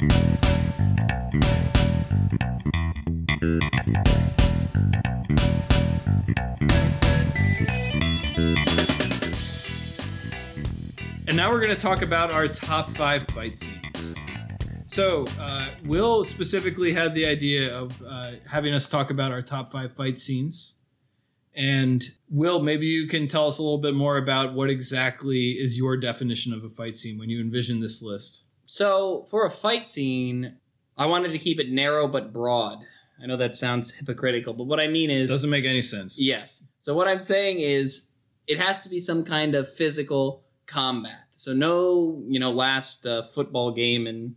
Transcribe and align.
And 0.00 0.06
now 11.36 11.50
we're 11.50 11.60
going 11.60 11.74
to 11.74 11.76
talk 11.76 12.02
about 12.02 12.30
our 12.30 12.46
top 12.46 12.90
five 12.90 13.26
fight 13.28 13.56
scenes. 13.56 14.14
So, 14.86 15.24
uh, 15.40 15.66
Will 15.84 16.24
specifically 16.24 16.92
had 16.92 17.14
the 17.14 17.26
idea 17.26 17.76
of 17.76 18.00
uh, 18.02 18.32
having 18.48 18.72
us 18.74 18.88
talk 18.88 19.10
about 19.10 19.32
our 19.32 19.42
top 19.42 19.72
five 19.72 19.92
fight 19.92 20.18
scenes. 20.18 20.76
And 21.54 22.04
Will, 22.30 22.62
maybe 22.62 22.86
you 22.86 23.08
can 23.08 23.26
tell 23.26 23.48
us 23.48 23.58
a 23.58 23.62
little 23.62 23.78
bit 23.78 23.94
more 23.94 24.16
about 24.16 24.54
what 24.54 24.70
exactly 24.70 25.50
is 25.58 25.76
your 25.76 25.96
definition 25.96 26.54
of 26.54 26.62
a 26.62 26.68
fight 26.68 26.96
scene 26.96 27.18
when 27.18 27.30
you 27.30 27.40
envision 27.40 27.80
this 27.80 28.00
list. 28.00 28.44
So, 28.70 29.26
for 29.30 29.46
a 29.46 29.50
fight 29.50 29.88
scene, 29.88 30.58
I 30.98 31.06
wanted 31.06 31.32
to 31.32 31.38
keep 31.38 31.58
it 31.58 31.70
narrow 31.70 32.06
but 32.06 32.34
broad. 32.34 32.80
I 33.20 33.24
know 33.24 33.38
that 33.38 33.56
sounds 33.56 33.92
hypocritical, 33.92 34.52
but 34.52 34.64
what 34.64 34.78
I 34.78 34.88
mean 34.88 35.08
is 35.08 35.30
Doesn't 35.30 35.48
make 35.48 35.64
any 35.64 35.80
sense. 35.80 36.20
Yes. 36.20 36.68
So 36.78 36.94
what 36.94 37.08
I'm 37.08 37.20
saying 37.20 37.60
is 37.60 38.12
it 38.46 38.58
has 38.58 38.78
to 38.80 38.90
be 38.90 39.00
some 39.00 39.24
kind 39.24 39.54
of 39.54 39.72
physical 39.72 40.44
combat. 40.66 41.28
So 41.30 41.54
no, 41.54 42.22
you 42.28 42.38
know, 42.38 42.50
last 42.50 43.06
uh, 43.06 43.22
football 43.22 43.72
game 43.72 44.06
and 44.06 44.34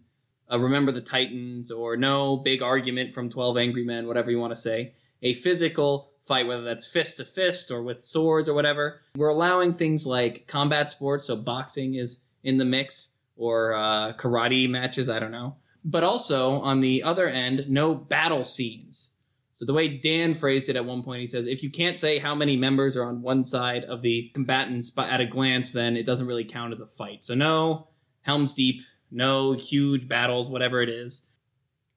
uh, 0.50 0.58
remember 0.58 0.94
the 0.94 1.02
Titans 1.02 1.70
or 1.70 1.98
no 1.98 2.38
big 2.38 2.62
argument 2.62 3.12
from 3.12 3.30
12 3.30 3.58
Angry 3.58 3.84
Men, 3.84 4.08
whatever 4.08 4.32
you 4.32 4.40
want 4.40 4.56
to 4.56 4.60
say. 4.60 4.94
A 5.22 5.34
physical 5.34 6.14
fight, 6.24 6.48
whether 6.48 6.64
that's 6.64 6.88
fist 6.88 7.18
to 7.18 7.26
fist 7.26 7.70
or 7.70 7.84
with 7.84 8.06
swords 8.06 8.48
or 8.48 8.54
whatever. 8.54 9.02
We're 9.18 9.28
allowing 9.28 9.74
things 9.74 10.08
like 10.08 10.48
combat 10.48 10.90
sports, 10.90 11.28
so 11.28 11.36
boxing 11.36 11.96
is 11.96 12.24
in 12.46 12.58
the 12.58 12.66
mix 12.66 13.10
or 13.36 13.74
uh, 13.74 14.14
karate 14.14 14.70
matches, 14.70 15.10
I 15.10 15.20
don't 15.20 15.32
know. 15.32 15.56
But 15.84 16.04
also 16.04 16.54
on 16.62 16.82
the 16.82 17.04
other 17.04 17.28
end, 17.28 17.66
no 17.70 17.96
battle 17.96 18.44
scenes. 18.44 19.12
So 19.54 19.66
the 19.66 19.74
way 19.74 19.88
Dan 19.88 20.34
phrased 20.34 20.70
it 20.70 20.76
at 20.76 20.86
one 20.86 21.04
point, 21.04 21.22
he 21.22 21.28
says, 21.28 21.46
if 21.46 21.62
you 21.62 21.70
can't 21.70 21.98
say 21.98 22.18
how 22.18 22.34
many 22.34 22.58
members 22.58 22.96
are 22.96 23.06
on 23.06 23.22
one 23.22 23.44
side 23.44 23.84
of 23.86 24.02
the 24.02 24.32
combatants 24.34 24.92
at 24.98 25.22
a 25.22 25.26
glance, 25.26 25.72
then 25.72 25.96
it 25.96 26.06
doesn't 26.06 26.26
really 26.26 26.46
count 26.46 26.74
as 26.74 26.80
a 26.80 26.88
fight. 26.88 27.24
So 27.24 27.36
no 27.36 27.88
Helm's 28.22 28.54
Deep, 28.54 28.82
no 29.12 29.54
huge 29.54 30.08
battles, 30.08 30.50
whatever 30.50 30.82
it 30.82 30.90
is. 30.90 31.28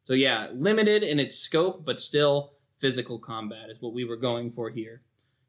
So 0.03 0.13
yeah, 0.13 0.49
limited 0.55 1.03
in 1.03 1.19
its 1.19 1.39
scope, 1.39 1.85
but 1.87 2.01
still 2.01 2.53
physical 2.81 3.19
combat 3.19 3.71
is 3.71 3.81
what 3.81 3.95
we 3.95 4.05
were 4.05 4.17
going 4.17 4.51
for 4.51 4.69
here. 4.69 5.01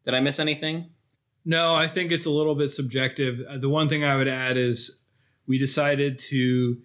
Did 0.06 0.14
I 0.14 0.22
miss 0.22 0.40
anything? 0.40 0.92
No, 1.44 1.76
I 1.76 1.88
think 1.88 2.12
it's 2.12 2.26
a 2.26 2.32
little 2.32 2.56
bit 2.56 2.72
subjective. 2.72 3.42
Uh, 3.50 3.58
The 3.58 3.70
one 3.70 3.90
thing 3.90 4.06
I 4.06 4.16
would 4.16 4.28
add 4.28 4.56
is 4.56 5.02
we 5.48 5.58
decided 5.58 6.20
to 6.20 6.82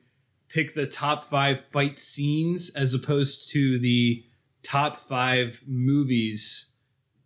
pick 0.49 0.75
the 0.75 0.87
top 0.87 1.23
five 1.23 1.65
fight 1.67 1.99
scenes 1.99 2.71
as 2.75 2.93
opposed 2.93 3.51
to 3.53 3.79
the 3.79 4.25
top 4.63 4.97
five 4.97 5.63
movies 5.67 6.75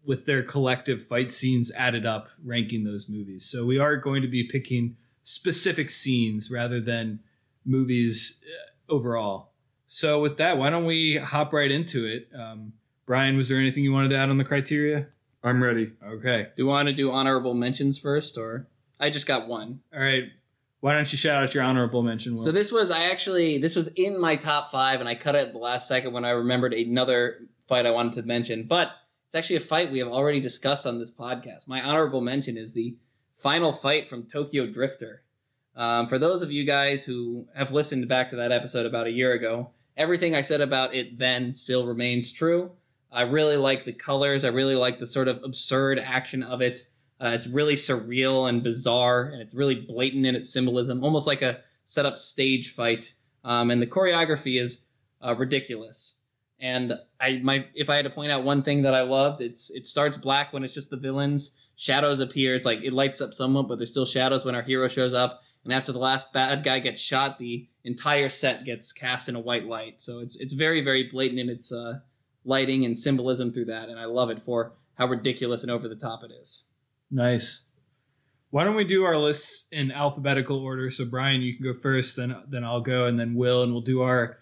with 0.04 0.26
their 0.26 0.42
collective 0.42 1.02
fight 1.02 1.32
scenes 1.32 1.72
added 1.72 2.04
up, 2.04 2.28
ranking 2.44 2.84
those 2.84 3.08
movies. 3.08 3.44
So 3.46 3.64
we 3.64 3.78
are 3.78 3.96
going 3.96 4.22
to 4.22 4.28
be 4.28 4.44
picking 4.44 4.96
specific 5.22 5.90
scenes 5.90 6.50
rather 6.50 6.80
than 6.80 7.20
movies 7.64 8.44
uh, 8.46 8.92
overall. 8.92 9.52
So 9.86 10.20
with 10.20 10.36
that, 10.36 10.58
why 10.58 10.70
don't 10.70 10.84
we 10.84 11.16
hop 11.16 11.52
right 11.52 11.70
into 11.70 12.04
it? 12.04 12.28
Um, 12.38 12.74
Brian, 13.06 13.36
was 13.36 13.48
there 13.48 13.58
anything 13.58 13.84
you 13.84 13.92
wanted 13.92 14.10
to 14.10 14.16
add 14.16 14.28
on 14.28 14.38
the 14.38 14.44
criteria? 14.44 15.06
I'm 15.42 15.62
ready. 15.62 15.92
Okay. 16.02 16.48
Do 16.56 16.62
you 16.62 16.66
want 16.66 16.88
to 16.88 16.94
do 16.94 17.10
honorable 17.10 17.54
mentions 17.54 17.98
first, 17.98 18.36
or 18.38 18.66
I 18.98 19.10
just 19.10 19.26
got 19.26 19.46
one? 19.46 19.80
All 19.94 20.00
right. 20.00 20.24
Why 20.84 20.92
don't 20.92 21.10
you 21.10 21.16
shout 21.16 21.42
out 21.42 21.54
your 21.54 21.62
honorable 21.62 22.02
mention? 22.02 22.34
Will? 22.34 22.44
So 22.44 22.52
this 22.52 22.70
was 22.70 22.90
I 22.90 23.04
actually 23.04 23.56
this 23.56 23.74
was 23.74 23.88
in 23.96 24.20
my 24.20 24.36
top 24.36 24.70
five, 24.70 25.00
and 25.00 25.08
I 25.08 25.14
cut 25.14 25.34
it 25.34 25.38
at 25.38 25.52
the 25.54 25.58
last 25.58 25.88
second 25.88 26.12
when 26.12 26.26
I 26.26 26.30
remembered 26.32 26.74
another 26.74 27.48
fight 27.66 27.86
I 27.86 27.90
wanted 27.90 28.12
to 28.20 28.22
mention. 28.24 28.64
But 28.64 28.90
it's 29.24 29.34
actually 29.34 29.56
a 29.56 29.60
fight 29.60 29.90
we 29.90 30.00
have 30.00 30.08
already 30.08 30.40
discussed 30.40 30.86
on 30.86 30.98
this 30.98 31.10
podcast. 31.10 31.68
My 31.68 31.80
honorable 31.80 32.20
mention 32.20 32.58
is 32.58 32.74
the 32.74 32.96
final 33.34 33.72
fight 33.72 34.06
from 34.06 34.24
Tokyo 34.24 34.66
Drifter. 34.66 35.22
Um, 35.74 36.06
for 36.06 36.18
those 36.18 36.42
of 36.42 36.52
you 36.52 36.64
guys 36.64 37.02
who 37.02 37.46
have 37.54 37.72
listened 37.72 38.06
back 38.06 38.28
to 38.28 38.36
that 38.36 38.52
episode 38.52 38.84
about 38.84 39.06
a 39.06 39.10
year 39.10 39.32
ago, 39.32 39.70
everything 39.96 40.34
I 40.34 40.42
said 40.42 40.60
about 40.60 40.94
it 40.94 41.18
then 41.18 41.54
still 41.54 41.86
remains 41.86 42.30
true. 42.30 42.72
I 43.10 43.22
really 43.22 43.56
like 43.56 43.86
the 43.86 43.94
colors. 43.94 44.44
I 44.44 44.48
really 44.48 44.76
like 44.76 44.98
the 44.98 45.06
sort 45.06 45.28
of 45.28 45.42
absurd 45.44 45.98
action 45.98 46.42
of 46.42 46.60
it. 46.60 46.86
Uh, 47.24 47.28
it's 47.28 47.46
really 47.46 47.74
surreal 47.74 48.48
and 48.48 48.62
bizarre, 48.62 49.22
and 49.22 49.40
it's 49.40 49.54
really 49.54 49.76
blatant 49.76 50.26
in 50.26 50.36
its 50.36 50.52
symbolism, 50.52 51.02
almost 51.02 51.26
like 51.26 51.40
a 51.40 51.60
set 51.84 52.04
up 52.04 52.18
stage 52.18 52.74
fight. 52.74 53.14
Um, 53.44 53.70
and 53.70 53.80
the 53.80 53.86
choreography 53.86 54.60
is 54.60 54.88
uh, 55.24 55.34
ridiculous. 55.34 56.20
And 56.60 56.94
I 57.20 57.40
my 57.42 57.66
if 57.74 57.88
I 57.88 57.96
had 57.96 58.04
to 58.04 58.10
point 58.10 58.30
out 58.30 58.44
one 58.44 58.62
thing 58.62 58.82
that 58.82 58.94
I 58.94 59.02
loved, 59.02 59.40
it's 59.40 59.70
it 59.70 59.86
starts 59.86 60.18
black 60.18 60.52
when 60.52 60.64
it's 60.64 60.74
just 60.74 60.90
the 60.90 60.98
villains. 60.98 61.56
Shadows 61.76 62.20
appear. 62.20 62.54
It's 62.54 62.66
like 62.66 62.82
it 62.82 62.92
lights 62.92 63.20
up 63.20 63.32
somewhat, 63.32 63.68
but 63.68 63.78
there's 63.78 63.90
still 63.90 64.06
shadows 64.06 64.44
when 64.44 64.54
our 64.54 64.62
hero 64.62 64.86
shows 64.86 65.14
up. 65.14 65.40
And 65.64 65.72
after 65.72 65.92
the 65.92 65.98
last 65.98 66.32
bad 66.32 66.62
guy 66.62 66.78
gets 66.78 67.00
shot, 67.00 67.38
the 67.38 67.66
entire 67.84 68.28
set 68.28 68.64
gets 68.64 68.92
cast 68.92 69.30
in 69.30 69.34
a 69.34 69.40
white 69.40 69.64
light. 69.66 70.00
So 70.00 70.20
it's 70.20 70.36
it's 70.36 70.52
very 70.52 70.82
very 70.82 71.04
blatant 71.04 71.40
in 71.40 71.48
its 71.48 71.72
uh, 71.72 72.00
lighting 72.44 72.84
and 72.84 72.98
symbolism 72.98 73.50
through 73.50 73.66
that, 73.66 73.88
and 73.88 73.98
I 73.98 74.04
love 74.04 74.28
it 74.30 74.42
for 74.42 74.74
how 74.94 75.06
ridiculous 75.06 75.62
and 75.62 75.72
over 75.72 75.88
the 75.88 75.96
top 75.96 76.22
it 76.22 76.30
is. 76.30 76.64
Nice. 77.10 77.62
Why 78.50 78.62
don't 78.62 78.76
we 78.76 78.84
do 78.84 79.04
our 79.04 79.16
lists 79.16 79.66
in 79.72 79.90
alphabetical 79.90 80.58
order? 80.58 80.88
So 80.90 81.04
Brian, 81.04 81.42
you 81.42 81.56
can 81.56 81.64
go 81.64 81.78
first, 81.78 82.16
then 82.16 82.36
then 82.48 82.64
I'll 82.64 82.80
go, 82.80 83.06
and 83.06 83.18
then 83.18 83.34
Will, 83.34 83.62
and 83.62 83.72
we'll 83.72 83.82
do 83.82 84.02
our 84.02 84.38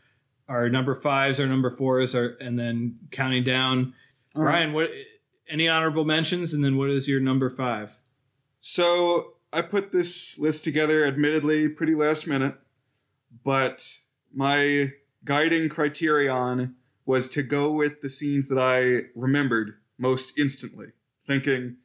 our 0.49 0.69
number 0.69 0.95
fives, 0.95 1.41
our 1.41 1.47
number 1.47 1.71
fours, 1.71 2.15
our, 2.15 2.37
and 2.41 2.59
then 2.59 2.99
counting 3.11 3.43
down. 3.43 3.95
All 4.35 4.43
right. 4.43 4.53
Brian, 4.53 4.73
what 4.73 4.91
any 5.49 5.69
honorable 5.69 6.05
mentions, 6.05 6.53
and 6.53 6.65
then 6.65 6.77
what 6.77 6.91
is 6.91 7.09
your 7.09 7.21
number 7.21 7.49
five? 7.49 7.99
So 8.61 9.35
I 9.53 9.63
put 9.63 9.93
this 9.93 10.39
list 10.39 10.65
together, 10.65 11.05
admittedly, 11.05 11.69
pretty 11.69 11.95
last 11.95 12.27
minute, 12.27 12.57
but 13.45 13.87
my 14.35 14.93
guiding 15.25 15.69
criterion 15.69 16.77
was 17.05 17.29
to 17.31 17.43
go 17.43 17.71
with 17.71 18.01
the 18.01 18.09
scenes 18.09 18.49
that 18.49 18.59
I 18.59 19.09
remembered 19.15 19.75
most 19.99 20.39
instantly, 20.39 20.89
thinking, 21.27 21.77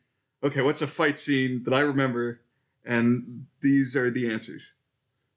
okay, 0.44 0.62
what's 0.62 0.82
a 0.82 0.88
fight 0.88 1.20
scene 1.20 1.64
that 1.64 1.74
I 1.74 1.82
remember? 1.82 2.42
And 2.86 3.48
these 3.62 3.96
are 3.96 4.10
the 4.10 4.32
answers. 4.32 4.74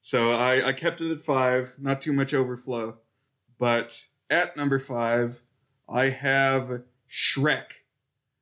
So 0.00 0.32
I, 0.32 0.68
I 0.68 0.72
kept 0.72 1.00
it 1.00 1.10
at 1.12 1.20
five, 1.20 1.74
not 1.78 2.00
too 2.00 2.12
much 2.12 2.32
overflow. 2.32 2.98
But 3.58 4.06
at 4.30 4.56
number 4.56 4.78
five, 4.78 5.42
I 5.88 6.10
have 6.10 6.82
Shrek. 7.08 7.72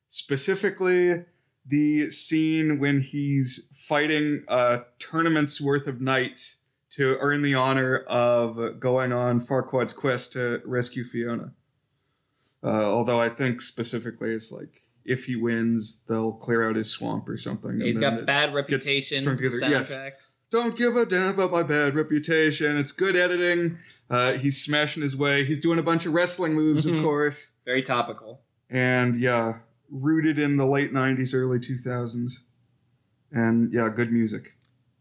Specifically, 0.08 1.24
the 1.66 2.10
scene 2.10 2.78
when 2.78 3.00
he's 3.00 3.84
fighting 3.88 4.44
a 4.48 4.82
tournament's 4.98 5.60
worth 5.60 5.86
of 5.86 6.00
knights 6.00 6.58
to 6.90 7.16
earn 7.20 7.42
the 7.42 7.54
honor 7.54 7.98
of 7.98 8.80
going 8.80 9.12
on 9.12 9.40
Farquaad's 9.40 9.92
quest 9.92 10.32
to 10.32 10.62
rescue 10.64 11.04
Fiona. 11.04 11.52
Uh, 12.62 12.84
although 12.84 13.20
I 13.20 13.28
think 13.28 13.60
specifically 13.60 14.30
it's 14.30 14.50
like 14.50 14.80
if 15.08 15.24
he 15.24 15.36
wins, 15.36 16.04
they'll 16.08 16.32
clear 16.32 16.68
out 16.68 16.76
his 16.76 16.90
swamp 16.90 17.28
or 17.28 17.36
something. 17.36 17.70
and 17.70 17.82
He's 17.82 17.98
then 17.98 18.00
got 18.14 18.18
it 18.20 18.26
bad 18.26 18.54
reputation. 18.54 19.18
strung 19.18 19.36
together. 19.36 19.56
Yes. 19.68 19.96
Don't 20.50 20.76
give 20.76 20.96
a 20.96 21.04
damn 21.04 21.34
about 21.34 21.50
my 21.52 21.62
bad 21.62 21.94
reputation. 21.94 22.76
It's 22.78 22.92
good 22.92 23.16
editing. 23.16 23.78
Uh, 24.10 24.32
he's 24.32 24.62
smashing 24.62 25.02
his 25.02 25.16
way. 25.16 25.44
He's 25.44 25.60
doing 25.60 25.78
a 25.78 25.82
bunch 25.82 26.06
of 26.06 26.12
wrestling 26.14 26.54
moves, 26.54 26.86
of 26.86 27.02
course. 27.02 27.50
Very 27.64 27.82
topical. 27.82 28.40
And 28.70 29.20
yeah, 29.20 29.60
rooted 29.90 30.38
in 30.38 30.56
the 30.56 30.66
late 30.66 30.92
90s, 30.92 31.34
early 31.34 31.58
2000s. 31.58 32.44
And 33.30 33.72
yeah, 33.72 33.88
good 33.94 34.10
music. 34.10 34.56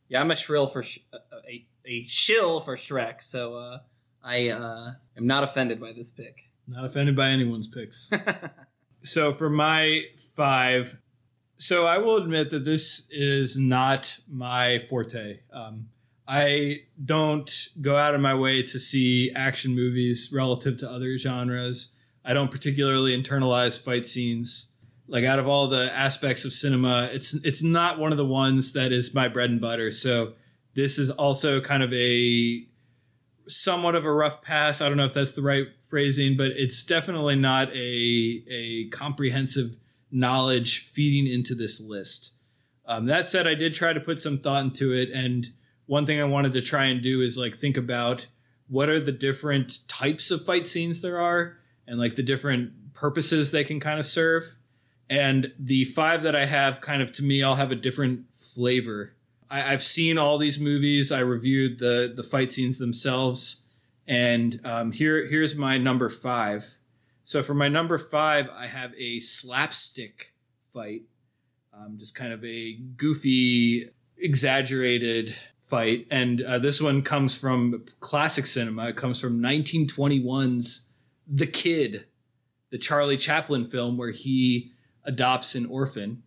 Yeah, 0.09 0.22
I'm 0.22 0.31
a 0.31 0.35
shrill 0.35 0.68
for 0.68 0.84
sh- 0.84 1.00
uh, 1.13 1.18
a, 1.50 1.66
a 1.85 2.03
shill 2.06 2.59
for 2.59 2.75
Shrek, 2.75 3.22
so 3.22 3.56
uh, 3.56 3.80
I 4.24 4.50
uh, 4.50 4.94
am 5.18 5.27
not 5.27 5.44
offended 5.44 5.80
by 5.80 5.94
this 5.94 6.12
pick. 6.12 6.50
Not 6.68 6.83
offended 6.86 7.15
by 7.15 7.30
anyone's 7.30 7.68
picks. 7.68 8.12
so 9.03 9.31
for 9.31 9.49
my 9.49 10.03
five, 10.35 11.01
so 11.57 11.88
I 11.88 11.97
will 11.97 12.17
admit 12.17 12.49
that 12.51 12.65
this 12.65 13.09
is 13.11 13.57
not 13.57 14.19
my 14.29 14.79
forte. 14.79 15.39
Um, 15.51 15.89
I 16.27 16.81
don't 17.03 17.49
go 17.79 17.95
out 17.95 18.13
of 18.13 18.21
my 18.21 18.35
way 18.35 18.61
to 18.61 18.79
see 18.79 19.31
action 19.31 19.73
movies 19.73 20.31
relative 20.33 20.77
to 20.79 20.91
other 20.91 21.17
genres. 21.17 21.95
I 22.25 22.33
don't 22.33 22.51
particularly 22.51 23.17
internalize 23.17 23.81
fight 23.81 24.05
scenes. 24.05 24.73
Like 25.07 25.23
out 25.23 25.39
of 25.39 25.47
all 25.47 25.67
the 25.67 25.91
aspects 25.95 26.43
of 26.43 26.51
cinema, 26.51 27.09
it's 27.13 27.33
it's 27.45 27.63
not 27.63 27.97
one 27.97 28.11
of 28.11 28.17
the 28.17 28.25
ones 28.25 28.73
that 28.73 28.91
is 28.91 29.15
my 29.15 29.29
bread 29.29 29.50
and 29.50 29.61
butter. 29.61 29.89
So 29.89 30.33
this 30.75 31.00
is 31.00 31.09
also 31.09 31.61
kind 31.61 31.81
of 31.81 31.93
a 31.93 32.67
somewhat 33.47 33.95
of 33.95 34.03
a 34.03 34.11
rough 34.11 34.41
pass. 34.41 34.81
I 34.81 34.89
don't 34.89 34.97
know 34.97 35.05
if 35.05 35.13
that's 35.13 35.31
the 35.31 35.41
right 35.41 35.67
phrasing, 35.88 36.38
but 36.38 36.51
it's 36.51 36.84
definitely 36.84 37.36
not 37.36 37.69
a 37.74 38.44
a 38.50 38.89
comprehensive 38.89 39.78
knowledge 40.12 40.86
feeding 40.88 41.31
into 41.31 41.56
this 41.56 41.81
list. 41.81 42.36
Um, 42.86 43.06
that 43.06 43.28
said, 43.28 43.48
I 43.48 43.56
did 43.56 43.74
try 43.74 43.94
to 43.94 44.00
put 44.00 44.19
some 44.19 44.38
thought 44.38 44.63
into 44.63 44.94
it, 44.94 45.10
and 45.12 45.48
one 45.86 46.06
thing 46.06 46.19
I 46.19 46.25
wanted 46.25 46.54
to 46.54 46.62
try 46.62 46.86
and 46.86 47.01
do 47.01 47.22
is 47.22 47.38
like 47.38 47.56
think 47.56 47.78
about 47.78 48.28
what 48.68 48.89
are 48.89 49.00
the 49.00 49.12
different 49.12 49.88
types 49.88 50.30
of 50.31 50.44
fight 50.44 50.68
scenes 50.68 51.01
there 51.01 51.19
are 51.19 51.57
and 51.88 51.98
like 51.98 52.16
the 52.16 52.24
different 52.24 52.94
purposes 52.94 53.51
they 53.51 53.63
can 53.63 53.80
kind 53.80 54.00
of 54.00 54.06
serve. 54.06 54.57
And 55.10 55.54
the 55.57 55.86
five 55.86 56.24
that 56.24 56.36
I 56.36 56.45
have 56.45 56.81
kind 56.81 57.01
of 57.01 57.13
to 57.13 57.24
me 57.24 57.42
all 57.42 57.56
have 57.56 57.72
a 57.72 57.75
different 57.75 58.34
flavor. 58.34 59.13
I, 59.50 59.62
have 59.62 59.84
seen 59.84 60.18
all 60.18 60.38
these 60.38 60.60
movies. 60.60 61.12
I 61.12 61.19
reviewed 61.19 61.80
the 61.80 62.12
the 62.13 62.24
fight 62.24 62.51
scenes 62.51 62.80
themselves, 62.80 63.66
and 64.07 64.59
um, 64.63 64.92
here 64.92 65.25
here's 65.27 65.56
my 65.56 65.77
number 65.77 66.09
five. 66.09 66.77
So 67.24 67.44
for 67.44 67.54
my 67.54 67.68
number 67.68 67.98
five, 67.98 68.50
I 68.50 68.68
have 68.68 68.94
a 68.98 69.19
slapstick 69.19 70.33
fight, 70.74 71.04
um, 71.74 71.98
just 71.98 72.15
kind 72.15 72.31
of 72.31 72.44
a 72.45 72.75
goofy, 72.95 73.89
exaggerated 74.18 75.36
fight, 75.59 76.07
and 76.09 76.42
uh, 76.42 76.59
this 76.59 76.81
one 76.81 77.01
comes 77.01 77.38
from 77.38 77.83
classic 78.00 78.45
cinema. 78.45 78.89
It 78.89 78.95
comes 78.95 79.19
from 79.19 79.42
1921's 79.42 80.89
The 81.27 81.48
Kid, 81.48 82.06
the 82.69 82.77
Charlie 82.77 83.18
Chaplin 83.18 83.65
film 83.65 83.98
where 83.98 84.12
he 84.12 84.71
adopts 85.03 85.53
an 85.56 85.65
orphan, 85.65 86.24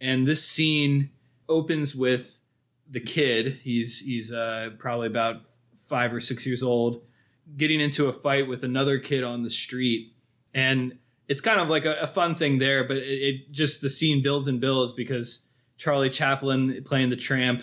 and 0.00 0.26
this 0.26 0.44
scene 0.44 1.10
opens 1.48 1.94
with 1.94 2.40
the 2.88 3.00
kid. 3.00 3.60
He's 3.62 4.00
he's 4.00 4.32
uh, 4.32 4.70
probably 4.78 5.06
about 5.06 5.42
five 5.88 6.12
or 6.12 6.20
six 6.20 6.46
years 6.46 6.62
old, 6.62 7.02
getting 7.56 7.80
into 7.80 8.08
a 8.08 8.12
fight 8.12 8.48
with 8.48 8.62
another 8.62 8.98
kid 8.98 9.24
on 9.24 9.42
the 9.42 9.50
street, 9.50 10.14
and 10.52 10.98
it's 11.28 11.40
kind 11.40 11.60
of 11.60 11.68
like 11.68 11.84
a, 11.84 11.94
a 12.00 12.06
fun 12.06 12.34
thing 12.34 12.58
there. 12.58 12.84
But 12.84 12.98
it, 12.98 13.02
it, 13.02 13.52
just 13.52 13.80
the 13.80 13.90
scene 13.90 14.22
builds 14.22 14.48
and 14.48 14.60
builds 14.60 14.92
because 14.92 15.48
Charlie 15.78 16.10
Chaplin 16.10 16.82
playing 16.84 17.10
the 17.10 17.16
tramp 17.16 17.62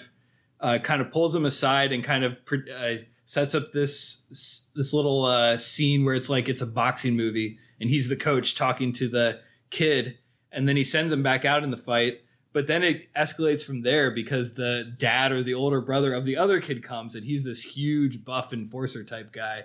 uh, 0.60 0.78
kind 0.80 1.02
of 1.02 1.12
pulls 1.12 1.36
him 1.36 1.46
aside 1.46 1.92
and 1.92 2.04
kind 2.04 2.24
of 2.24 2.38
uh, 2.52 2.96
sets 3.26 3.56
up 3.56 3.72
this 3.72 4.72
this 4.76 4.94
little 4.94 5.26
uh, 5.26 5.58
scene 5.58 6.06
where 6.06 6.16
it's 6.16 6.30
like 6.30 6.50
it's 6.50 6.62
a 6.62 6.68
boxing 6.68 7.16
movie 7.16 7.58
and 7.80 7.90
he's 7.90 8.10
the 8.10 8.16
coach 8.16 8.56
talking 8.56 8.94
to 8.94 9.08
the 9.08 9.40
kid 9.70 10.18
and 10.52 10.68
then 10.68 10.76
he 10.76 10.84
sends 10.84 11.12
him 11.12 11.24
back 11.24 11.46
out 11.46 11.64
in 11.64 11.72
the 11.72 11.78
fight 11.78 12.22
but 12.54 12.68
then 12.68 12.84
it 12.84 13.14
escalates 13.14 13.64
from 13.64 13.82
there 13.82 14.12
because 14.12 14.56
the 14.56 14.94
dad 14.98 15.32
or 15.32 15.44
the 15.44 15.54
older 15.54 15.82
brother 15.82 16.14
of 16.14 16.26
the 16.26 16.38
other 16.38 16.60
kid 16.60 16.84
comes 16.84 17.16
and 17.16 17.26
he's 17.26 17.44
this 17.44 17.76
huge 17.76 18.24
buff 18.24 18.54
enforcer 18.54 19.04
type 19.04 19.32
guy 19.32 19.64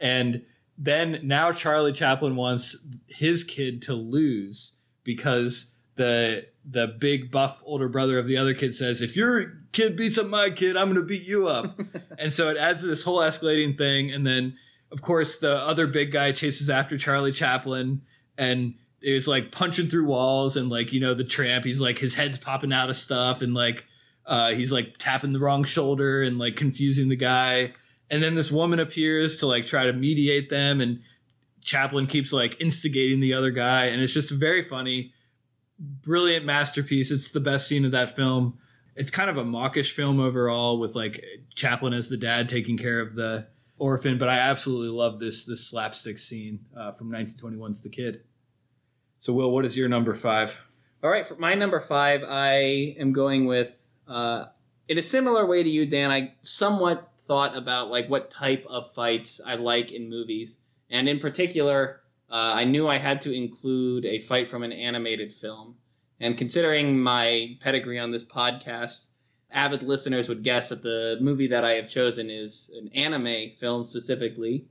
and 0.00 0.42
then 0.76 1.20
now 1.22 1.52
charlie 1.52 1.92
chaplin 1.92 2.36
wants 2.36 2.96
his 3.08 3.44
kid 3.44 3.80
to 3.82 3.94
lose 3.94 4.80
because 5.04 5.74
the 5.96 6.46
the 6.68 6.86
big 6.86 7.30
buff 7.30 7.62
older 7.66 7.88
brother 7.88 8.18
of 8.18 8.26
the 8.26 8.36
other 8.36 8.54
kid 8.54 8.74
says, 8.74 9.02
"If 9.02 9.16
your 9.16 9.58
kid 9.72 9.96
beats 9.96 10.18
up 10.18 10.26
my 10.26 10.50
kid, 10.50 10.76
I'm 10.76 10.86
going 10.86 10.96
to 10.96 11.02
beat 11.02 11.26
you 11.26 11.46
up." 11.46 11.78
and 12.18 12.32
so 12.32 12.48
it 12.48 12.56
adds 12.56 12.80
to 12.80 12.86
this 12.86 13.04
whole 13.04 13.18
escalating 13.18 13.76
thing. 13.76 14.10
And 14.10 14.26
then, 14.26 14.56
of 14.90 15.02
course, 15.02 15.38
the 15.38 15.56
other 15.56 15.86
big 15.86 16.10
guy 16.12 16.32
chases 16.32 16.70
after 16.70 16.98
Charlie 16.98 17.32
Chaplin, 17.32 18.02
and 18.36 18.74
is 19.04 19.28
like 19.28 19.52
punching 19.52 19.88
through 19.88 20.06
walls, 20.06 20.56
and 20.56 20.68
like 20.68 20.92
you 20.92 21.00
know 21.00 21.14
the 21.14 21.24
tramp, 21.24 21.64
he's 21.64 21.80
like 21.80 21.98
his 21.98 22.14
head's 22.14 22.38
popping 22.38 22.72
out 22.72 22.90
of 22.90 22.96
stuff, 22.96 23.42
and 23.42 23.54
like 23.54 23.84
uh, 24.26 24.50
he's 24.52 24.72
like 24.72 24.96
tapping 24.98 25.32
the 25.32 25.38
wrong 25.38 25.64
shoulder 25.64 26.22
and 26.22 26.38
like 26.38 26.56
confusing 26.56 27.08
the 27.08 27.16
guy. 27.16 27.72
And 28.10 28.22
then 28.22 28.34
this 28.34 28.50
woman 28.50 28.80
appears 28.80 29.38
to 29.38 29.46
like 29.46 29.66
try 29.66 29.86
to 29.86 29.92
mediate 29.92 30.50
them, 30.50 30.80
and 30.80 31.00
Chaplin 31.62 32.06
keeps 32.06 32.32
like 32.32 32.60
instigating 32.60 33.20
the 33.20 33.34
other 33.34 33.50
guy, 33.50 33.86
and 33.86 34.02
it's 34.02 34.12
just 34.12 34.30
very 34.30 34.62
funny 34.62 35.12
brilliant 35.78 36.44
masterpiece. 36.44 37.10
It's 37.10 37.30
the 37.30 37.40
best 37.40 37.68
scene 37.68 37.84
of 37.84 37.92
that 37.92 38.14
film. 38.14 38.58
It's 38.96 39.10
kind 39.10 39.28
of 39.28 39.36
a 39.36 39.44
mawkish 39.44 39.92
film 39.92 40.20
overall, 40.20 40.78
with 40.78 40.94
like 40.94 41.24
Chaplin 41.54 41.92
as 41.92 42.08
the 42.08 42.16
dad 42.16 42.48
taking 42.48 42.76
care 42.76 43.00
of 43.00 43.14
the 43.14 43.48
orphan. 43.76 44.18
But 44.18 44.28
I 44.28 44.38
absolutely 44.38 44.96
love 44.96 45.18
this 45.18 45.44
this 45.44 45.68
slapstick 45.68 46.18
scene 46.18 46.66
uh, 46.76 46.92
from 46.92 47.10
1921's 47.10 47.82
The 47.82 47.88
Kid. 47.88 48.22
So, 49.24 49.32
Will, 49.32 49.50
what 49.50 49.64
is 49.64 49.74
your 49.74 49.88
number 49.88 50.12
five? 50.12 50.62
All 51.02 51.08
right, 51.08 51.26
for 51.26 51.36
my 51.36 51.54
number 51.54 51.80
five, 51.80 52.22
I 52.28 52.94
am 52.98 53.14
going 53.14 53.46
with 53.46 53.74
uh, 54.06 54.48
in 54.86 54.98
a 54.98 55.02
similar 55.02 55.46
way 55.46 55.62
to 55.62 55.68
you, 55.70 55.86
Dan. 55.86 56.10
I 56.10 56.34
somewhat 56.42 57.10
thought 57.26 57.56
about 57.56 57.88
like 57.88 58.10
what 58.10 58.30
type 58.30 58.66
of 58.68 58.92
fights 58.92 59.40
I 59.46 59.54
like 59.54 59.92
in 59.92 60.10
movies, 60.10 60.58
and 60.90 61.08
in 61.08 61.20
particular, 61.20 62.02
uh, 62.30 62.52
I 62.52 62.64
knew 62.64 62.86
I 62.86 62.98
had 62.98 63.22
to 63.22 63.32
include 63.32 64.04
a 64.04 64.18
fight 64.18 64.46
from 64.46 64.62
an 64.62 64.72
animated 64.72 65.32
film. 65.32 65.76
And 66.20 66.36
considering 66.36 67.00
my 67.00 67.56
pedigree 67.60 67.98
on 67.98 68.10
this 68.10 68.24
podcast, 68.24 69.06
avid 69.50 69.82
listeners 69.82 70.28
would 70.28 70.42
guess 70.42 70.68
that 70.68 70.82
the 70.82 71.16
movie 71.22 71.48
that 71.48 71.64
I 71.64 71.76
have 71.76 71.88
chosen 71.88 72.28
is 72.28 72.70
an 72.76 72.88
anime 72.88 73.52
film 73.56 73.86
specifically. 73.86 74.66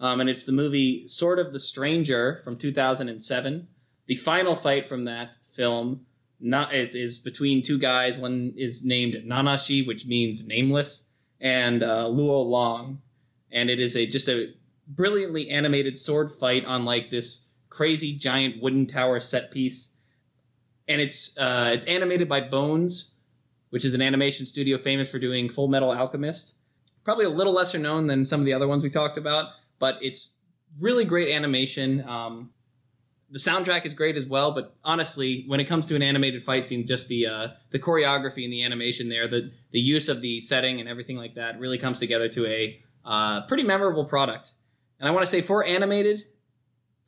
Um, 0.00 0.22
and 0.22 0.30
it's 0.30 0.44
the 0.44 0.52
movie 0.52 1.06
Sword 1.06 1.38
of 1.38 1.52
the 1.52 1.60
Stranger 1.60 2.40
from 2.42 2.56
2007. 2.56 3.68
The 4.08 4.14
final 4.14 4.56
fight 4.56 4.86
from 4.86 5.04
that 5.04 5.36
film 5.44 6.06
not, 6.40 6.74
is, 6.74 6.94
is 6.94 7.18
between 7.18 7.62
two 7.62 7.78
guys. 7.78 8.16
One 8.16 8.54
is 8.56 8.84
named 8.84 9.14
Nanashi, 9.26 9.86
which 9.86 10.06
means 10.06 10.46
nameless, 10.46 11.04
and 11.40 11.82
uh, 11.82 12.06
Luo 12.06 12.44
Long. 12.44 13.00
And 13.52 13.70
it 13.70 13.78
is 13.78 13.96
a 13.96 14.06
just 14.06 14.28
a 14.28 14.54
brilliantly 14.88 15.50
animated 15.50 15.98
sword 15.98 16.32
fight 16.32 16.64
on 16.64 16.84
like 16.84 17.10
this 17.10 17.50
crazy 17.68 18.16
giant 18.16 18.62
wooden 18.62 18.86
tower 18.86 19.20
set 19.20 19.50
piece, 19.50 19.90
and 20.86 21.00
it's 21.00 21.36
uh, 21.38 21.70
it's 21.74 21.86
animated 21.86 22.28
by 22.28 22.40
Bones, 22.40 23.16
which 23.70 23.84
is 23.84 23.94
an 23.94 24.02
animation 24.02 24.46
studio 24.46 24.78
famous 24.78 25.10
for 25.10 25.18
doing 25.18 25.48
Full 25.48 25.68
Metal 25.68 25.92
Alchemist. 25.92 26.56
Probably 27.04 27.24
a 27.24 27.30
little 27.30 27.54
lesser 27.54 27.78
known 27.78 28.06
than 28.06 28.24
some 28.24 28.40
of 28.40 28.46
the 28.46 28.52
other 28.52 28.68
ones 28.68 28.82
we 28.82 28.90
talked 28.90 29.16
about, 29.16 29.50
but 29.78 29.98
it's 30.02 30.36
really 30.78 31.04
great 31.04 31.34
animation. 31.34 32.06
Um, 32.06 32.50
the 33.30 33.38
soundtrack 33.38 33.84
is 33.84 33.92
great 33.92 34.16
as 34.16 34.26
well, 34.26 34.52
but 34.52 34.74
honestly, 34.82 35.44
when 35.46 35.60
it 35.60 35.64
comes 35.64 35.86
to 35.86 35.96
an 35.96 36.02
animated 36.02 36.42
fight 36.42 36.66
scene, 36.66 36.86
just 36.86 37.08
the 37.08 37.26
uh, 37.26 37.48
the 37.70 37.78
choreography 37.78 38.44
and 38.44 38.52
the 38.52 38.64
animation 38.64 39.08
there, 39.08 39.28
the 39.28 39.50
the 39.70 39.80
use 39.80 40.08
of 40.08 40.20
the 40.20 40.40
setting 40.40 40.80
and 40.80 40.88
everything 40.88 41.16
like 41.16 41.34
that 41.34 41.60
really 41.60 41.78
comes 41.78 41.98
together 41.98 42.28
to 42.30 42.46
a 42.46 42.82
uh, 43.04 43.46
pretty 43.46 43.62
memorable 43.62 44.04
product. 44.04 44.52
And 44.98 45.08
I 45.08 45.12
want 45.12 45.24
to 45.24 45.30
say 45.30 45.42
for 45.42 45.64
animated 45.64 46.24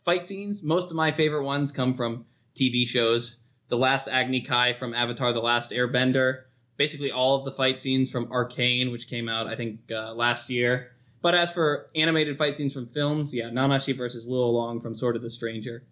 fight 0.04 0.26
scenes, 0.26 0.62
most 0.62 0.90
of 0.90 0.96
my 0.96 1.10
favorite 1.10 1.44
ones 1.44 1.72
come 1.72 1.94
from 1.94 2.26
TV 2.54 2.86
shows. 2.86 3.36
The 3.68 3.78
Last 3.78 4.08
Agni 4.08 4.42
Kai 4.42 4.72
from 4.74 4.92
Avatar: 4.92 5.32
The 5.32 5.40
Last 5.40 5.70
Airbender. 5.70 6.42
Basically, 6.76 7.10
all 7.10 7.38
of 7.38 7.44
the 7.44 7.52
fight 7.52 7.80
scenes 7.80 8.10
from 8.10 8.30
Arcane, 8.30 8.90
which 8.90 9.08
came 9.08 9.28
out 9.28 9.46
I 9.46 9.56
think 9.56 9.80
uh, 9.90 10.12
last 10.12 10.50
year. 10.50 10.92
But 11.22 11.34
as 11.34 11.50
for 11.50 11.90
animated 11.94 12.38
fight 12.38 12.56
scenes 12.56 12.72
from 12.72 12.88
films, 12.88 13.34
yeah, 13.34 13.50
Nanashi 13.50 13.96
versus 13.96 14.26
Luo 14.26 14.52
Long 14.52 14.80
from 14.80 14.94
Sword 14.94 15.16
of 15.16 15.22
the 15.22 15.30
Stranger. 15.30 15.84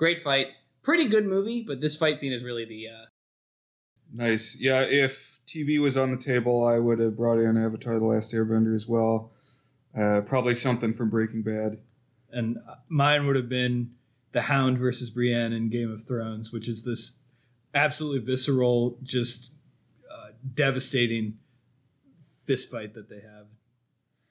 Great 0.00 0.18
fight, 0.18 0.46
pretty 0.82 1.06
good 1.06 1.26
movie, 1.26 1.62
but 1.62 1.82
this 1.82 1.94
fight 1.94 2.18
scene 2.18 2.32
is 2.32 2.42
really 2.42 2.64
the. 2.64 2.88
Uh... 2.88 3.04
Nice, 4.14 4.58
yeah. 4.58 4.80
If 4.80 5.40
TV 5.46 5.78
was 5.78 5.94
on 5.98 6.10
the 6.10 6.16
table, 6.16 6.64
I 6.64 6.78
would 6.78 7.00
have 7.00 7.18
brought 7.18 7.38
in 7.38 7.58
Avatar: 7.58 7.98
The 7.98 8.06
Last 8.06 8.32
Airbender 8.32 8.74
as 8.74 8.88
well. 8.88 9.30
Uh, 9.94 10.22
probably 10.22 10.54
something 10.54 10.94
from 10.94 11.10
Breaking 11.10 11.42
Bad. 11.42 11.80
And 12.32 12.56
mine 12.88 13.26
would 13.26 13.36
have 13.36 13.50
been 13.50 13.90
the 14.32 14.40
Hound 14.42 14.78
versus 14.78 15.10
Brienne 15.10 15.52
in 15.52 15.68
Game 15.68 15.92
of 15.92 16.02
Thrones, 16.08 16.50
which 16.50 16.66
is 16.66 16.82
this 16.82 17.18
absolutely 17.74 18.20
visceral, 18.20 18.96
just 19.02 19.52
uh, 20.10 20.28
devastating 20.54 21.36
fist 22.46 22.70
fight 22.70 22.94
that 22.94 23.10
they 23.10 23.20
have. 23.20 23.48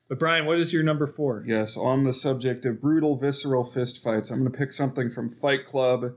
But 0.10 0.18
Brian, 0.18 0.48
what 0.48 0.58
is 0.58 0.74
your 0.74 0.82
number 0.82 1.06
four? 1.06 1.44
Yes, 1.46 1.78
on 1.78 2.04
the 2.04 2.14
subject 2.14 2.66
of 2.66 2.82
brutal, 2.82 3.16
visceral 3.16 3.64
fist 3.64 4.02
fights, 4.04 4.32
I'm 4.32 4.40
going 4.40 4.52
to 4.52 4.58
pick 4.58 4.74
something 4.74 5.12
from 5.12 5.30
Fight 5.30 5.66
Club. 5.66 6.16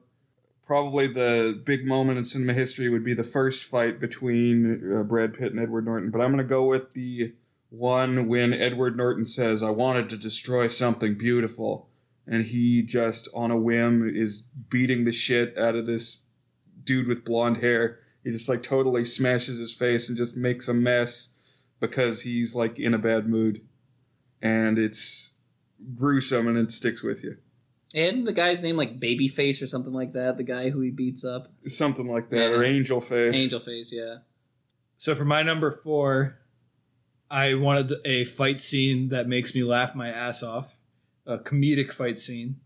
Probably 0.66 1.06
the 1.06 1.60
big 1.62 1.84
moment 1.84 2.16
in 2.16 2.24
cinema 2.24 2.54
history 2.54 2.88
would 2.88 3.04
be 3.04 3.12
the 3.12 3.22
first 3.22 3.64
fight 3.64 4.00
between 4.00 4.96
uh, 4.96 5.02
Brad 5.02 5.34
Pitt 5.34 5.52
and 5.52 5.60
Edward 5.60 5.84
Norton. 5.84 6.10
But 6.10 6.22
I'm 6.22 6.32
going 6.32 6.38
to 6.38 6.44
go 6.44 6.64
with 6.64 6.94
the 6.94 7.34
one 7.68 8.28
when 8.28 8.54
Edward 8.54 8.96
Norton 8.96 9.26
says, 9.26 9.62
I 9.62 9.68
wanted 9.68 10.08
to 10.08 10.16
destroy 10.16 10.68
something 10.68 11.18
beautiful. 11.18 11.90
And 12.26 12.46
he 12.46 12.80
just, 12.80 13.28
on 13.34 13.50
a 13.50 13.58
whim, 13.58 14.10
is 14.14 14.44
beating 14.70 15.04
the 15.04 15.12
shit 15.12 15.58
out 15.58 15.76
of 15.76 15.84
this 15.84 16.22
dude 16.82 17.08
with 17.08 17.26
blonde 17.26 17.58
hair. 17.58 17.98
He 18.24 18.30
just 18.30 18.48
like 18.48 18.62
totally 18.62 19.04
smashes 19.04 19.58
his 19.58 19.74
face 19.74 20.08
and 20.08 20.16
just 20.16 20.34
makes 20.34 20.66
a 20.66 20.72
mess 20.72 21.34
because 21.78 22.22
he's 22.22 22.54
like 22.54 22.78
in 22.78 22.94
a 22.94 22.98
bad 22.98 23.28
mood. 23.28 23.60
And 24.42 24.78
it's 24.78 25.32
gruesome 25.94 26.48
and 26.48 26.58
it 26.58 26.72
sticks 26.72 27.02
with 27.02 27.22
you. 27.22 27.36
And 27.94 28.26
the 28.26 28.32
guy's 28.32 28.62
name 28.62 28.76
like 28.76 28.98
Babyface 28.98 29.62
or 29.62 29.66
something 29.66 29.92
like 29.92 30.12
that, 30.14 30.36
the 30.36 30.42
guy 30.42 30.70
who 30.70 30.80
he 30.80 30.90
beats 30.90 31.24
up. 31.24 31.52
Something 31.66 32.10
like 32.10 32.30
that, 32.30 32.50
yeah. 32.50 32.56
or 32.56 32.64
Angel 32.64 33.00
Face. 33.00 33.36
Angel 33.36 33.60
Face, 33.60 33.92
yeah. 33.92 34.18
So 34.96 35.14
for 35.14 35.24
my 35.24 35.42
number 35.42 35.70
four, 35.70 36.38
I 37.30 37.54
wanted 37.54 37.92
a 38.04 38.24
fight 38.24 38.60
scene 38.60 39.08
that 39.08 39.28
makes 39.28 39.54
me 39.54 39.62
laugh 39.62 39.94
my 39.94 40.08
ass 40.08 40.42
off, 40.42 40.76
a 41.26 41.38
comedic 41.38 41.92
fight 41.92 42.18
scene. 42.18 42.60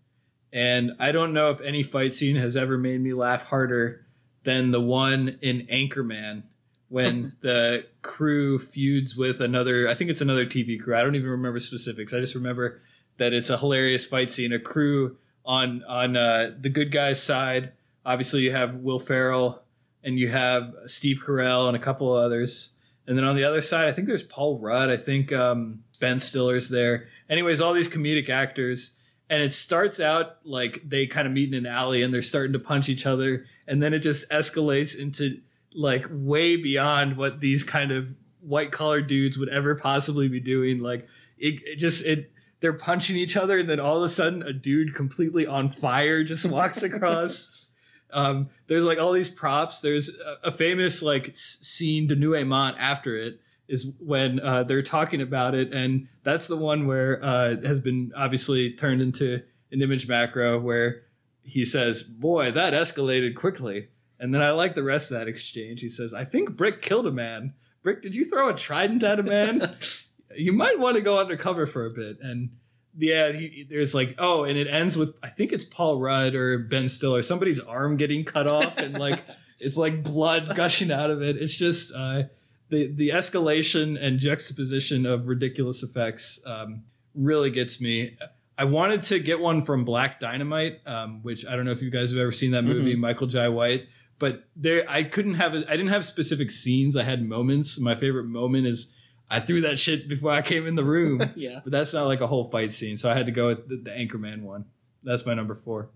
And 0.53 0.93
I 0.99 1.13
don't 1.13 1.33
know 1.33 1.51
if 1.51 1.61
any 1.61 1.83
fight 1.83 2.15
scene 2.15 2.37
has 2.37 2.57
ever 2.57 2.79
made 2.79 3.01
me 3.01 3.13
laugh 3.13 3.45
harder 3.45 4.07
than 4.45 4.71
the 4.71 4.81
one 4.81 5.39
in 5.43 5.67
Anchorman 5.67 6.45
when 6.89 7.37
the 7.41 7.87
crew 8.03 8.59
feuds 8.59 9.17
with 9.17 9.41
another. 9.41 9.89
I 9.89 9.95
think 9.95 10.11
it's 10.11 10.21
another 10.21 10.47
TV 10.47 10.81
crew. 10.81 10.97
I 10.97 11.03
don't 11.03 11.17
even 11.17 11.31
remember 11.31 11.61
specifics. 11.61 12.13
I 12.13 12.21
just 12.21 12.35
remember 12.35 12.81
that 13.19 13.33
it's 13.33 13.51
a 13.51 13.59
hilarious 13.59 14.05
fight 14.05 14.31
scene. 14.31 14.53
A 14.53 14.59
crew 14.59 15.17
on 15.45 15.83
on 15.85 16.17
uh, 16.17 16.53
the 16.59 16.69
good 16.69 16.91
guys' 16.91 17.23
side. 17.23 17.73
Obviously, 18.05 18.43
you 18.43 18.53
have 18.53 18.77
Will 18.77 19.01
Ferrell 19.01 19.63
and 20.05 20.19
you 20.19 20.29
have 20.29 20.73
Steve 20.87 21.21
Carell 21.25 21.67
and 21.67 21.77
a 21.77 21.81
couple 21.81 22.17
of 22.17 22.23
others. 22.25 22.75
And 23.07 23.19
then 23.19 23.25
on 23.25 23.37
the 23.37 23.45
other 23.45 23.61
side, 23.63 23.89
I 23.89 23.93
think 23.93 24.07
there's 24.07 24.23
Paul 24.23 24.59
Rudd. 24.59 24.89
I 24.89 24.97
think 24.97 25.33
um, 25.33 25.83
Ben 26.01 26.21
Stiller's 26.21 26.69
there. 26.69 27.09
Anyways, 27.29 27.61
all 27.61 27.73
these 27.73 27.89
comedic 27.89 28.29
actors. 28.29 29.01
And 29.29 29.43
it 29.43 29.53
starts 29.53 29.99
out 29.99 30.37
like 30.45 30.81
they 30.85 31.07
kind 31.07 31.27
of 31.27 31.33
meet 31.33 31.53
in 31.53 31.67
an 31.67 31.67
alley 31.67 32.03
and 32.03 32.15
they're 32.15 32.23
starting 32.23 32.53
to 32.53 32.61
punch 32.61 32.89
each 32.89 33.07
other. 33.07 33.45
And 33.67 33.83
then 33.83 33.93
it 33.93 33.99
just 33.99 34.31
escalates 34.31 34.97
into 34.97 35.41
like 35.77 36.07
way 36.11 36.57
beyond 36.57 37.17
what 37.17 37.41
these 37.41 37.63
kind 37.63 37.93
of 37.93 38.15
white 38.41 38.73
collar 38.73 39.01
dudes 39.01 39.39
would 39.39 39.49
ever 39.49 39.75
possibly 39.75 40.29
be 40.29 40.41
doing. 40.41 40.81
Like 40.81 41.07
it, 41.39 41.61
it 41.65 41.77
just, 41.77 42.07
it, 42.07 42.33
they're 42.61 42.73
punching 42.73 43.17
each 43.17 43.37
other. 43.37 43.59
And 43.59 43.69
then 43.69 43.79
all 43.79 43.99
of 43.99 44.03
a 44.03 44.09
sudden, 44.09 44.43
a 44.43 44.53
dude 44.53 44.95
completely 44.95 45.47
on 45.47 45.71
fire 45.71 46.25
just 46.25 46.47
walks 46.51 46.83
across. 46.83 47.69
Um, 48.11 48.51
there's 48.67 48.85
like 48.85 48.99
all 48.99 49.13
these 49.13 49.29
props. 49.29 49.81
There's 49.81 50.19
a, 50.19 50.49
a 50.49 50.53
famous 50.53 51.03
like 51.03 51.31
scene 51.35 52.09
denouement 52.09 52.77
after 52.79 53.17
it 53.17 53.41
is 53.69 53.95
when 54.01 54.41
uh, 54.41 54.63
they're 54.63 54.83
talking 54.83 55.21
about 55.21 55.55
it, 55.55 55.73
and 55.73 56.09
that's 56.23 56.47
the 56.47 56.57
one 56.57 56.87
where 56.87 57.23
uh, 57.23 57.61
has 57.63 57.81
been 57.81 58.13
obviously 58.17 58.71
turned 58.73 59.03
into 59.03 59.43
an 59.73 59.83
image 59.83 60.09
macro 60.09 60.61
where 60.61 61.03
he 61.43 61.65
says, 61.65 62.03
"Boy, 62.03 62.51
that 62.53 62.73
escalated 62.73 63.35
quickly." 63.35 63.89
And 64.19 64.35
then 64.35 64.43
I 64.43 64.51
like 64.51 64.75
the 64.75 64.83
rest 64.83 65.11
of 65.11 65.19
that 65.19 65.29
exchange. 65.29 65.81
He 65.81 65.89
says, 65.89 66.15
"I 66.15 66.25
think 66.25 66.57
Brick 66.57 66.83
killed 66.83 67.07
a 67.07 67.13
man. 67.13 67.55
Brick, 67.83 68.03
did 68.03 68.15
you 68.15 68.25
throw 68.25 68.49
a 68.49 68.55
trident 68.55 69.03
at 69.03 69.21
a 69.21 69.23
man? 69.23 69.77
you 70.37 70.53
might 70.53 70.79
want 70.79 70.97
to 70.97 71.03
go 71.03 71.19
undercover 71.19 71.67
for 71.67 71.87
a 71.87 71.91
bit." 71.91 72.19
And 72.21 72.51
yeah, 72.99 73.33
he, 73.33 73.67
there's 73.69 73.95
like 73.95 74.15
oh, 74.19 74.45
and 74.45 74.59
it 74.59 74.69
ends 74.69 74.97
with 74.97 75.15
I 75.23 75.29
think 75.29 75.53
it's 75.53 75.65
Paul 75.65 76.01
Rudd 76.01 76.35
or 76.35 76.59
Ben 76.59 76.89
Stiller, 76.89 77.23
somebody's 77.23 77.61
arm 77.61 77.97
getting 77.97 78.25
cut 78.25 78.47
off, 78.47 78.79
and 78.79 78.99
like 78.99 79.23
it's 79.61 79.77
like 79.77 80.03
blood 80.03 80.57
gushing 80.57 80.91
out 80.91 81.11
of 81.11 81.23
it. 81.23 81.37
It's 81.37 81.57
just 81.57 81.93
uh, 81.95 82.25
the 82.69 82.89
the 82.89 83.11
escalation 83.11 84.01
and 84.01 84.19
juxtaposition 84.19 85.07
of 85.07 85.29
ridiculous 85.29 85.83
effects 85.83 86.43
um, 86.47 86.85
really 87.15 87.51
gets 87.51 87.81
me. 87.81 88.17
I 88.59 88.65
wanted 88.65 89.03
to 89.03 89.19
get 89.19 89.41
one 89.41 89.63
from 89.63 89.85
Black 89.85 90.19
Dynamite, 90.19 90.81
um, 90.87 91.23
which 91.23 91.47
I 91.47 91.57
don't 91.57 91.67
know 91.67 91.73
if 91.73 91.83
you 91.83 91.91
guys 91.91 92.11
have 92.11 92.19
ever 92.19 92.33
seen 92.33 92.53
that 92.53 92.65
movie, 92.65 92.93
mm-hmm. 92.93 93.03
Michael 93.03 93.27
Jai 93.27 93.49
White. 93.49 93.87
But 94.19 94.45
there, 94.57 94.89
I 94.89 95.03
couldn't 95.03 95.35
have. 95.35 95.55
I 95.55 95.77
didn't 95.77 95.89
have 95.89 96.05
specific 96.05 96.51
scenes. 96.51 96.97
I 96.97 97.03
had 97.03 97.23
moments. 97.23 97.79
My 97.79 97.95
favorite 97.95 98.25
moment 98.25 98.67
is 98.67 98.97
I 99.31 99.41
threw 99.41 99.61
that 99.63 99.79
shit 99.79 100.09
before 100.09 100.31
I 100.31 100.43
came 100.43 100.67
in 100.67 100.75
the 100.75 100.85
room. 100.85 101.33
yeah. 101.37 101.61
But 101.63 101.73
that's 101.73 101.93
not 101.93 102.07
like 102.07 102.21
a 102.21 102.27
whole 102.27 102.51
fight 102.51 102.73
scene. 102.73 102.97
So 102.97 103.11
I 103.11 103.15
had 103.15 103.27
to 103.27 103.33
go 103.33 103.49
with 103.49 103.69
the, 103.69 103.77
the 103.77 103.91
Anchorman 103.91 104.43
one. 104.43 104.67
That's 105.03 105.27
my 105.27 105.35
number 105.35 105.55
four. 105.55 105.91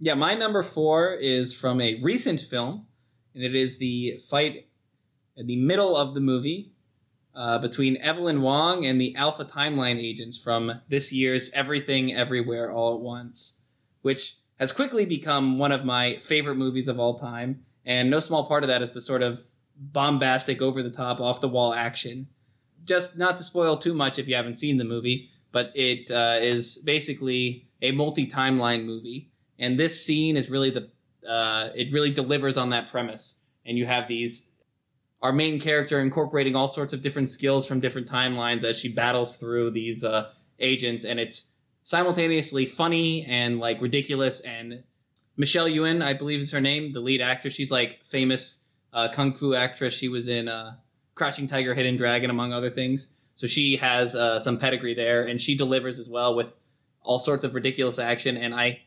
Yeah, 0.00 0.14
my 0.14 0.34
number 0.34 0.62
four 0.62 1.14
is 1.14 1.54
from 1.54 1.80
a 1.80 2.00
recent 2.02 2.40
film, 2.40 2.86
and 3.34 3.44
it 3.44 3.54
is 3.54 3.78
the 3.78 4.18
fight 4.28 4.66
in 5.36 5.46
the 5.46 5.56
middle 5.56 5.96
of 5.96 6.14
the 6.14 6.20
movie 6.20 6.72
uh, 7.34 7.58
between 7.58 7.96
Evelyn 7.98 8.42
Wong 8.42 8.84
and 8.84 9.00
the 9.00 9.14
Alpha 9.14 9.44
Timeline 9.44 9.98
agents 9.98 10.36
from 10.36 10.80
this 10.88 11.12
year's 11.12 11.50
Everything 11.52 12.14
Everywhere 12.14 12.70
All 12.70 12.94
at 12.94 13.00
Once, 13.00 13.62
which 14.02 14.36
has 14.58 14.72
quickly 14.72 15.04
become 15.04 15.58
one 15.58 15.72
of 15.72 15.84
my 15.84 16.18
favorite 16.18 16.56
movies 16.56 16.88
of 16.88 16.98
all 16.98 17.18
time. 17.18 17.64
And 17.84 18.10
no 18.10 18.20
small 18.20 18.46
part 18.46 18.62
of 18.62 18.68
that 18.68 18.82
is 18.82 18.92
the 18.92 19.00
sort 19.00 19.22
of 19.22 19.42
bombastic, 19.76 20.62
over 20.62 20.82
the 20.82 20.90
top, 20.90 21.20
off 21.20 21.40
the 21.40 21.48
wall 21.48 21.74
action 21.74 22.28
just 22.84 23.16
not 23.16 23.36
to 23.36 23.44
spoil 23.44 23.76
too 23.76 23.94
much 23.94 24.18
if 24.18 24.28
you 24.28 24.34
haven't 24.34 24.58
seen 24.58 24.76
the 24.76 24.84
movie, 24.84 25.30
but 25.52 25.72
it 25.74 26.10
uh, 26.10 26.38
is 26.40 26.78
basically 26.78 27.68
a 27.80 27.92
multi 27.92 28.26
timeline 28.26 28.84
movie, 28.84 29.30
and 29.58 29.78
this 29.78 30.04
scene 30.04 30.36
is 30.36 30.50
really 30.50 30.70
the 30.70 30.88
uh, 31.28 31.70
it 31.74 31.92
really 31.92 32.12
delivers 32.12 32.56
on 32.56 32.70
that 32.70 32.90
premise. 32.90 33.44
And 33.64 33.78
you 33.78 33.86
have 33.86 34.08
these 34.08 34.50
our 35.22 35.32
main 35.32 35.60
character 35.60 36.00
incorporating 36.00 36.56
all 36.56 36.66
sorts 36.66 36.92
of 36.92 37.00
different 37.00 37.30
skills 37.30 37.66
from 37.66 37.78
different 37.78 38.08
timelines 38.08 38.64
as 38.64 38.76
she 38.76 38.88
battles 38.88 39.36
through 39.36 39.70
these 39.70 40.02
uh, 40.02 40.30
agents, 40.58 41.04
and 41.04 41.20
it's 41.20 41.51
simultaneously 41.82 42.66
funny 42.66 43.24
and 43.24 43.58
like 43.58 43.80
ridiculous. 43.80 44.40
And 44.40 44.84
Michelle 45.36 45.68
Yuen, 45.68 46.02
I 46.02 46.14
believe 46.14 46.40
is 46.40 46.52
her 46.52 46.60
name, 46.60 46.92
the 46.92 47.00
lead 47.00 47.20
actor. 47.20 47.50
She's 47.50 47.70
like 47.70 48.04
famous 48.04 48.64
uh, 48.92 49.08
kung 49.12 49.32
fu 49.32 49.54
actress. 49.54 49.94
She 49.94 50.08
was 50.08 50.28
in 50.28 50.48
uh, 50.48 50.76
Crouching 51.14 51.46
Tiger, 51.46 51.74
Hidden 51.74 51.96
Dragon, 51.96 52.30
among 52.30 52.52
other 52.52 52.70
things. 52.70 53.08
So 53.34 53.46
she 53.46 53.76
has 53.76 54.14
uh, 54.14 54.38
some 54.38 54.58
pedigree 54.58 54.94
there, 54.94 55.26
and 55.26 55.40
she 55.40 55.56
delivers 55.56 55.98
as 55.98 56.08
well 56.08 56.34
with 56.34 56.54
all 57.02 57.18
sorts 57.18 57.44
of 57.44 57.54
ridiculous 57.54 57.98
action. 57.98 58.36
And 58.36 58.54
I 58.54 58.82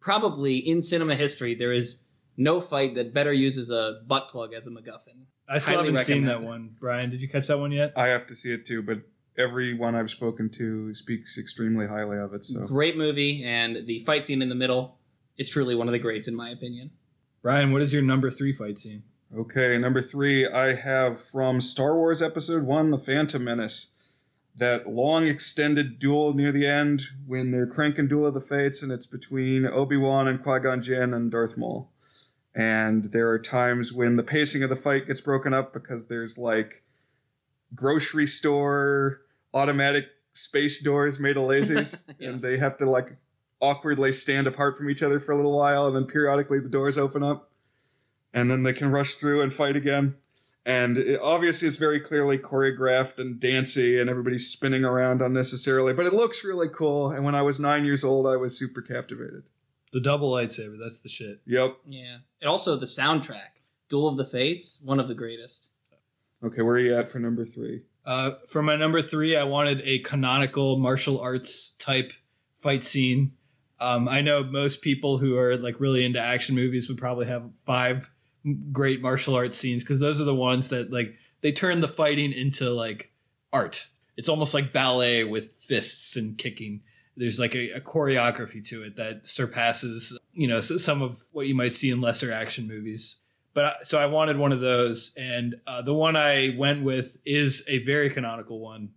probably 0.00 0.58
in 0.58 0.82
cinema 0.82 1.16
history 1.16 1.54
there 1.54 1.72
is 1.72 2.04
no 2.36 2.60
fight 2.60 2.94
that 2.94 3.12
better 3.12 3.32
uses 3.32 3.70
a 3.70 4.00
butt 4.06 4.28
plug 4.28 4.54
as 4.54 4.66
a 4.66 4.70
MacGuffin. 4.70 5.24
I 5.48 5.58
still 5.58 5.76
Highly 5.76 5.90
haven't 5.90 6.04
seen 6.04 6.26
that 6.26 6.42
one. 6.42 6.76
Brian, 6.78 7.10
did 7.10 7.20
you 7.20 7.28
catch 7.28 7.48
that 7.48 7.58
one 7.58 7.72
yet? 7.72 7.92
I 7.96 8.08
have 8.08 8.26
to 8.26 8.36
see 8.36 8.52
it 8.52 8.64
too, 8.64 8.82
but 8.82 8.98
everyone 9.38 9.94
I've 9.94 10.10
spoken 10.10 10.50
to 10.50 10.92
speaks 10.94 11.38
extremely 11.38 11.86
highly 11.86 12.18
of 12.18 12.34
it. 12.34 12.44
So 12.44 12.66
great 12.66 12.96
movie, 12.96 13.44
and 13.44 13.86
the 13.86 14.00
fight 14.00 14.26
scene 14.26 14.42
in 14.42 14.48
the 14.48 14.54
middle 14.54 14.98
is 15.36 15.48
truly 15.48 15.74
one 15.74 15.88
of 15.88 15.92
the 15.92 15.98
greats 15.98 16.28
in 16.28 16.34
my 16.34 16.50
opinion. 16.50 16.90
Brian, 17.42 17.72
what 17.72 17.82
is 17.82 17.92
your 17.92 18.02
number 18.02 18.30
three 18.30 18.52
fight 18.52 18.78
scene? 18.78 19.04
Okay, 19.36 19.78
number 19.78 20.02
three, 20.02 20.46
I 20.46 20.74
have 20.74 21.20
from 21.20 21.60
Star 21.60 21.94
Wars 21.94 22.22
Episode 22.22 22.64
1 22.64 22.90
The 22.90 22.98
Phantom 22.98 23.44
Menace. 23.44 23.92
That 24.56 24.88
long 24.88 25.28
extended 25.28 26.00
duel 26.00 26.34
near 26.34 26.50
the 26.50 26.66
end 26.66 27.02
when 27.26 27.52
they're 27.52 27.66
cranking 27.66 28.08
Duel 28.08 28.26
of 28.26 28.34
the 28.34 28.40
Fates, 28.40 28.82
and 28.82 28.90
it's 28.90 29.06
between 29.06 29.64
Obi 29.64 29.96
Wan 29.96 30.26
and 30.26 30.42
Qui 30.42 30.58
Gon 30.58 30.82
Jinn 30.82 31.14
and 31.14 31.30
Darth 31.30 31.56
Maul. 31.56 31.92
And 32.56 33.12
there 33.12 33.28
are 33.28 33.38
times 33.38 33.92
when 33.92 34.16
the 34.16 34.24
pacing 34.24 34.64
of 34.64 34.68
the 34.68 34.74
fight 34.74 35.06
gets 35.06 35.20
broken 35.20 35.54
up 35.54 35.72
because 35.72 36.08
there's 36.08 36.38
like 36.38 36.82
grocery 37.74 38.26
store 38.26 39.20
automatic 39.54 40.06
space 40.32 40.82
doors 40.82 41.18
made 41.18 41.36
of 41.36 41.44
lasers, 41.44 42.02
yeah. 42.18 42.30
and 42.30 42.42
they 42.42 42.58
have 42.58 42.76
to 42.78 42.88
like 42.88 43.16
awkwardly 43.60 44.12
stand 44.12 44.46
apart 44.46 44.76
from 44.76 44.88
each 44.88 45.02
other 45.02 45.18
for 45.18 45.32
a 45.32 45.36
little 45.36 45.56
while, 45.56 45.86
and 45.86 45.96
then 45.96 46.04
periodically 46.04 46.60
the 46.60 46.68
doors 46.68 46.96
open 46.96 47.22
up 47.22 47.48
and 48.32 48.50
then 48.50 48.62
they 48.62 48.72
can 48.72 48.90
rush 48.90 49.14
through 49.14 49.42
and 49.42 49.52
fight 49.52 49.76
again. 49.76 50.16
And 50.66 50.98
it, 50.98 51.20
obviously, 51.22 51.66
it's 51.66 51.76
very 51.76 51.98
clearly 51.98 52.36
choreographed 52.36 53.18
and 53.18 53.40
dancey, 53.40 53.98
and 53.98 54.10
everybody's 54.10 54.48
spinning 54.48 54.84
around 54.84 55.22
unnecessarily. 55.22 55.94
But 55.94 56.06
it 56.06 56.12
looks 56.12 56.44
really 56.44 56.68
cool. 56.68 57.10
And 57.10 57.24
when 57.24 57.34
I 57.34 57.42
was 57.42 57.58
nine 57.58 57.84
years 57.84 58.04
old, 58.04 58.26
I 58.26 58.36
was 58.36 58.58
super 58.58 58.82
captivated. 58.82 59.44
The 59.92 60.00
double 60.00 60.30
lightsaber, 60.30 60.78
that's 60.78 61.00
the 61.00 61.08
shit. 61.08 61.40
Yep. 61.46 61.78
Yeah. 61.86 62.18
And 62.42 62.50
also 62.50 62.76
the 62.76 62.86
soundtrack. 62.86 63.56
Duel 63.88 64.08
of 64.08 64.18
the 64.18 64.24
Fates, 64.24 64.82
one 64.84 65.00
of 65.00 65.08
the 65.08 65.14
greatest. 65.14 65.70
Okay, 66.44 66.60
where 66.60 66.74
are 66.74 66.78
you 66.78 66.94
at 66.94 67.08
for 67.08 67.18
number 67.18 67.46
three? 67.46 67.82
Uh, 68.08 68.36
for 68.46 68.62
my 68.62 68.74
number 68.74 69.02
three, 69.02 69.36
I 69.36 69.44
wanted 69.44 69.82
a 69.84 69.98
canonical 69.98 70.78
martial 70.78 71.20
arts 71.20 71.76
type 71.76 72.14
fight 72.56 72.82
scene. 72.82 73.32
Um, 73.80 74.08
I 74.08 74.22
know 74.22 74.42
most 74.42 74.80
people 74.80 75.18
who 75.18 75.36
are 75.36 75.58
like 75.58 75.78
really 75.78 76.06
into 76.06 76.18
action 76.18 76.54
movies 76.54 76.88
would 76.88 76.96
probably 76.96 77.26
have 77.26 77.50
five 77.66 78.08
great 78.72 79.02
martial 79.02 79.34
arts 79.34 79.58
scenes 79.58 79.84
because 79.84 80.00
those 80.00 80.22
are 80.22 80.24
the 80.24 80.34
ones 80.34 80.68
that 80.68 80.90
like 80.90 81.16
they 81.42 81.52
turn 81.52 81.80
the 81.80 81.86
fighting 81.86 82.32
into 82.32 82.70
like 82.70 83.12
art. 83.52 83.88
It's 84.16 84.30
almost 84.30 84.54
like 84.54 84.72
ballet 84.72 85.24
with 85.24 85.52
fists 85.56 86.16
and 86.16 86.38
kicking. 86.38 86.80
There's 87.14 87.38
like 87.38 87.54
a, 87.54 87.72
a 87.72 87.80
choreography 87.82 88.66
to 88.68 88.84
it 88.84 88.96
that 88.96 89.28
surpasses, 89.28 90.18
you 90.32 90.48
know, 90.48 90.62
some 90.62 91.02
of 91.02 91.22
what 91.32 91.46
you 91.46 91.54
might 91.54 91.76
see 91.76 91.90
in 91.90 92.00
lesser 92.00 92.32
action 92.32 92.66
movies. 92.66 93.22
But 93.58 93.64
I, 93.64 93.74
so 93.82 93.98
I 93.98 94.06
wanted 94.06 94.38
one 94.38 94.52
of 94.52 94.60
those, 94.60 95.16
and 95.18 95.56
uh, 95.66 95.82
the 95.82 95.92
one 95.92 96.14
I 96.14 96.54
went 96.56 96.84
with 96.84 97.16
is 97.26 97.66
a 97.66 97.78
very 97.78 98.08
canonical 98.08 98.60
one, 98.60 98.90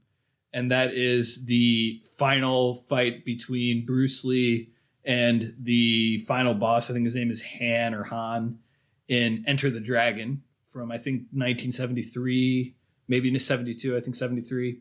and 0.53 0.69
that 0.69 0.93
is 0.93 1.47
the 1.47 1.99
final 2.15 2.75
fight 2.75 3.25
between 3.25 3.87
Bruce 3.87 4.23
Lee 4.23 4.69
and 5.03 5.55
the 5.59 6.19
final 6.27 6.53
boss. 6.53 6.91
I 6.91 6.93
think 6.93 7.05
his 7.05 7.15
name 7.15 7.31
is 7.31 7.41
Han 7.41 7.95
or 7.95 8.03
Han 8.03 8.59
in 9.07 9.43
Enter 9.47 9.71
the 9.71 9.79
Dragon 9.79 10.43
from 10.67 10.91
I 10.91 10.99
think 10.99 11.21
1973, 11.31 12.75
maybe 13.07 13.39
72, 13.39 13.97
I 13.97 13.99
think 13.99 14.15
73. 14.15 14.77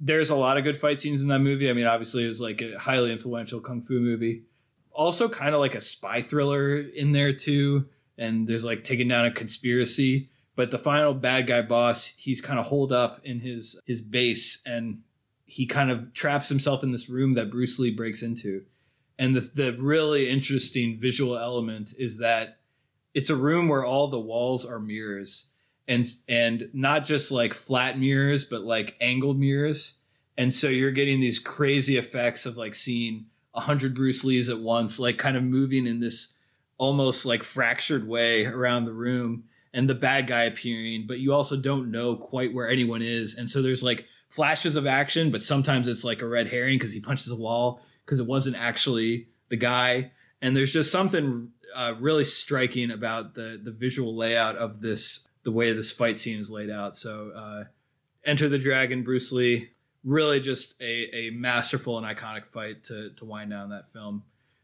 There's 0.00 0.28
a 0.28 0.36
lot 0.36 0.58
of 0.58 0.64
good 0.64 0.76
fight 0.76 1.00
scenes 1.00 1.22
in 1.22 1.28
that 1.28 1.38
movie. 1.38 1.70
I 1.70 1.72
mean, 1.72 1.86
obviously, 1.86 2.26
it 2.26 2.28
was 2.28 2.42
like 2.42 2.60
a 2.60 2.78
highly 2.78 3.10
influential 3.10 3.60
kung 3.60 3.80
fu 3.80 4.00
movie. 4.00 4.42
Also, 4.92 5.30
kind 5.30 5.54
of 5.54 5.62
like 5.62 5.74
a 5.74 5.80
spy 5.80 6.20
thriller 6.20 6.76
in 6.76 7.12
there 7.12 7.32
too. 7.32 7.86
And 8.16 8.46
there's 8.46 8.64
like 8.64 8.84
taking 8.84 9.08
down 9.08 9.26
a 9.26 9.30
conspiracy. 9.30 10.30
But 10.56 10.70
the 10.70 10.78
final 10.78 11.14
bad 11.14 11.48
guy 11.48 11.62
boss, 11.62 12.06
he's 12.16 12.40
kind 12.40 12.60
of 12.60 12.66
holed 12.66 12.92
up 12.92 13.20
in 13.24 13.40
his 13.40 13.80
his 13.86 14.00
base, 14.00 14.62
and 14.64 15.02
he 15.46 15.66
kind 15.66 15.90
of 15.90 16.12
traps 16.14 16.48
himself 16.48 16.82
in 16.82 16.92
this 16.92 17.08
room 17.08 17.34
that 17.34 17.50
Bruce 17.50 17.78
Lee 17.78 17.90
breaks 17.90 18.22
into. 18.22 18.64
And 19.18 19.34
the 19.34 19.40
the 19.40 19.76
really 19.80 20.30
interesting 20.30 20.98
visual 20.98 21.36
element 21.36 21.92
is 21.98 22.18
that 22.18 22.58
it's 23.14 23.30
a 23.30 23.36
room 23.36 23.68
where 23.68 23.84
all 23.84 24.08
the 24.08 24.18
walls 24.18 24.64
are 24.64 24.78
mirrors 24.78 25.50
and 25.86 26.04
and 26.28 26.70
not 26.72 27.04
just 27.04 27.30
like 27.30 27.54
flat 27.54 27.98
mirrors, 27.98 28.44
but 28.44 28.62
like 28.62 28.96
angled 29.00 29.38
mirrors. 29.38 30.00
And 30.36 30.52
so 30.52 30.68
you're 30.68 30.90
getting 30.90 31.20
these 31.20 31.38
crazy 31.38 31.96
effects 31.96 32.46
of 32.46 32.56
like 32.56 32.74
seeing 32.74 33.26
a 33.54 33.60
hundred 33.60 33.94
Bruce 33.94 34.24
Lees 34.24 34.48
at 34.48 34.60
once, 34.60 34.98
like 34.98 35.18
kind 35.18 35.36
of 35.36 35.44
moving 35.44 35.86
in 35.86 36.00
this 36.00 36.36
almost 36.78 37.26
like 37.26 37.42
fractured 37.42 38.06
way 38.06 38.44
around 38.44 38.84
the 38.84 38.92
room 38.92 39.44
and 39.72 39.88
the 39.88 39.94
bad 39.94 40.26
guy 40.26 40.44
appearing, 40.44 41.04
but 41.06 41.18
you 41.18 41.32
also 41.32 41.56
don't 41.56 41.90
know 41.90 42.16
quite 42.16 42.54
where 42.54 42.68
anyone 42.68 43.02
is. 43.02 43.36
And 43.36 43.50
so 43.50 43.60
there's 43.60 43.82
like 43.82 44.06
flashes 44.28 44.76
of 44.76 44.86
action, 44.86 45.30
but 45.30 45.42
sometimes 45.42 45.88
it's 45.88 46.04
like 46.04 46.22
a 46.22 46.28
red 46.28 46.48
herring 46.48 46.78
because 46.78 46.94
he 46.94 47.00
punches 47.00 47.30
a 47.30 47.36
wall 47.36 47.80
because 48.04 48.20
it 48.20 48.26
wasn't 48.26 48.56
actually 48.56 49.28
the 49.48 49.56
guy. 49.56 50.12
And 50.40 50.56
there's 50.56 50.72
just 50.72 50.92
something 50.92 51.50
uh, 51.74 51.94
really 51.98 52.24
striking 52.24 52.90
about 52.90 53.34
the 53.34 53.60
the 53.62 53.72
visual 53.72 54.16
layout 54.16 54.56
of 54.56 54.80
this, 54.80 55.28
the 55.42 55.50
way 55.50 55.72
this 55.72 55.90
fight 55.90 56.16
scene 56.16 56.38
is 56.38 56.50
laid 56.50 56.70
out. 56.70 56.96
So, 56.96 57.32
uh, 57.34 57.64
Enter 58.24 58.48
the 58.48 58.58
Dragon, 58.58 59.02
Bruce 59.02 59.32
Lee, 59.32 59.70
really 60.02 60.40
just 60.40 60.80
a, 60.80 61.14
a 61.14 61.30
masterful 61.30 61.98
and 61.98 62.06
iconic 62.06 62.46
fight 62.46 62.84
to 62.84 63.10
to 63.10 63.24
wind 63.24 63.50
down 63.50 63.70
that 63.70 63.90
film. 63.90 64.22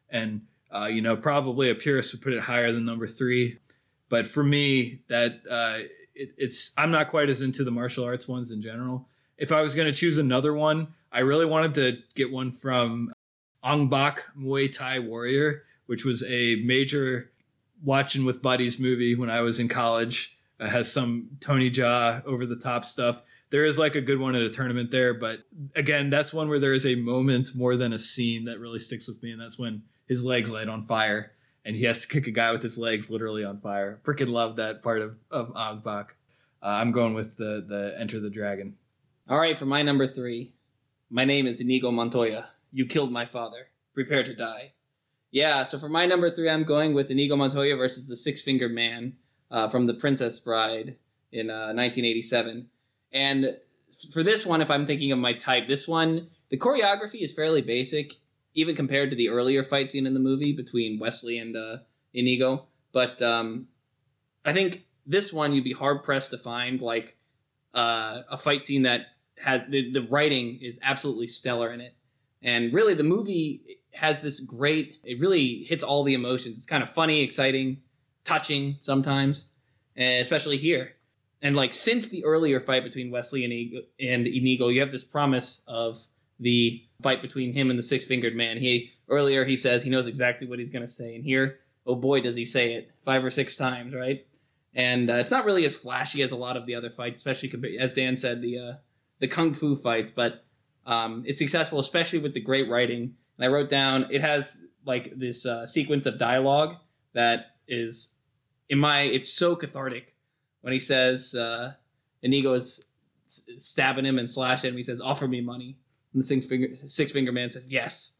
And 0.09 0.43
uh, 0.75 0.87
you 0.87 1.01
know, 1.01 1.17
probably 1.17 1.71
a 1.71 1.75
purist 1.75 2.13
would 2.13 2.23
put 2.23 2.33
it 2.33 2.41
higher 2.41 2.73
than 2.73 2.85
number 2.85 3.07
three, 3.07 3.59
but 4.09 4.27
for 4.27 4.43
me, 4.43 5.01
that 5.09 5.41
uh, 5.51 5.79
it, 6.15 6.35
it's 6.37 6.73
I'm 6.77 6.91
not 6.91 7.09
quite 7.09 7.29
as 7.29 7.43
into 7.43 7.65
the 7.65 7.71
martial 7.71 8.05
arts 8.05 8.29
ones 8.29 8.53
in 8.53 8.63
general. 8.63 9.09
If 9.39 9.53
I 9.53 9.63
was 9.63 9.75
going 9.75 9.87
to 9.87 9.99
choose 9.99 10.19
another 10.19 10.53
one, 10.53 10.89
I 11.11 11.21
really 11.21 11.47
wanted 11.47 11.75
to 11.75 11.99
get 12.15 12.31
one 12.31 12.53
from 12.53 13.13
Ong 13.63 13.89
Bak 13.89 14.25
Muay 14.39 14.73
Thai 14.73 15.01
Warrior, 15.01 15.63
which 15.87 16.05
was 16.05 16.23
a 16.29 16.57
major 16.57 17.31
watching 17.83 18.25
with 18.25 18.43
buddies 18.43 18.79
movie 18.79 19.15
when 19.15 19.31
I 19.31 19.41
was 19.41 19.59
in 19.59 19.69
college. 19.69 20.37
It 20.59 20.69
has 20.69 20.93
some 20.93 21.31
Tony 21.41 21.71
Jaa 21.71 22.25
over 22.27 22.45
the 22.45 22.57
top 22.57 22.85
stuff. 22.85 23.23
There 23.49 23.65
is 23.65 23.79
like 23.79 23.95
a 23.95 24.01
good 24.01 24.21
one 24.21 24.37
at 24.37 24.43
a 24.43 24.51
tournament 24.51 24.91
there, 24.91 25.15
but 25.15 25.41
again, 25.75 26.11
that's 26.11 26.33
one 26.33 26.49
where 26.49 26.61
there 26.61 26.75
is 26.75 26.87
a 26.87 26.95
moment 26.95 27.57
more 27.57 27.77
than 27.77 27.93
a 27.93 27.99
scene 27.99 28.45
that 28.45 28.61
really 28.61 28.79
sticks 28.79 29.09
with 29.09 29.23
me, 29.23 29.33
and 29.33 29.41
that's 29.41 29.59
when 29.59 29.83
his 30.11 30.25
legs 30.25 30.51
light 30.51 30.69
on 30.69 30.83
fire 30.83 31.31
and 31.65 31.77
he 31.77 31.85
has 31.85 32.01
to 32.03 32.09
kick 32.09 32.27
a 32.27 32.33
guy 32.33 32.51
with 32.51 32.65
his 32.65 32.77
legs 32.77 33.11
literally 33.11 33.45
on 33.45 33.61
fire. 33.61 34.01
Freaking 34.03 34.29
love 34.29 34.57
that 34.57 34.83
part 34.83 35.01
of 35.01 35.17
of 35.31 35.53
Ong 35.55 35.81
Bak. 35.85 36.17
Uh, 36.61 36.67
I'm 36.67 36.91
going 36.91 37.15
with 37.15 37.37
the 37.37 37.65
the 37.67 37.95
Enter 37.97 38.19
the 38.19 38.29
Dragon. 38.29 38.77
All 39.29 39.39
right, 39.39 39.57
for 39.57 39.67
my 39.67 39.83
number 39.83 40.09
three, 40.09 40.53
my 41.11 41.25
name 41.25 41.47
is 41.47 41.61
Inigo 41.61 41.93
Montoya. 41.93 42.49
You 42.73 42.87
killed 42.87 43.13
my 43.13 43.25
father. 43.25 43.69
Prepare 43.95 44.25
to 44.25 44.35
die. 44.35 44.73
Yeah, 45.31 45.63
so 45.63 45.79
for 45.79 45.89
my 45.89 46.07
number 46.07 46.29
three, 46.29 46.51
I'm 46.51 46.65
going 46.65 46.93
with 46.93 47.09
Inigo 47.09 47.37
Montoya 47.37 47.77
versus 47.77 48.09
the 48.09 48.17
Six 48.17 48.43
Fingered 48.43 48.73
Man 48.73 49.15
uh, 49.49 49.69
from 49.69 49.87
The 49.87 49.95
Princess 49.95 50.41
Bride 50.41 50.97
in 51.31 51.51
uh, 51.51 51.71
1987. 51.71 52.69
And 53.13 53.57
for 54.13 54.25
this 54.25 54.45
one, 54.45 54.61
if 54.61 54.73
I'm 54.73 54.87
thinking 54.87 55.13
of 55.13 55.21
my 55.21 55.35
type, 55.35 55.69
this 55.69 55.87
one, 55.87 56.31
the 56.49 56.59
choreography 56.59 57.23
is 57.23 57.33
fairly 57.33 57.63
basic 57.63 58.15
even 58.55 58.75
compared 58.75 59.11
to 59.11 59.17
the 59.17 59.29
earlier 59.29 59.63
fight 59.63 59.93
scene 59.93 60.07
in 60.07 60.15
the 60.15 60.21
movie 60.21 60.53
between 60.53 60.99
Westley 60.99 61.39
and 61.39 61.57
uh, 61.57 61.79
Inigo. 62.13 62.67
But 62.93 63.23
um, 63.23 63.69
I 64.45 64.53
think 64.53 64.85
this 65.07 65.33
one 65.33 65.53
you'd 65.53 65.65
be 65.65 65.73
hard 65.73 66.03
pressed 66.03 66.31
to 66.33 66.39
find 66.39 66.81
like 66.81 67.17
uh, 67.75 68.23
a 68.31 68.39
fight 68.39 68.65
scene 68.65 68.83
that 68.83 69.07
had 69.39 69.71
the, 69.71 69.91
the 69.93 70.03
writing 70.03 70.59
is 70.61 70.79
absolutely 70.83 71.27
stellar 71.27 71.73
in 71.73 71.81
it, 71.81 71.95
and 72.43 72.73
really 72.75 72.95
the 72.95 73.05
movie 73.05 73.79
has 73.93 74.21
this 74.21 74.41
great. 74.41 74.97
It 75.05 75.21
really 75.21 75.65
hits 75.65 75.83
all 75.83 76.05
the 76.05 76.15
emotions. 76.15 76.59
It's 76.59 76.67
kind 76.67 76.83
of 76.83 76.91
funny, 76.91 77.23
exciting, 77.23 77.83
touching 78.25 78.77
sometimes, 78.81 79.47
and 79.97 80.21
especially 80.21 80.59
here. 80.59 80.93
And 81.43 81.57
like 81.57 81.73
since 81.73 82.09
the 82.09 82.25
earlier 82.25 82.61
fight 82.61 82.85
between 82.85 83.11
Westley 83.11 83.45
and 83.45 83.53
Inigo, 83.53 83.81
and 83.99 84.27
Inigo, 84.27 84.69
you 84.69 84.81
have 84.81 84.93
this 84.93 85.05
promise 85.05 85.63
of 85.67 86.05
the 86.39 86.83
fight 87.03 87.23
between 87.23 87.53
him 87.53 87.71
and 87.71 87.79
the 87.79 87.83
six 87.83 88.05
fingered 88.05 88.35
man. 88.35 88.59
He 88.59 88.93
earlier 89.09 89.45
he 89.45 89.57
says 89.57 89.83
he 89.83 89.91
knows 89.91 90.07
exactly 90.07 90.47
what 90.47 90.59
he's 90.59 90.71
going 90.71 90.85
to 90.85 90.91
say, 90.91 91.15
and 91.15 91.25
here, 91.25 91.59
oh 91.87 91.95
boy, 91.95 92.21
does 92.21 92.37
he 92.37 92.45
say 92.45 92.75
it 92.75 92.91
five 93.05 93.25
or 93.25 93.31
six 93.31 93.57
times, 93.57 93.95
right? 93.95 94.27
And 94.75 95.11
uh, 95.11 95.15
it's 95.15 95.31
not 95.31 95.45
really 95.45 95.65
as 95.65 95.75
flashy 95.75 96.23
as 96.23 96.33
a 96.33 96.37
lot 96.37 96.57
of 96.57 96.67
the 96.67 96.75
other 96.75 96.91
fights, 96.91 97.19
especially 97.19 97.79
as 97.79 97.93
Dan 97.93 98.17
said, 98.17 98.41
the 98.41 98.59
uh, 98.59 98.73
the 99.19 99.29
kung 99.29 99.53
fu 99.53 99.75
fights. 99.75 100.11
But 100.11 100.45
um, 100.87 101.25
it's 101.27 101.39
successful, 101.39 101.79
especially 101.79 102.21
with 102.21 102.35
the 102.35 102.41
great 102.41 102.69
writing. 102.69 103.15
And 103.37 103.45
I 103.45 103.49
wrote 103.49 103.69
down 103.69 104.07
it 104.11 104.21
has 104.21 104.59
like 104.87 105.19
this 105.19 105.45
uh, 105.45 105.67
sequence 105.67 106.07
of 106.07 106.19
dialogue 106.19 106.77
that 107.13 107.57
is 107.67 108.15
in 108.69 108.79
my 108.79 109.03
it's 109.03 109.33
so 109.33 109.57
cathartic 109.57 110.15
when 110.61 110.73
he 110.73 110.79
says 110.79 111.35
uh, 111.35 111.75
Inigo 112.23 112.55
is 112.55 112.87
stabbing 113.27 114.05
him 114.05 114.19
and 114.19 114.29
slashing 114.29 114.71
him. 114.71 114.77
He 114.77 114.83
says, 114.83 115.01
"Offer 115.01 115.29
me 115.29 115.41
money." 115.41 115.77
And 116.13 116.23
the 116.23 116.27
six 116.27 116.47
finger, 116.47 116.69
six 116.87 117.13
finger 117.13 117.33
man 117.33 117.51
says, 117.51 117.71
Yes, 117.71 118.17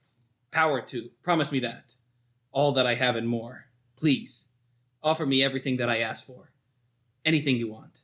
power 0.51 0.81
to. 0.83 1.11
Promise 1.23 1.53
me 1.53 1.61
that. 1.61 1.95
All 2.53 2.73
that 2.73 2.87
I 2.87 2.95
have 2.95 3.17
and 3.17 3.29
more. 3.29 3.67
Please, 3.97 4.49
offer 5.03 5.27
me 5.27 5.43
everything 5.43 5.77
that 5.77 5.91
I 5.91 5.99
ask 5.99 6.25
for. 6.25 6.53
Anything 7.25 7.57
you 7.57 7.71
want. 7.71 8.01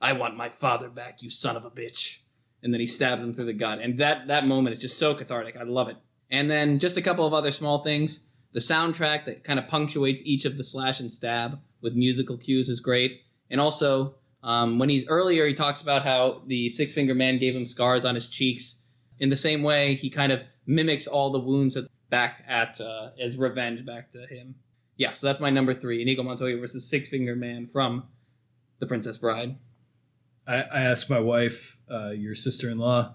I 0.00 0.12
want 0.12 0.36
my 0.36 0.50
father 0.50 0.88
back, 0.88 1.22
you 1.22 1.30
son 1.30 1.56
of 1.56 1.64
a 1.64 1.70
bitch. 1.70 2.20
And 2.62 2.72
then 2.72 2.80
he 2.80 2.86
stabbed 2.86 3.22
him 3.22 3.34
through 3.34 3.46
the 3.46 3.52
gut. 3.52 3.80
And 3.80 3.98
that, 3.98 4.28
that 4.28 4.46
moment 4.46 4.74
is 4.74 4.82
just 4.82 4.98
so 4.98 5.14
cathartic. 5.14 5.56
I 5.56 5.62
love 5.62 5.88
it. 5.88 5.96
And 6.30 6.50
then 6.50 6.78
just 6.78 6.96
a 6.96 7.02
couple 7.02 7.26
of 7.26 7.34
other 7.34 7.50
small 7.50 7.82
things. 7.82 8.20
The 8.52 8.60
soundtrack 8.60 9.24
that 9.26 9.44
kind 9.44 9.58
of 9.58 9.68
punctuates 9.68 10.22
each 10.24 10.44
of 10.44 10.56
the 10.56 10.64
slash 10.64 11.00
and 11.00 11.10
stab 11.10 11.58
with 11.82 11.94
musical 11.94 12.36
cues 12.36 12.68
is 12.68 12.80
great. 12.80 13.22
And 13.50 13.60
also, 13.60 14.14
um, 14.42 14.78
when 14.78 14.88
he's 14.88 15.06
earlier, 15.08 15.46
he 15.46 15.54
talks 15.54 15.82
about 15.82 16.04
how 16.04 16.42
the 16.46 16.68
six 16.68 16.92
finger 16.92 17.14
man 17.14 17.38
gave 17.38 17.54
him 17.54 17.66
scars 17.66 18.04
on 18.04 18.14
his 18.14 18.28
cheeks 18.28 18.82
in 19.18 19.30
the 19.30 19.36
same 19.36 19.62
way, 19.62 19.94
he 19.94 20.10
kind 20.10 20.32
of 20.32 20.42
mimics 20.66 21.06
all 21.06 21.30
the 21.30 21.38
wounds 21.38 21.76
back 22.10 22.44
at 22.46 22.80
uh, 22.80 23.10
as 23.20 23.36
revenge 23.36 23.84
back 23.84 24.10
to 24.10 24.26
him. 24.26 24.56
Yeah, 24.96 25.12
so 25.12 25.26
that's 25.26 25.40
my 25.40 25.50
number 25.50 25.74
three: 25.74 26.02
Inigo 26.02 26.22
Montoya 26.22 26.58
versus 26.58 26.88
Six 26.88 27.08
Finger 27.08 27.36
Man 27.36 27.66
from 27.66 28.04
The 28.78 28.86
Princess 28.86 29.18
Bride. 29.18 29.56
I, 30.46 30.62
I 30.62 30.80
asked 30.82 31.10
my 31.10 31.18
wife, 31.18 31.78
uh, 31.90 32.10
your 32.10 32.34
sister-in-law, 32.34 33.14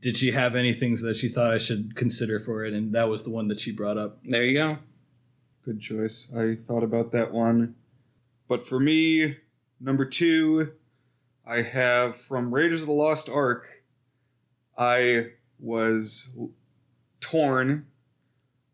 did 0.00 0.16
she 0.16 0.32
have 0.32 0.54
any 0.54 0.72
things 0.72 1.02
that 1.02 1.16
she 1.16 1.28
thought 1.28 1.52
I 1.52 1.58
should 1.58 1.94
consider 1.94 2.40
for 2.40 2.64
it, 2.64 2.72
and 2.72 2.94
that 2.94 3.08
was 3.08 3.24
the 3.24 3.30
one 3.30 3.48
that 3.48 3.60
she 3.60 3.72
brought 3.72 3.98
up. 3.98 4.18
There 4.24 4.42
you 4.42 4.54
go. 4.54 4.78
Good 5.62 5.80
choice. 5.80 6.30
I 6.34 6.54
thought 6.54 6.82
about 6.82 7.12
that 7.12 7.32
one, 7.32 7.74
but 8.48 8.66
for 8.66 8.80
me, 8.80 9.36
number 9.80 10.04
two, 10.04 10.72
I 11.46 11.62
have 11.62 12.16
from 12.16 12.54
Raiders 12.54 12.82
of 12.82 12.86
the 12.86 12.92
Lost 12.94 13.28
Ark 13.28 13.75
I 14.76 15.32
was 15.58 16.36
torn. 17.20 17.86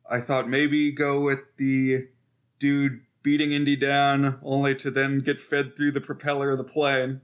I 0.09 0.21
thought 0.21 0.49
maybe 0.49 0.93
go 0.93 1.21
with 1.21 1.41
the 1.57 2.09
dude 2.59 3.01
beating 3.23 3.53
Indy 3.53 3.77
down 3.77 4.39
only 4.43 4.75
to 4.77 4.91
then 4.91 5.21
get 5.21 5.41
fed 5.41 5.77
through 5.77 5.93
the 5.93 6.01
propeller 6.01 6.51
of 6.51 6.59
the 6.59 6.65
plane. 6.65 7.21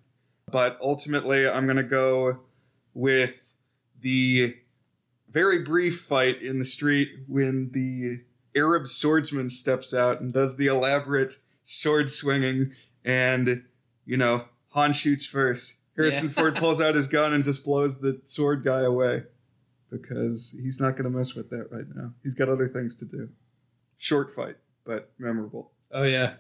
But 0.50 0.78
ultimately, 0.80 1.46
I'm 1.48 1.66
going 1.66 1.76
to 1.76 1.82
go 1.82 2.40
with 2.94 3.52
the 4.00 4.56
very 5.28 5.62
brief 5.62 6.00
fight 6.00 6.40
in 6.40 6.58
the 6.58 6.64
street 6.64 7.10
when 7.26 7.70
the 7.72 8.24
Arab 8.56 8.88
swordsman 8.88 9.50
steps 9.50 9.92
out 9.92 10.20
and 10.20 10.32
does 10.32 10.56
the 10.56 10.68
elaborate 10.68 11.34
sword 11.62 12.10
swinging, 12.10 12.72
and, 13.04 13.64
you 14.06 14.16
know, 14.16 14.46
Han 14.70 14.92
shoots 14.92 15.26
first. 15.26 15.77
Harrison 15.98 16.28
yeah. 16.28 16.32
Ford 16.32 16.56
pulls 16.56 16.80
out 16.80 16.94
his 16.94 17.06
gun 17.18 17.32
and 17.32 17.44
just 17.44 17.64
blows 17.64 18.00
the 18.00 18.20
sword 18.24 18.64
guy 18.64 18.80
away 18.80 19.24
because 19.90 20.56
he's 20.62 20.80
not 20.80 20.92
going 20.92 21.04
to 21.04 21.10
mess 21.10 21.34
with 21.34 21.50
that 21.50 21.66
right 21.72 21.86
now. 21.94 22.12
He's 22.22 22.34
got 22.34 22.48
other 22.48 22.68
things 22.68 22.94
to 22.96 23.04
do. 23.04 23.28
Short 23.96 24.32
fight, 24.32 24.56
but 24.84 25.10
memorable. 25.18 25.72
Oh 25.90 26.04
yeah, 26.04 26.34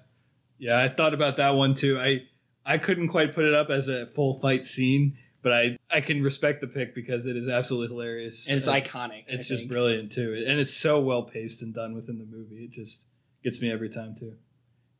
yeah. 0.58 0.78
I 0.78 0.88
thought 0.88 1.12
about 1.12 1.36
that 1.38 1.56
one 1.56 1.74
too. 1.74 1.98
I 1.98 2.22
I 2.64 2.78
couldn't 2.78 3.08
quite 3.08 3.34
put 3.34 3.44
it 3.44 3.54
up 3.54 3.68
as 3.68 3.88
a 3.88 4.06
full 4.06 4.38
fight 4.38 4.64
scene, 4.64 5.18
but 5.42 5.52
I 5.52 5.76
I 5.90 6.00
can 6.02 6.22
respect 6.22 6.60
the 6.60 6.68
pick 6.68 6.94
because 6.94 7.26
it 7.26 7.36
is 7.36 7.48
absolutely 7.48 7.88
hilarious. 7.88 8.48
And 8.48 8.58
it's 8.58 8.68
and 8.68 8.84
iconic. 8.84 9.24
It's 9.26 9.48
just 9.48 9.66
brilliant 9.66 10.12
too, 10.12 10.34
and 10.46 10.60
it's 10.60 10.74
so 10.74 11.00
well 11.00 11.24
paced 11.24 11.62
and 11.62 11.74
done 11.74 11.94
within 11.94 12.18
the 12.18 12.26
movie. 12.26 12.64
It 12.64 12.70
just 12.70 13.06
gets 13.42 13.60
me 13.60 13.72
every 13.72 13.88
time 13.88 14.14
too. 14.16 14.36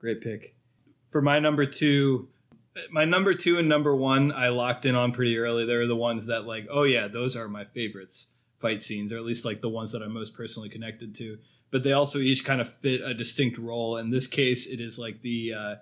Great 0.01 0.21
pick. 0.21 0.57
For 1.07 1.23
my 1.23 1.39
number 1.39 1.65
two, 1.65 2.29
my 2.91 3.05
number 3.05 3.35
two 3.35 3.59
and 3.59 3.69
number 3.69 3.95
one 3.95 4.33
I 4.33 4.49
locked 4.49 4.85
in 4.85 4.95
on 4.95 5.13
pretty 5.13 5.39
early. 5.39 5.65
They're 5.65 5.87
the 5.87 5.97
ones 5.97 6.27
that 6.27 6.45
like, 6.45 6.67
oh 6.71 6.85
yeah, 6.85 7.09
those 7.09 7.37
are 7.37 7.49
my 7.49 7.65
favorites 7.65 8.33
fight 8.59 8.83
scenes, 8.83 9.13
or 9.13 9.17
at 9.17 9.25
least 9.25 9.45
like 9.45 9.61
the 9.61 9.69
ones 9.69 9.93
that 9.93 10.03
I'm 10.03 10.13
most 10.13 10.35
personally 10.35 10.69
connected 10.69 11.15
to. 11.17 11.39
But 11.71 11.83
they 11.83 11.93
also 11.93 12.19
each 12.19 12.45
kind 12.45 12.61
of 12.61 12.73
fit 12.73 13.01
a 13.03 13.15
distinct 13.15 13.59
role. 13.59 13.97
In 13.97 14.11
this 14.11 14.27
case, 14.27 14.67
it 14.67 14.81
is 14.81 14.99
like 14.99 15.23
the 15.23 15.55
uh, 15.55 15.75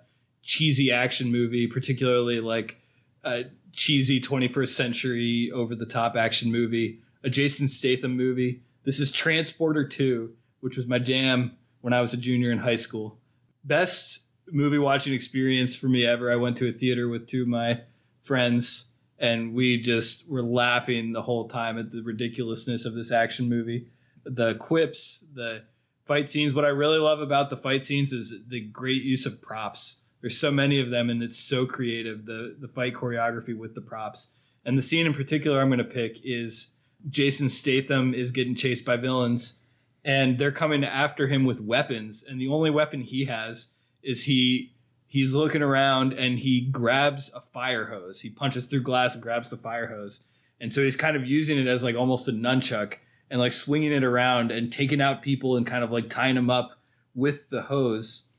cheesy 0.43 0.91
action 0.91 1.31
movie, 1.31 1.67
particularly 1.67 2.39
like 2.39 2.77
a 3.23 3.45
cheesy 3.73 4.19
21st 4.19 4.69
century 4.69 5.51
over 5.53 5.75
the 5.75 5.85
top 5.85 6.15
action 6.15 6.51
movie, 6.51 6.99
a 7.23 7.29
Jason 7.29 7.67
Statham 7.67 8.15
movie. 8.15 8.61
This 8.83 8.99
is 8.99 9.11
Transporter 9.11 9.87
2, 9.87 10.33
which 10.59 10.77
was 10.77 10.87
my 10.87 10.99
jam 10.99 11.57
when 11.81 11.93
I 11.93 12.01
was 12.01 12.13
a 12.13 12.17
junior 12.17 12.51
in 12.51 12.59
high 12.59 12.75
school. 12.75 13.19
Best 13.63 14.26
movie 14.51 14.77
watching 14.77 15.13
experience 15.13 15.75
for 15.75 15.87
me 15.87 16.05
ever. 16.05 16.31
I 16.31 16.35
went 16.35 16.57
to 16.57 16.69
a 16.69 16.73
theater 16.73 17.07
with 17.07 17.27
two 17.27 17.43
of 17.43 17.47
my 17.47 17.81
friends, 18.21 18.91
and 19.17 19.53
we 19.53 19.81
just 19.81 20.29
were 20.29 20.43
laughing 20.43 21.13
the 21.13 21.23
whole 21.23 21.47
time 21.47 21.77
at 21.77 21.91
the 21.91 22.01
ridiculousness 22.01 22.85
of 22.85 22.93
this 22.93 23.11
action 23.11 23.49
movie. 23.49 23.87
The 24.23 24.55
quips, 24.55 25.25
the 25.33 25.63
fight 26.05 26.29
scenes. 26.29 26.53
What 26.53 26.65
I 26.65 26.69
really 26.69 26.99
love 26.99 27.19
about 27.19 27.49
the 27.49 27.57
fight 27.57 27.83
scenes 27.83 28.11
is 28.11 28.33
the 28.47 28.61
great 28.61 29.03
use 29.03 29.25
of 29.25 29.41
props. 29.41 30.05
There's 30.21 30.37
so 30.37 30.51
many 30.51 30.79
of 30.79 30.89
them, 30.89 31.09
and 31.09 31.21
it's 31.21 31.37
so 31.37 31.65
creative. 31.65 32.25
The 32.25 32.55
the 32.59 32.67
fight 32.67 32.93
choreography 32.93 33.57
with 33.57 33.75
the 33.75 33.81
props, 33.81 34.35
and 34.65 34.77
the 34.77 34.81
scene 34.81 35.05
in 35.05 35.13
particular 35.13 35.61
I'm 35.61 35.69
going 35.69 35.77
to 35.79 35.83
pick 35.83 36.19
is 36.23 36.73
Jason 37.09 37.49
Statham 37.49 38.13
is 38.13 38.31
getting 38.31 38.55
chased 38.55 38.85
by 38.85 38.97
villains, 38.97 39.59
and 40.03 40.37
they're 40.37 40.51
coming 40.51 40.83
after 40.83 41.27
him 41.27 41.45
with 41.45 41.61
weapons, 41.61 42.23
and 42.27 42.41
the 42.41 42.47
only 42.47 42.71
weapon 42.71 43.01
he 43.01 43.25
has 43.25 43.75
is 44.03 44.25
he 44.25 44.73
he's 45.07 45.33
looking 45.33 45.61
around 45.61 46.13
and 46.13 46.39
he 46.39 46.61
grabs 46.61 47.33
a 47.33 47.41
fire 47.41 47.85
hose. 47.85 48.21
He 48.21 48.29
punches 48.29 48.65
through 48.65 48.83
glass 48.83 49.13
and 49.13 49.23
grabs 49.23 49.49
the 49.49 49.57
fire 49.57 49.87
hose, 49.87 50.25
and 50.59 50.71
so 50.71 50.83
he's 50.83 50.95
kind 50.95 51.15
of 51.15 51.25
using 51.25 51.57
it 51.57 51.67
as 51.67 51.83
like 51.83 51.95
almost 51.95 52.27
a 52.27 52.31
nunchuck 52.31 52.95
and 53.29 53.39
like 53.39 53.53
swinging 53.53 53.91
it 53.91 54.03
around 54.03 54.51
and 54.51 54.71
taking 54.71 55.01
out 55.01 55.21
people 55.21 55.57
and 55.57 55.67
kind 55.67 55.83
of 55.83 55.91
like 55.91 56.09
tying 56.09 56.35
them 56.35 56.49
up 56.49 56.71
with 57.13 57.49
the 57.49 57.63
hose. 57.63 58.29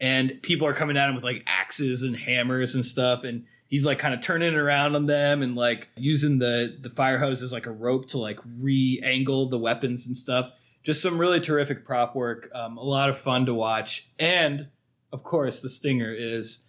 And 0.00 0.42
people 0.42 0.66
are 0.66 0.74
coming 0.74 0.96
at 0.96 1.08
him 1.08 1.14
with 1.14 1.22
like 1.22 1.44
axes 1.46 2.02
and 2.02 2.16
hammers 2.16 2.74
and 2.74 2.84
stuff, 2.84 3.22
and 3.22 3.44
he's 3.68 3.86
like 3.86 3.98
kind 3.98 4.12
of 4.12 4.20
turning 4.20 4.54
around 4.54 4.96
on 4.96 5.06
them 5.06 5.42
and 5.42 5.54
like 5.54 5.88
using 5.96 6.40
the 6.40 6.76
the 6.80 6.90
fire 6.90 7.18
hose 7.18 7.42
as 7.42 7.52
like 7.52 7.66
a 7.66 7.72
rope 7.72 8.06
to 8.08 8.18
like 8.18 8.40
re-angle 8.58 9.48
the 9.48 9.58
weapons 9.58 10.06
and 10.06 10.16
stuff. 10.16 10.50
Just 10.82 11.00
some 11.00 11.18
really 11.18 11.38
terrific 11.38 11.84
prop 11.84 12.16
work. 12.16 12.50
Um, 12.52 12.76
a 12.76 12.82
lot 12.82 13.08
of 13.08 13.16
fun 13.16 13.46
to 13.46 13.54
watch, 13.54 14.10
and 14.18 14.68
of 15.12 15.22
course, 15.22 15.60
the 15.60 15.68
stinger 15.68 16.12
is 16.12 16.68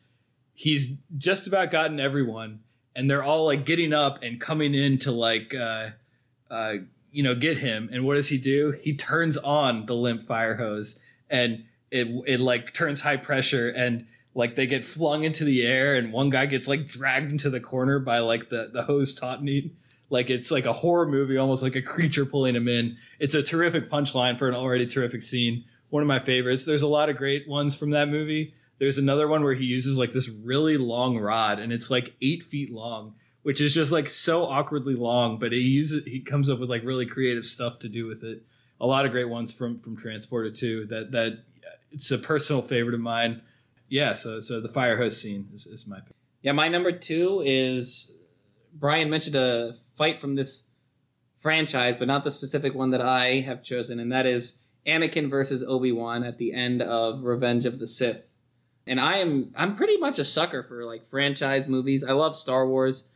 he's 0.53 0.97
just 1.17 1.47
about 1.47 1.71
gotten 1.71 1.99
everyone, 1.99 2.59
and 2.95 3.09
they're 3.09 3.23
all 3.23 3.45
like 3.45 3.65
getting 3.65 3.93
up 3.93 4.21
and 4.21 4.39
coming 4.39 4.73
in 4.73 4.97
to 4.99 5.11
like. 5.11 5.53
Uh, 5.53 5.91
uh, 6.51 6.75
you 7.13 7.21
know, 7.21 7.35
get 7.35 7.59
him. 7.59 7.89
And 7.93 8.05
what 8.05 8.15
does 8.15 8.29
he 8.29 8.37
do? 8.39 8.71
He 8.81 8.95
turns 8.95 9.37
on 9.37 9.85
the 9.85 9.93
limp 9.93 10.23
fire 10.23 10.55
hose 10.55 10.99
and 11.29 11.63
it 11.91 12.07
it 12.25 12.39
like 12.39 12.73
turns 12.73 13.01
high 13.01 13.17
pressure 13.17 13.69
and 13.69 14.07
like 14.33 14.55
they 14.55 14.65
get 14.65 14.83
flung 14.83 15.23
into 15.23 15.43
the 15.43 15.65
air 15.65 15.95
and 15.95 16.11
one 16.11 16.31
guy 16.31 16.47
gets 16.47 16.67
like 16.67 16.87
dragged 16.87 17.31
into 17.31 17.51
the 17.51 17.59
corner 17.59 17.99
by 17.99 18.17
like 18.17 18.49
the 18.49 18.71
the 18.73 18.83
hose 18.83 19.13
tautening. 19.13 19.75
Like 20.09 20.31
it's 20.31 20.49
like 20.49 20.65
a 20.65 20.73
horror 20.73 21.07
movie, 21.07 21.37
almost 21.37 21.61
like 21.61 21.75
a 21.75 21.81
creature 21.81 22.25
pulling 22.25 22.55
him 22.55 22.67
in. 22.67 22.97
It's 23.19 23.35
a 23.35 23.43
terrific 23.43 23.89
punchline 23.89 24.37
for 24.37 24.49
an 24.49 24.55
already 24.55 24.87
terrific 24.87 25.21
scene. 25.21 25.65
One 25.93 26.01
of 26.01 26.07
my 26.07 26.19
favorites. 26.19 26.65
There's 26.65 26.81
a 26.81 26.87
lot 26.87 27.09
of 27.09 27.17
great 27.17 27.47
ones 27.47 27.75
from 27.75 27.91
that 27.91 28.09
movie. 28.09 28.55
There's 28.79 28.97
another 28.97 29.27
one 29.27 29.43
where 29.43 29.53
he 29.53 29.65
uses 29.65 29.97
like 29.97 30.11
this 30.11 30.29
really 30.29 30.77
long 30.77 31.19
rod 31.19 31.59
and 31.59 31.71
it's 31.71 31.91
like 31.91 32.15
eight 32.21 32.43
feet 32.43 32.71
long 32.71 33.13
which 33.43 33.59
is 33.61 33.73
just 33.73 33.91
like 33.91 34.09
so 34.09 34.45
awkwardly 34.45 34.95
long, 34.95 35.37
but 35.37 35.51
he 35.51 35.59
uses 35.59 36.05
he 36.05 36.19
comes 36.19 36.49
up 36.49 36.59
with 36.59 36.69
like 36.69 36.83
really 36.83 37.05
creative 37.05 37.45
stuff 37.45 37.77
to 37.79 37.89
do 37.89 38.07
with 38.07 38.23
it. 38.23 38.41
A 38.81 38.87
lot 38.87 39.05
of 39.05 39.11
great 39.11 39.29
ones 39.29 39.53
from 39.53 39.77
from 39.77 39.95
Transporter 39.95 40.49
too. 40.49 40.85
That 40.85 41.11
that 41.11 41.43
it's 41.91 42.09
a 42.09 42.17
personal 42.17 42.61
favorite 42.61 42.95
of 42.95 43.01
mine. 43.01 43.41
Yeah, 43.87 44.13
so 44.13 44.39
so 44.39 44.59
the 44.59 44.69
fire 44.69 44.97
hose 44.97 45.21
scene 45.21 45.49
is, 45.53 45.67
is 45.67 45.85
my 45.85 45.99
pick. 45.99 46.15
Yeah, 46.41 46.53
my 46.53 46.69
number 46.69 46.91
two 46.91 47.43
is 47.45 48.17
Brian 48.73 49.09
mentioned 49.09 49.35
a 49.35 49.75
fight 49.95 50.19
from 50.19 50.35
this 50.35 50.69
franchise, 51.37 51.97
but 51.97 52.07
not 52.07 52.23
the 52.23 52.31
specific 52.31 52.73
one 52.73 52.91
that 52.91 53.01
I 53.01 53.41
have 53.41 53.61
chosen, 53.61 53.99
and 53.99 54.11
that 54.11 54.25
is 54.25 54.62
Anakin 54.85 55.29
versus 55.29 55.63
Obi 55.63 55.91
Wan 55.91 56.23
at 56.23 56.37
the 56.37 56.53
end 56.53 56.81
of 56.81 57.23
Revenge 57.23 57.65
of 57.65 57.79
the 57.79 57.87
Sith. 57.87 58.35
And 58.85 58.99
I 58.99 59.17
am 59.17 59.53
I'm 59.55 59.75
pretty 59.75 59.97
much 59.97 60.19
a 60.19 60.23
sucker 60.23 60.61
for 60.61 60.85
like 60.85 61.05
franchise 61.05 61.67
movies. 61.67 62.03
I 62.03 62.11
love 62.11 62.37
Star 62.37 62.67
Wars. 62.67 63.09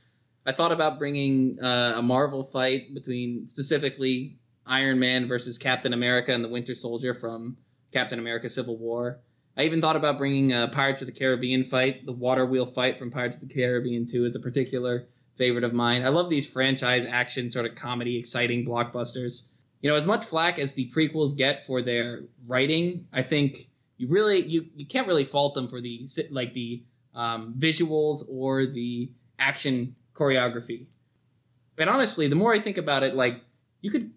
I 0.45 0.53
thought 0.53 0.71
about 0.71 0.97
bringing 0.97 1.59
uh, 1.61 1.95
a 1.97 2.01
Marvel 2.01 2.43
fight 2.43 2.93
between 2.93 3.49
specifically 3.49 4.37
Iron 4.65 4.97
Man 4.97 5.27
versus 5.27 5.57
Captain 5.57 5.91
America 5.93 6.33
and 6.33 6.43
the 6.43 6.49
Winter 6.49 6.73
Soldier 6.73 7.13
from 7.13 7.57
Captain 7.91 8.17
America: 8.17 8.49
Civil 8.49 8.77
War. 8.77 9.19
I 9.57 9.63
even 9.63 9.81
thought 9.81 9.95
about 9.95 10.19
bringing 10.19 10.53
a 10.53 10.69
Pirates 10.71 11.01
of 11.01 11.07
the 11.07 11.11
Caribbean 11.11 11.63
fight. 11.63 12.05
The 12.05 12.11
water 12.13 12.45
wheel 12.45 12.67
fight 12.67 12.97
from 12.97 13.11
Pirates 13.11 13.37
of 13.37 13.47
the 13.47 13.53
Caribbean 13.53 14.05
2 14.05 14.25
is 14.25 14.35
a 14.35 14.39
particular 14.39 15.07
favorite 15.35 15.63
of 15.63 15.73
mine. 15.73 16.05
I 16.05 16.09
love 16.09 16.29
these 16.29 16.47
franchise 16.47 17.05
action 17.05 17.49
sort 17.49 17.65
of 17.65 17.75
comedy, 17.75 18.17
exciting 18.17 18.65
blockbusters. 18.65 19.49
You 19.81 19.89
know, 19.89 19.95
as 19.95 20.05
much 20.05 20.25
flack 20.25 20.57
as 20.57 20.73
the 20.73 20.89
prequels 20.91 21.37
get 21.37 21.65
for 21.65 21.81
their 21.81 22.23
writing, 22.47 23.07
I 23.13 23.23
think 23.23 23.69
you 23.97 24.07
really 24.07 24.43
you 24.45 24.65
you 24.75 24.85
can't 24.85 25.07
really 25.07 25.23
fault 25.23 25.53
them 25.53 25.67
for 25.67 25.81
the 25.81 26.07
like 26.31 26.53
the 26.53 26.83
um, 27.13 27.55
visuals 27.57 28.23
or 28.29 28.65
the 28.65 29.11
action 29.39 29.95
choreography. 30.13 30.87
And 31.77 31.89
honestly, 31.89 32.27
the 32.27 32.35
more 32.35 32.53
I 32.53 32.59
think 32.59 32.77
about 32.77 33.03
it, 33.03 33.15
like 33.15 33.41
you 33.81 33.91
could 33.91 34.11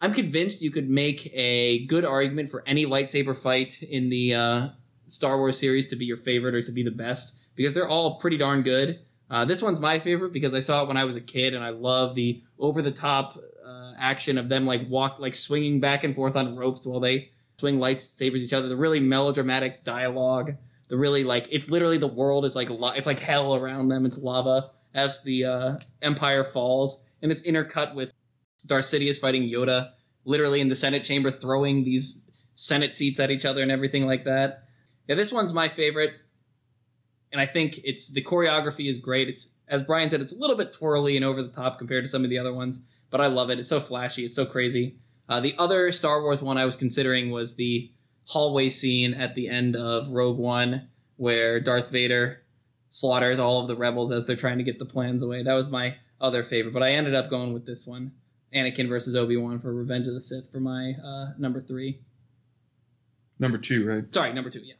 I'm 0.00 0.12
convinced 0.12 0.62
you 0.62 0.72
could 0.72 0.90
make 0.90 1.30
a 1.32 1.86
good 1.86 2.04
argument 2.04 2.50
for 2.50 2.64
any 2.66 2.86
lightsaber 2.86 3.36
fight 3.36 3.82
in 3.84 4.10
the 4.10 4.34
uh, 4.34 4.68
Star 5.06 5.38
Wars 5.38 5.58
series 5.58 5.86
to 5.88 5.96
be 5.96 6.04
your 6.04 6.16
favorite 6.16 6.56
or 6.56 6.62
to 6.62 6.72
be 6.72 6.82
the 6.82 6.90
best 6.90 7.38
because 7.54 7.72
they're 7.72 7.88
all 7.88 8.18
pretty 8.18 8.36
darn 8.36 8.62
good. 8.62 8.98
Uh, 9.30 9.44
this 9.44 9.62
one's 9.62 9.78
my 9.78 10.00
favorite 10.00 10.32
because 10.32 10.52
I 10.54 10.60
saw 10.60 10.82
it 10.82 10.88
when 10.88 10.96
I 10.96 11.04
was 11.04 11.16
a 11.16 11.20
kid 11.20 11.54
and 11.54 11.64
I 11.64 11.70
love 11.70 12.16
the 12.16 12.42
over 12.58 12.82
the 12.82 12.90
top 12.90 13.38
uh, 13.72 13.94
action 13.98 14.38
of 14.38 14.48
them 14.48 14.66
like 14.66 14.88
walk 14.88 15.18
like 15.18 15.34
swinging 15.34 15.80
back 15.80 16.04
and 16.04 16.14
forth 16.14 16.36
on 16.36 16.56
ropes 16.56 16.84
while 16.86 17.00
they 17.00 17.30
swing 17.58 17.78
lightsabers 17.78 18.38
each 18.38 18.52
other. 18.52 18.68
The 18.68 18.76
really 18.76 19.00
melodramatic 19.00 19.84
dialogue. 19.84 20.54
The 20.88 20.98
really 20.98 21.24
like 21.24 21.48
it's 21.50 21.70
literally 21.70 21.98
the 21.98 22.06
world 22.06 22.44
is 22.44 22.54
like 22.54 22.68
it's 22.70 23.06
like 23.06 23.18
hell 23.18 23.54
around 23.54 23.88
them. 23.88 24.04
It's 24.04 24.18
lava 24.18 24.70
as 24.94 25.22
the 25.22 25.44
uh, 25.44 25.76
Empire 26.02 26.44
falls, 26.44 27.02
and 27.22 27.32
it's 27.32 27.42
intercut 27.42 27.94
with 27.94 28.12
Darth 28.66 28.84
Sidious 28.84 29.18
fighting 29.18 29.44
Yoda, 29.44 29.92
literally 30.24 30.60
in 30.60 30.68
the 30.68 30.74
Senate 30.74 31.02
chamber, 31.02 31.30
throwing 31.30 31.84
these 31.84 32.28
Senate 32.54 32.94
seats 32.94 33.18
at 33.20 33.30
each 33.30 33.46
other 33.46 33.62
and 33.62 33.70
everything 33.70 34.06
like 34.06 34.24
that. 34.24 34.64
Yeah, 35.08 35.14
this 35.14 35.32
one's 35.32 35.54
my 35.54 35.68
favorite, 35.68 36.12
and 37.32 37.40
I 37.40 37.46
think 37.46 37.80
it's 37.84 38.08
the 38.08 38.22
choreography 38.22 38.90
is 38.90 38.98
great. 38.98 39.28
It's 39.28 39.48
as 39.68 39.82
Brian 39.82 40.10
said, 40.10 40.20
it's 40.20 40.32
a 40.32 40.38
little 40.38 40.56
bit 40.56 40.72
twirly 40.72 41.16
and 41.16 41.24
over 41.24 41.42
the 41.42 41.48
top 41.48 41.78
compared 41.78 42.04
to 42.04 42.08
some 42.08 42.24
of 42.24 42.28
the 42.28 42.38
other 42.38 42.52
ones, 42.52 42.80
but 43.12 43.20
I 43.20 43.28
love 43.28 43.50
it. 43.50 43.60
It's 43.60 43.68
so 43.68 43.78
flashy, 43.78 44.24
it's 44.24 44.34
so 44.34 44.46
crazy. 44.46 44.96
Uh, 45.28 45.38
the 45.38 45.54
other 45.58 45.92
Star 45.92 46.20
Wars 46.20 46.42
one 46.42 46.58
I 46.58 46.64
was 46.64 46.74
considering 46.74 47.30
was 47.30 47.54
the 47.54 47.92
hallway 48.24 48.68
scene 48.68 49.14
at 49.14 49.36
the 49.36 49.48
end 49.48 49.76
of 49.76 50.08
Rogue 50.08 50.38
One, 50.38 50.88
where 51.16 51.60
Darth 51.60 51.90
Vader 51.90 52.42
slaughters 52.88 53.38
all 53.38 53.60
of 53.60 53.68
the 53.68 53.76
rebels 53.76 54.10
as 54.10 54.26
they're 54.26 54.34
trying 54.34 54.58
to 54.58 54.64
get 54.64 54.78
the 54.78 54.84
plans 54.84 55.22
away. 55.22 55.42
That 55.42 55.54
was 55.54 55.70
my 55.70 55.96
other 56.20 56.42
favorite, 56.42 56.74
but 56.74 56.82
I 56.82 56.90
ended 56.90 57.14
up 57.14 57.30
going 57.30 57.52
with 57.52 57.66
this 57.66 57.86
one, 57.86 58.12
Anakin 58.54 58.88
versus 58.88 59.14
Obi 59.14 59.36
Wan 59.36 59.60
for 59.60 59.72
Revenge 59.72 60.06
of 60.06 60.14
the 60.14 60.20
Sith 60.20 60.50
for 60.50 60.60
my 60.60 60.94
uh, 61.04 61.32
number 61.38 61.60
three. 61.60 62.00
Number 63.38 63.58
two, 63.58 63.86
right? 63.88 64.14
Sorry, 64.14 64.32
number 64.32 64.50
two. 64.50 64.60
Yeah. 64.60 64.74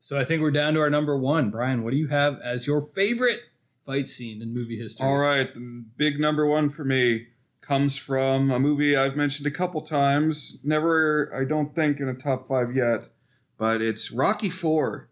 So 0.00 0.18
I 0.18 0.24
think 0.24 0.42
we're 0.42 0.50
down 0.50 0.74
to 0.74 0.80
our 0.80 0.90
number 0.90 1.16
one. 1.16 1.50
Brian, 1.50 1.82
what 1.82 1.90
do 1.90 1.96
you 1.96 2.08
have 2.08 2.40
as 2.40 2.66
your 2.66 2.80
favorite 2.80 3.40
fight 3.88 4.06
scene 4.06 4.42
in 4.42 4.52
movie 4.52 4.76
history? 4.76 5.06
All 5.06 5.16
right, 5.16 5.52
the 5.52 5.84
big 5.96 6.20
number 6.20 6.46
one 6.46 6.68
for 6.68 6.84
me 6.84 7.28
comes 7.62 7.96
from 7.96 8.50
a 8.50 8.60
movie 8.60 8.94
I've 8.94 9.16
mentioned 9.16 9.46
a 9.46 9.50
couple 9.50 9.80
times. 9.80 10.62
Never, 10.64 11.32
I 11.34 11.44
don't 11.44 11.74
think, 11.74 11.98
in 11.98 12.08
a 12.08 12.14
top 12.14 12.46
five 12.46 12.76
yet, 12.76 13.08
but 13.56 13.80
it's 13.80 14.12
Rocky 14.12 14.50
Four, 14.50 15.08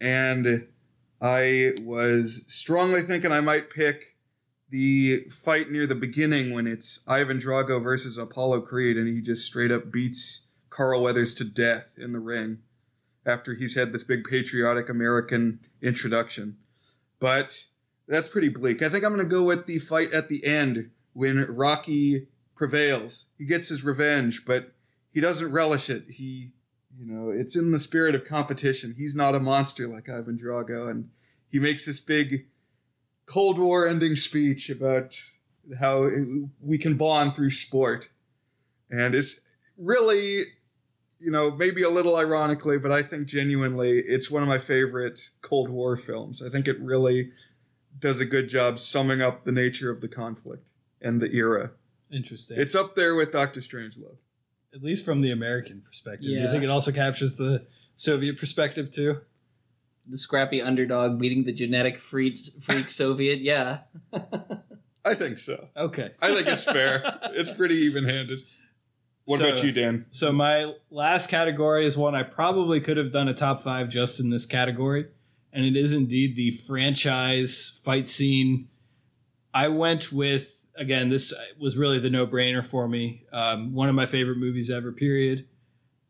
and 0.00 0.66
I 1.22 1.74
was 1.82 2.44
strongly 2.48 3.02
thinking 3.02 3.30
I 3.30 3.40
might 3.40 3.70
pick 3.70 4.16
the 4.70 5.20
fight 5.30 5.70
near 5.70 5.86
the 5.86 5.94
beginning 5.94 6.52
when 6.52 6.66
it's 6.66 7.04
Ivan 7.08 7.38
Drago 7.38 7.82
versus 7.82 8.18
Apollo 8.18 8.62
Creed, 8.62 8.96
and 8.96 9.06
he 9.06 9.22
just 9.22 9.46
straight 9.46 9.70
up 9.70 9.92
beats 9.92 10.52
Carl 10.68 11.02
Weathers 11.02 11.32
to 11.34 11.44
death 11.44 11.92
in 11.96 12.10
the 12.10 12.20
ring 12.20 12.58
after 13.24 13.54
he's 13.54 13.76
had 13.76 13.92
this 13.92 14.02
big 14.02 14.24
patriotic 14.24 14.88
American 14.88 15.60
introduction. 15.80 16.56
But 17.20 17.64
that's 18.06 18.28
pretty 18.28 18.48
bleak. 18.48 18.82
I 18.82 18.88
think 18.88 19.04
I'm 19.04 19.14
going 19.14 19.26
to 19.26 19.30
go 19.30 19.42
with 19.42 19.66
the 19.66 19.78
fight 19.78 20.12
at 20.12 20.28
the 20.28 20.44
end 20.44 20.90
when 21.12 21.44
Rocky 21.48 22.28
prevails. 22.54 23.26
He 23.36 23.44
gets 23.44 23.68
his 23.68 23.84
revenge, 23.84 24.44
but 24.44 24.72
he 25.12 25.20
doesn't 25.20 25.50
relish 25.52 25.90
it. 25.90 26.04
He 26.10 26.52
you 26.98 27.06
know, 27.06 27.30
it's 27.30 27.54
in 27.54 27.70
the 27.70 27.78
spirit 27.78 28.14
of 28.14 28.24
competition. 28.24 28.94
He's 28.98 29.14
not 29.14 29.34
a 29.34 29.40
monster 29.40 29.86
like 29.86 30.08
Ivan 30.08 30.38
Drago, 30.38 30.90
and 30.90 31.10
he 31.48 31.58
makes 31.60 31.84
this 31.84 32.00
big 32.00 32.46
Cold 33.24 33.58
War 33.58 33.86
ending 33.86 34.16
speech 34.16 34.68
about 34.68 35.16
how 35.78 36.10
we 36.60 36.76
can 36.76 36.96
bond 36.96 37.36
through 37.36 37.50
sport. 37.50 38.08
And 38.90 39.14
it's 39.14 39.40
really, 39.76 40.44
you 41.18 41.30
know, 41.30 41.50
maybe 41.50 41.82
a 41.82 41.90
little 41.90 42.16
ironically, 42.16 42.78
but 42.78 42.92
I 42.92 43.02
think 43.02 43.26
genuinely 43.28 43.98
it's 43.98 44.30
one 44.30 44.42
of 44.42 44.48
my 44.48 44.58
favorite 44.58 45.30
Cold 45.42 45.68
War 45.68 45.96
films. 45.96 46.42
I 46.44 46.48
think 46.48 46.68
it 46.68 46.78
really 46.80 47.30
does 47.98 48.20
a 48.20 48.24
good 48.24 48.48
job 48.48 48.78
summing 48.78 49.20
up 49.20 49.44
the 49.44 49.52
nature 49.52 49.90
of 49.90 50.00
the 50.00 50.08
conflict 50.08 50.70
and 51.02 51.20
the 51.20 51.32
era. 51.34 51.72
Interesting. 52.12 52.58
It's 52.60 52.74
up 52.74 52.94
there 52.94 53.14
with 53.14 53.32
Doctor 53.32 53.60
Strangelove 53.60 54.18
at 54.74 54.82
least 54.82 55.04
from 55.04 55.22
the 55.22 55.30
American 55.30 55.80
perspective. 55.80 56.26
Do 56.26 56.32
Yeah. 56.32 56.42
you 56.44 56.50
think 56.50 56.62
it 56.62 56.68
also 56.70 56.92
captures 56.92 57.34
the 57.36 57.66
Soviet 57.96 58.38
perspective 58.38 58.90
too. 58.90 59.22
The 60.06 60.18
scrappy 60.18 60.60
underdog 60.62 61.18
beating 61.18 61.44
the 61.44 61.52
genetic 61.52 61.96
freak, 61.98 62.38
freak 62.60 62.90
Soviet. 62.90 63.40
Yeah. 63.40 63.80
I 65.04 65.14
think 65.14 65.38
so. 65.38 65.68
Okay. 65.76 66.12
I 66.20 66.34
think 66.34 66.46
it's 66.46 66.64
fair. 66.64 67.02
it's 67.32 67.50
pretty 67.52 67.76
even-handed. 67.76 68.40
What 69.28 69.40
So- 69.40 69.48
about 69.48 69.62
you, 69.62 69.72
Dan? 69.72 70.06
So 70.10 70.32
my 70.32 70.72
last 70.90 71.28
category 71.28 71.84
is 71.84 71.98
one 71.98 72.14
I 72.14 72.22
probably 72.22 72.80
could 72.80 72.96
have 72.96 73.12
done 73.12 73.28
a 73.28 73.34
top 73.34 73.62
five 73.62 73.90
just 73.90 74.18
in 74.20 74.30
this 74.30 74.46
category, 74.46 75.06
and 75.52 75.66
it 75.66 75.76
is 75.76 75.92
indeed 75.92 76.34
the 76.34 76.50
franchise 76.52 77.78
fight 77.84 78.08
scene. 78.08 78.68
I 79.52 79.68
went 79.68 80.10
with 80.12 80.64
again. 80.76 81.10
This 81.10 81.34
was 81.58 81.76
really 81.76 81.98
the 81.98 82.08
no-brainer 82.08 82.64
for 82.64 82.88
me. 82.88 83.24
Um, 83.30 83.74
one 83.74 83.88
of 83.90 83.94
my 83.94 84.06
favorite 84.06 84.38
movies 84.38 84.70
ever. 84.70 84.92
Period. 84.92 85.46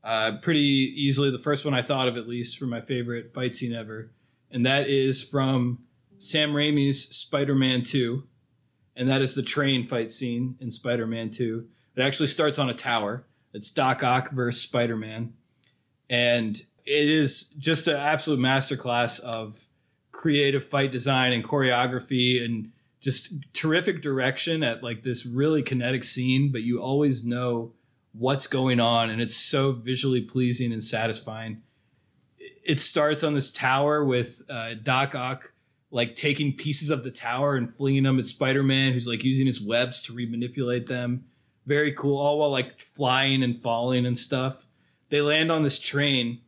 Uh, 0.05 0.37
pretty 0.41 0.61
easily 0.61 1.29
the 1.31 1.39
first 1.39 1.65
one 1.65 1.75
I 1.75 1.83
thought 1.83 2.07
of 2.07 2.17
at 2.17 2.29
least 2.29 2.57
for 2.57 2.67
my 2.67 2.81
favorite 2.81 3.33
fight 3.33 3.57
scene 3.57 3.75
ever, 3.75 4.13
and 4.51 4.65
that 4.65 4.89
is 4.89 5.25
from 5.25 5.81
Sam 6.19 6.53
Raimi's 6.53 7.09
Spider-Man 7.17 7.83
Two, 7.83 8.29
and 8.95 9.09
that 9.09 9.23
is 9.23 9.35
the 9.35 9.43
train 9.43 9.85
fight 9.85 10.13
scene 10.13 10.57
in 10.61 10.71
Spider-Man 10.71 11.31
Two. 11.31 11.67
It 11.99 12.03
actually 12.03 12.29
starts 12.29 12.61
on 12.61 12.71
a 12.71 12.75
tower. 12.75 13.25
It's 13.53 13.73
Doc 13.73 14.05
Ock 14.05 14.31
versus 14.31 14.63
Spider 14.63 14.97
Man. 14.97 15.33
And 16.09 16.57
it 16.87 17.09
is 17.11 17.49
just 17.59 17.89
an 17.89 17.97
absolute 17.97 18.39
masterclass 18.39 19.19
of 19.19 19.67
creative 20.13 20.65
fight 20.65 20.93
design 20.93 21.33
and 21.33 21.43
choreography 21.43 22.45
and 22.45 22.71
just 23.01 23.53
terrific 23.53 24.01
direction 24.01 24.63
at 24.63 24.81
like 24.81 25.03
this 25.03 25.27
really 25.27 25.61
kinetic 25.61 26.05
scene, 26.05 26.53
but 26.53 26.63
you 26.63 26.81
always 26.81 27.25
know 27.25 27.73
what's 28.13 28.47
going 28.47 28.79
on 28.79 29.11
and 29.11 29.21
it's 29.21 29.37
so 29.37 29.73
visually 29.73 30.21
pleasing 30.21 30.73
and 30.73 30.85
satisfying. 30.85 31.63
It 32.65 32.79
starts 32.79 33.25
on 33.25 33.35
this 33.35 33.51
tower 33.51 34.05
with 34.05 34.43
uh, 34.49 34.75
Doc 34.81 35.17
Ock 35.17 35.53
like 35.91 36.15
taking 36.15 36.53
pieces 36.53 36.91
of 36.91 37.03
the 37.03 37.11
tower 37.11 37.57
and 37.57 37.75
flinging 37.75 38.05
them 38.05 38.21
at 38.21 38.27
Spider 38.27 38.63
Man, 38.63 38.93
who's 38.93 39.09
like 39.09 39.25
using 39.25 39.47
his 39.47 39.61
webs 39.61 40.05
to 40.05 40.13
re 40.13 40.27
manipulate 40.27 40.87
them 40.87 41.25
very 41.69 41.93
cool 41.93 42.19
all 42.19 42.39
while 42.39 42.51
like 42.51 42.81
flying 42.81 43.43
and 43.43 43.61
falling 43.61 44.07
and 44.07 44.17
stuff. 44.19 44.67
They 45.11 45.21
land 45.21 45.53
on 45.53 45.63
this 45.63 45.79
train. 45.79 46.41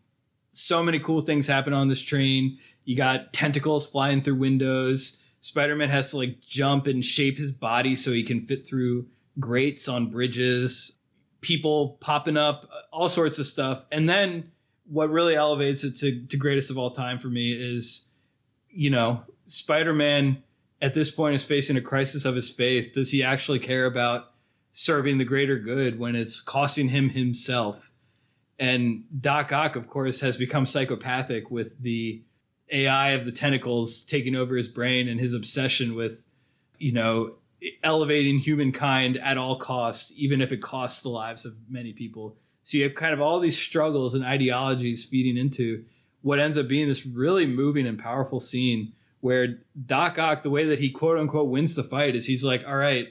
So 0.53 0.83
many 0.83 0.99
cool 0.99 1.21
things 1.21 1.47
happen 1.47 1.73
on 1.73 1.89
this 1.89 2.03
train. 2.03 2.59
You 2.85 2.97
got 2.97 3.33
tentacles 3.33 3.89
flying 3.89 4.23
through 4.23 4.37
windows. 4.37 5.23
Spider-man 5.41 5.91
has 5.91 6.11
to 6.11 6.17
like 6.17 6.41
jump 6.41 6.87
and 6.87 7.05
shape 7.05 7.37
his 7.39 7.53
body 7.53 7.95
so 7.95 8.11
he 8.11 8.23
can 8.23 8.41
fit 8.41 8.67
through 8.67 9.07
grates 9.39 9.89
on 9.89 10.11
bridges. 10.11 10.99
People 11.41 11.99
popping 12.01 12.37
up 12.37 12.69
all 12.93 13.09
sorts 13.09 13.39
of 13.39 13.47
stuff. 13.47 13.85
And 13.93 14.09
then 14.09 14.51
what 14.87 15.11
really 15.11 15.37
elevates 15.37 15.85
it 15.85 15.97
to, 15.99 16.27
to 16.27 16.37
greatest 16.37 16.71
of 16.71 16.79
all 16.79 16.91
time 16.91 17.19
for 17.19 17.29
me 17.29 17.53
is 17.53 18.09
you 18.69 18.91
know 18.91 19.23
spider-man 19.47 20.43
at 20.83 20.95
this 20.95 21.11
point 21.11 21.35
is 21.35 21.45
facing 21.45 21.77
a 21.77 21.81
crisis 21.81 22.25
of 22.25 22.35
his 22.35 22.51
faith. 22.51 22.93
Does 22.95 23.13
he 23.13 23.23
actually 23.23 23.59
care 23.59 23.87
about 23.87 24.30
serving 24.71 25.19
the 25.19 25.25
greater 25.25 25.59
good 25.59 25.99
when 25.99 26.15
it's 26.15 26.41
costing 26.41 26.89
him 26.89 27.11
himself. 27.11 27.93
And 28.59 29.05
Doc 29.21 29.53
Ock, 29.53 29.77
of 29.77 29.89
course, 29.89 30.21
has 30.21 30.37
become 30.37 30.67
psychopathic 30.67 31.51
with 31.51 31.81
the 31.83 32.23
AI 32.71 33.11
of 33.11 33.25
the 33.25 33.33
tentacles 33.33 34.03
taking 34.03 34.37
over 34.37 34.57
his 34.57 34.69
brain 34.69 35.09
and 35.09 35.19
his 35.19 35.35
obsession 35.35 35.95
with, 35.95 36.27
you 36.79 36.93
know, 36.93 37.37
elevating 37.83 38.39
humankind 38.39 39.17
at 39.19 39.39
all 39.39 39.57
costs, 39.57 40.13
even 40.17 40.41
if 40.41 40.53
it 40.53 40.63
costs 40.63 41.03
the 41.03 41.09
lives 41.09 41.45
of 41.45 41.55
many 41.69 41.93
people. 41.93 42.37
So 42.63 42.79
you 42.79 42.85
have 42.85 42.95
kind 42.95 43.13
of 43.13 43.21
all 43.21 43.41
these 43.41 43.61
struggles 43.61 44.15
and 44.15 44.25
ideologies 44.25 45.05
feeding 45.05 45.37
into 45.37 45.85
what 46.23 46.39
ends 46.39 46.59
up 46.59 46.69
being 46.69 46.87
this 46.87 47.07
really 47.07 47.47
moving 47.47 47.87
and 47.87 47.99
powerful 47.99 48.41
scene 48.41 48.93
where 49.21 49.59
Doc 49.87 50.19
Ock, 50.19 50.43
the 50.43 50.51
way 50.51 50.65
that 50.65 50.79
he 50.79 50.91
quote 50.91 51.19
unquote 51.19 51.49
wins 51.49 51.75
the 51.75 51.83
fight 51.83 52.17
is 52.17 52.27
he's 52.27 52.45
like, 52.45 52.67
all 52.67 52.77
right, 52.77 53.09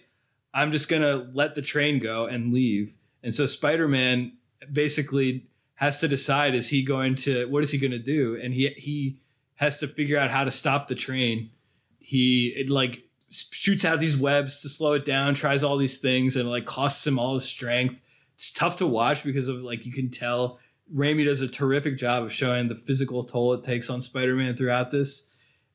I'm 0.54 0.72
just 0.72 0.90
gonna 0.90 1.30
let 1.34 1.56
the 1.56 1.62
train 1.62 2.00
go 2.00 2.26
and 2.26 2.54
leave. 2.54 2.96
And 3.24 3.34
so 3.34 3.46
Spider-Man 3.46 4.34
basically 4.72 5.48
has 5.76 6.00
to 6.00 6.08
decide: 6.08 6.56
is 6.56 6.70
he 6.70 6.84
going 6.84 7.16
to 7.16 7.48
what 7.50 7.64
is 7.64 7.72
he 7.72 7.78
going 7.78 7.92
to 7.92 8.00
do? 8.00 8.40
And 8.42 8.54
he 8.54 8.70
he 8.70 9.20
has 9.56 9.80
to 9.80 9.88
figure 9.88 10.18
out 10.18 10.32
how 10.32 10.44
to 10.44 10.52
stop 10.52 10.88
the 10.88 10.96
train. 10.96 11.52
He 12.00 12.54
it 12.56 12.70
like 12.70 13.04
shoots 13.30 13.86
out 13.86 14.00
these 14.00 14.18
webs 14.18 14.62
to 14.62 14.70
slow 14.70 14.94
it 14.94 15.06
down, 15.06 15.34
tries 15.34 15.64
all 15.64 15.78
these 15.78 16.00
things, 16.00 16.36
and 16.36 16.50
like 16.50 16.66
costs 16.66 17.06
him 17.06 17.20
all 17.20 17.36
his 17.36 17.46
strength. 17.46 18.02
It's 18.36 18.52
tough 18.52 18.78
to 18.78 18.88
watch 18.88 19.24
because 19.24 19.48
of 19.48 19.58
like 19.58 19.86
you 19.86 19.92
can 19.92 20.10
tell 20.10 20.60
Raimi 20.94 21.26
does 21.26 21.42
a 21.42 21.48
terrific 21.48 21.98
job 21.98 22.24
of 22.24 22.34
showing 22.34 22.68
the 22.68 22.76
physical 22.76 23.24
toll 23.24 23.54
it 23.54 23.64
takes 23.64 23.90
on 23.90 24.02
Spider-Man 24.02 24.56
throughout 24.56 24.92
this. 24.92 25.30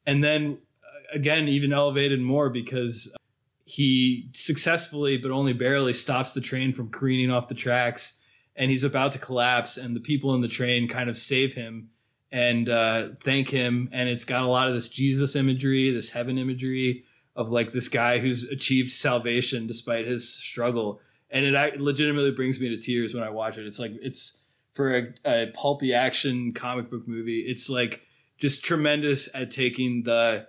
And 0.06 0.24
then 0.24 0.58
uh, 0.82 1.16
again, 1.16 1.46
even 1.46 1.72
elevated 1.72 2.20
more 2.20 2.50
because 2.50 3.14
he 3.64 4.28
successfully 4.32 5.16
but 5.16 5.30
only 5.30 5.52
barely 5.52 5.92
stops 5.92 6.32
the 6.32 6.40
train 6.40 6.72
from 6.72 6.90
careening 6.90 7.30
off 7.30 7.48
the 7.48 7.54
tracks 7.54 8.20
and 8.56 8.70
he's 8.70 8.84
about 8.84 9.12
to 9.12 9.18
collapse 9.18 9.76
and 9.76 9.96
the 9.96 10.00
people 10.00 10.34
in 10.34 10.40
the 10.40 10.48
train 10.48 10.86
kind 10.86 11.08
of 11.08 11.16
save 11.16 11.54
him 11.54 11.88
and 12.30 12.68
uh, 12.68 13.08
thank 13.22 13.48
him 13.48 13.88
and 13.92 14.08
it's 14.08 14.24
got 14.24 14.42
a 14.42 14.46
lot 14.46 14.68
of 14.68 14.74
this 14.74 14.88
jesus 14.88 15.34
imagery 15.34 15.90
this 15.90 16.10
heaven 16.10 16.36
imagery 16.36 17.04
of 17.36 17.48
like 17.48 17.72
this 17.72 17.88
guy 17.88 18.18
who's 18.18 18.44
achieved 18.44 18.92
salvation 18.92 19.66
despite 19.66 20.06
his 20.06 20.28
struggle. 20.28 21.00
And 21.30 21.44
it 21.44 21.80
legitimately 21.80 22.30
brings 22.30 22.60
me 22.60 22.68
to 22.68 22.76
tears 22.76 23.12
when 23.12 23.24
i 23.24 23.30
watch 23.30 23.58
it. 23.58 23.66
It's 23.66 23.80
like 23.80 23.92
it's 24.00 24.42
for 24.72 24.96
a, 24.96 25.14
a 25.24 25.46
pulpy 25.52 25.94
action 25.94 26.52
comic 26.52 26.90
book 26.90 27.06
movie 27.06 27.40
it's 27.46 27.70
like 27.70 28.08
just 28.38 28.64
tremendous 28.64 29.32
at 29.32 29.48
taking 29.48 30.02
the 30.02 30.48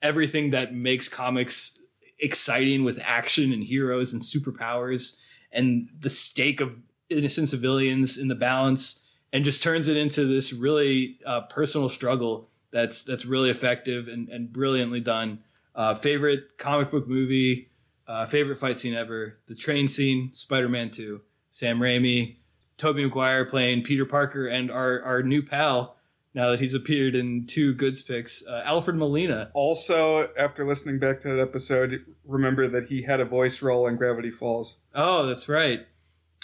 everything 0.00 0.50
that 0.50 0.72
makes 0.72 1.08
comics 1.08 1.81
exciting 2.22 2.84
with 2.84 2.98
action 3.02 3.52
and 3.52 3.64
heroes 3.64 4.12
and 4.12 4.22
superpowers 4.22 5.16
and 5.50 5.88
the 5.98 6.08
stake 6.08 6.60
of 6.60 6.78
innocent 7.10 7.48
civilians 7.48 8.16
in 8.16 8.28
the 8.28 8.34
balance 8.34 9.10
and 9.32 9.44
just 9.44 9.62
turns 9.62 9.88
it 9.88 9.96
into 9.96 10.24
this 10.24 10.52
really 10.52 11.18
uh, 11.26 11.42
personal 11.42 11.88
struggle 11.88 12.48
that's 12.70 13.02
that's 13.04 13.26
really 13.26 13.50
effective 13.50 14.08
and, 14.08 14.28
and 14.30 14.52
brilliantly 14.52 15.00
done. 15.00 15.40
Uh, 15.74 15.94
favorite 15.94 16.56
comic 16.58 16.90
book 16.90 17.08
movie 17.08 17.68
uh, 18.06 18.26
favorite 18.26 18.58
fight 18.58 18.78
scene 18.78 18.94
ever 18.94 19.38
the 19.46 19.54
train 19.54 19.88
scene 19.88 20.30
spider-man 20.32 20.90
2 20.90 21.20
sam 21.50 21.78
raimi 21.78 22.36
tobey 22.76 23.04
maguire 23.04 23.44
playing 23.46 23.82
peter 23.82 24.04
parker 24.04 24.46
and 24.46 24.70
our, 24.70 25.00
our 25.02 25.22
new 25.22 25.42
pal 25.42 25.96
now 26.34 26.50
that 26.50 26.60
he's 26.60 26.74
appeared 26.74 27.14
in 27.14 27.46
two 27.46 27.74
goods 27.74 28.02
picks 28.02 28.46
uh, 28.46 28.62
alfred 28.64 28.96
molina 28.96 29.50
Also, 29.54 30.28
after 30.38 30.66
listening 30.66 30.98
back 30.98 31.20
to 31.20 31.28
that 31.28 31.40
episode, 31.40 32.04
remember 32.24 32.68
that 32.68 32.84
he 32.88 33.02
had 33.02 33.20
a 33.20 33.24
voice 33.24 33.62
role 33.62 33.86
in 33.86 33.96
Gravity 33.96 34.30
Falls. 34.30 34.76
oh 34.94 35.26
that's 35.26 35.48
right 35.48 35.86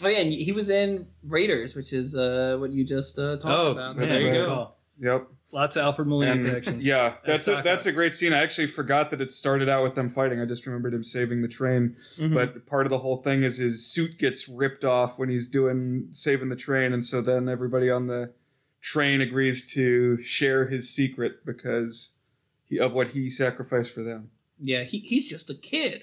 Oh 0.00 0.06
yeah, 0.06 0.18
and 0.18 0.32
he 0.32 0.52
was 0.52 0.70
in 0.70 1.08
Raiders, 1.24 1.74
which 1.74 1.92
is 1.92 2.14
uh, 2.14 2.56
what 2.60 2.70
you 2.72 2.84
just 2.84 3.18
uh, 3.18 3.36
talked 3.36 3.46
oh 3.46 3.72
about. 3.72 3.96
that's 3.96 4.12
there 4.12 4.22
you 4.22 4.32
go 4.46 4.72
Yep. 5.00 5.26
Lots 5.52 5.76
of 5.76 5.82
Alfred 5.82 6.06
Molina 6.08 6.32
And, 6.32 6.44
connections. 6.46 6.86
yeah, 6.86 7.14
that's 7.24 7.48
a, 7.48 7.62
that's 7.64 7.86
a 7.86 7.92
great 7.92 8.14
scene. 8.14 8.32
I 8.32 8.38
actually 8.42 8.66
forgot 8.66 9.10
that 9.12 9.20
it 9.20 9.32
started 9.32 9.68
out 9.68 9.82
with 9.82 9.94
them 9.94 10.08
fighting. 10.10 10.40
I 10.40 10.44
just 10.44 10.66
remembered 10.66 10.92
him 10.92 11.02
saving 11.02 11.40
the 11.42 11.48
train. 11.48 11.96
Mhm. 12.18 12.34
But 12.34 12.66
part 12.66 12.84
of 12.86 12.90
the 12.90 12.98
whole 12.98 13.16
thing 13.22 13.42
is 13.44 13.56
his 13.58 13.86
suit 13.86 14.18
gets 14.18 14.48
ripped 14.48 14.84
off 14.84 15.18
when 15.18 15.30
he's 15.30 15.48
doing 15.48 16.08
saving 16.10 16.48
the 16.50 16.56
train, 16.56 16.92
and 16.92 17.04
so 17.04 17.20
then 17.22 17.48
everybody 17.48 17.90
on 17.90 18.08
the 18.08 18.32
train 18.80 19.20
agrees 19.20 19.72
to 19.74 20.22
share 20.22 20.68
his 20.68 20.88
secret 20.94 21.44
because 21.44 22.16
he, 22.64 22.78
of 22.78 22.92
what 22.92 23.08
he 23.08 23.30
sacrificed 23.30 23.94
for 23.94 24.02
them. 24.02 24.30
yeah, 24.60 24.84
he, 24.84 24.98
he's 24.98 25.28
just 25.28 25.50
a 25.50 25.54
kid. 25.54 26.02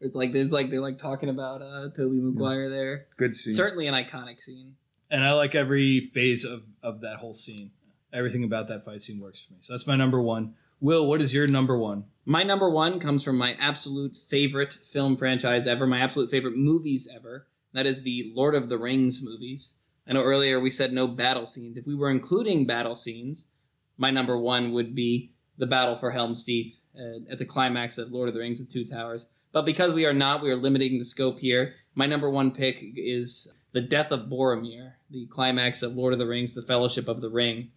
It's 0.00 0.14
like 0.14 0.32
there's 0.32 0.52
like 0.52 0.70
they're 0.70 0.80
like 0.80 0.98
talking 0.98 1.28
about 1.28 1.62
uh, 1.62 1.88
Tobey 1.90 2.20
Maguire 2.20 2.68
there. 2.68 3.06
Good 3.16 3.34
scene. 3.34 3.54
Certainly 3.54 3.86
an 3.86 3.94
iconic 3.94 4.40
scene. 4.40 4.76
and 5.10 5.24
I 5.24 5.32
like 5.32 5.54
every 5.54 6.00
phase 6.00 6.44
of 6.44 6.64
of 6.82 7.00
that 7.00 7.18
whole 7.18 7.34
scene. 7.34 7.70
Everything 8.12 8.44
about 8.44 8.68
that 8.68 8.84
fight 8.84 9.02
scene 9.02 9.20
works 9.20 9.44
for 9.44 9.52
me. 9.54 9.58
So 9.60 9.72
that's 9.72 9.86
my 9.86 9.96
number 9.96 10.20
one. 10.20 10.54
Will, 10.80 11.06
what 11.06 11.22
is 11.22 11.32
your 11.32 11.46
number 11.46 11.76
one? 11.78 12.04
My 12.26 12.42
number 12.42 12.68
one 12.68 13.00
comes 13.00 13.22
from 13.22 13.38
my 13.38 13.54
absolute 13.54 14.16
favorite 14.16 14.72
film 14.72 15.16
franchise 15.16 15.66
ever, 15.66 15.86
my 15.86 16.00
absolute 16.00 16.30
favorite 16.30 16.56
movies 16.56 17.08
ever. 17.14 17.46
That 17.72 17.86
is 17.86 18.02
the 18.02 18.30
Lord 18.34 18.54
of 18.54 18.68
the 18.68 18.78
Rings 18.78 19.20
movies. 19.24 19.76
I 20.06 20.12
know 20.12 20.22
earlier 20.22 20.60
we 20.60 20.70
said 20.70 20.92
no 20.92 21.06
battle 21.06 21.46
scenes. 21.46 21.76
If 21.78 21.86
we 21.86 21.94
were 21.94 22.10
including 22.10 22.66
battle 22.66 22.94
scenes, 22.94 23.50
my 23.96 24.10
number 24.10 24.38
one 24.38 24.72
would 24.72 24.94
be 24.94 25.32
the 25.56 25.66
battle 25.66 25.96
for 25.96 26.10
Helm's 26.10 26.44
Deep 26.44 26.74
uh, 26.98 27.30
at 27.30 27.38
the 27.38 27.44
climax 27.44 27.98
of 27.98 28.12
Lord 28.12 28.28
of 28.28 28.34
the 28.34 28.40
Rings: 28.40 28.58
The 28.58 28.66
Two 28.66 28.84
Towers. 28.84 29.26
But 29.52 29.64
because 29.64 29.92
we 29.92 30.04
are 30.04 30.12
not, 30.12 30.42
we 30.42 30.50
are 30.50 30.56
limiting 30.56 30.98
the 30.98 31.04
scope 31.04 31.38
here. 31.38 31.74
My 31.94 32.06
number 32.06 32.28
one 32.28 32.50
pick 32.50 32.82
is 32.96 33.54
the 33.72 33.80
death 33.80 34.10
of 34.10 34.28
Boromir, 34.28 34.94
the 35.10 35.26
climax 35.26 35.82
of 35.82 35.94
Lord 35.94 36.12
of 36.12 36.18
the 36.18 36.26
Rings: 36.26 36.52
The 36.52 36.62
Fellowship 36.62 37.08
of 37.08 37.20
the 37.20 37.30
Ring. 37.30 37.70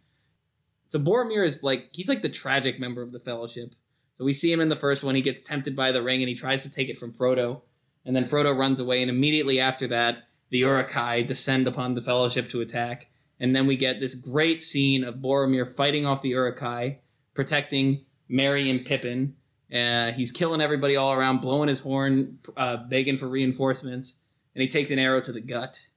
So 0.88 1.00
Boromir 1.00 1.46
is 1.46 1.63
like 1.63 1.90
he's 1.92 2.10
like 2.10 2.22
the 2.22 2.30
tragic 2.30 2.80
member 2.80 3.02
of 3.02 3.12
the 3.12 3.20
Fellowship. 3.20 3.74
So 4.18 4.26
we 4.26 4.34
see 4.34 4.52
him 4.52 4.62
in 4.62 4.70
the 4.70 4.76
first 4.76 5.04
one. 5.04 5.16
He 5.16 5.22
gets 5.22 5.40
tempted 5.40 5.76
by 5.76 5.92
the 5.92 6.02
ring 6.02 6.22
and 6.22 6.30
he 6.30 6.36
tries 6.36 6.63
to 6.63 6.72
take 6.72 6.90
it 6.90 6.98
from 6.98 7.13
Frodo. 7.13 7.62
And 8.04 8.16
then 8.16 8.26
Frodo 8.26 8.58
runs 8.58 8.80
away. 8.80 9.02
And 9.02 9.12
immediately 9.12 9.60
after 9.60 9.88
that, 9.90 10.24
the 10.50 10.60
Uruk-hai 10.60 11.24
descend 11.24 11.68
upon 11.68 11.94
the 11.94 12.02
Fellowship 12.02 12.50
to 12.50 12.62
attack. 12.62 13.08
And 13.40 13.56
then 13.56 13.68
we 13.68 13.76
get 13.76 14.00
this 14.00 14.16
great 14.16 14.62
scene 14.62 15.04
of 15.04 15.16
Boromir 15.16 15.72
fighting 15.72 16.06
off 16.06 16.22
the 16.22 16.30
Uruk-hai, 16.30 17.00
protecting 17.34 18.06
Merry 18.28 18.70
and 18.70 18.86
Pippin. 18.86 19.36
Uh, 19.74 20.12
he's 20.12 20.32
killing 20.32 20.62
everybody 20.62 20.96
all 20.96 21.14
around, 21.14 21.42
blowing 21.42 21.70
his 21.70 21.82
horn, 21.82 22.40
uh, 22.56 22.78
begging 22.78 23.18
for 23.18 23.28
reinforcements. 23.28 24.20
And 24.56 24.62
he 24.62 24.68
takes 24.68 24.90
an 24.90 25.00
arrow 25.00 25.22
to 25.22 25.32
the 25.32 25.42
gut. 25.42 25.88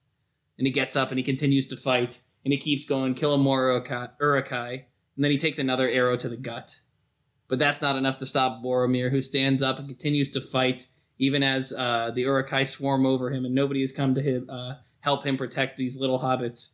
And 0.58 0.66
he 0.66 0.72
gets 0.72 0.96
up 0.96 1.10
and 1.10 1.18
he 1.18 1.24
continues 1.24 1.66
to 1.68 1.76
fight. 1.76 2.20
And 2.44 2.52
he 2.52 2.58
keeps 2.58 2.84
going, 2.84 3.14
killing 3.14 3.40
more 3.40 3.68
Uruk-hai. 3.68 4.08
Uruk-hai 4.20 4.86
and 5.20 5.24
then 5.26 5.32
he 5.32 5.38
takes 5.38 5.58
another 5.58 5.86
arrow 5.86 6.16
to 6.16 6.30
the 6.30 6.36
gut. 6.38 6.80
But 7.46 7.58
that's 7.58 7.82
not 7.82 7.94
enough 7.94 8.16
to 8.16 8.26
stop 8.26 8.62
Boromir, 8.62 9.10
who 9.10 9.20
stands 9.20 9.60
up 9.60 9.78
and 9.78 9.86
continues 9.86 10.30
to 10.30 10.40
fight, 10.40 10.86
even 11.20 11.42
as 11.42 11.70
uh, 11.74 12.10
the 12.14 12.22
Uruk-hai 12.22 12.64
swarm 12.64 13.04
over 13.04 13.30
him, 13.30 13.44
and 13.44 13.54
nobody 13.54 13.82
has 13.82 13.92
come 13.92 14.14
to 14.14 14.22
him, 14.22 14.48
uh, 14.48 14.76
help 15.00 15.24
him 15.24 15.36
protect 15.36 15.76
these 15.76 16.00
little 16.00 16.18
hobbits. 16.18 16.70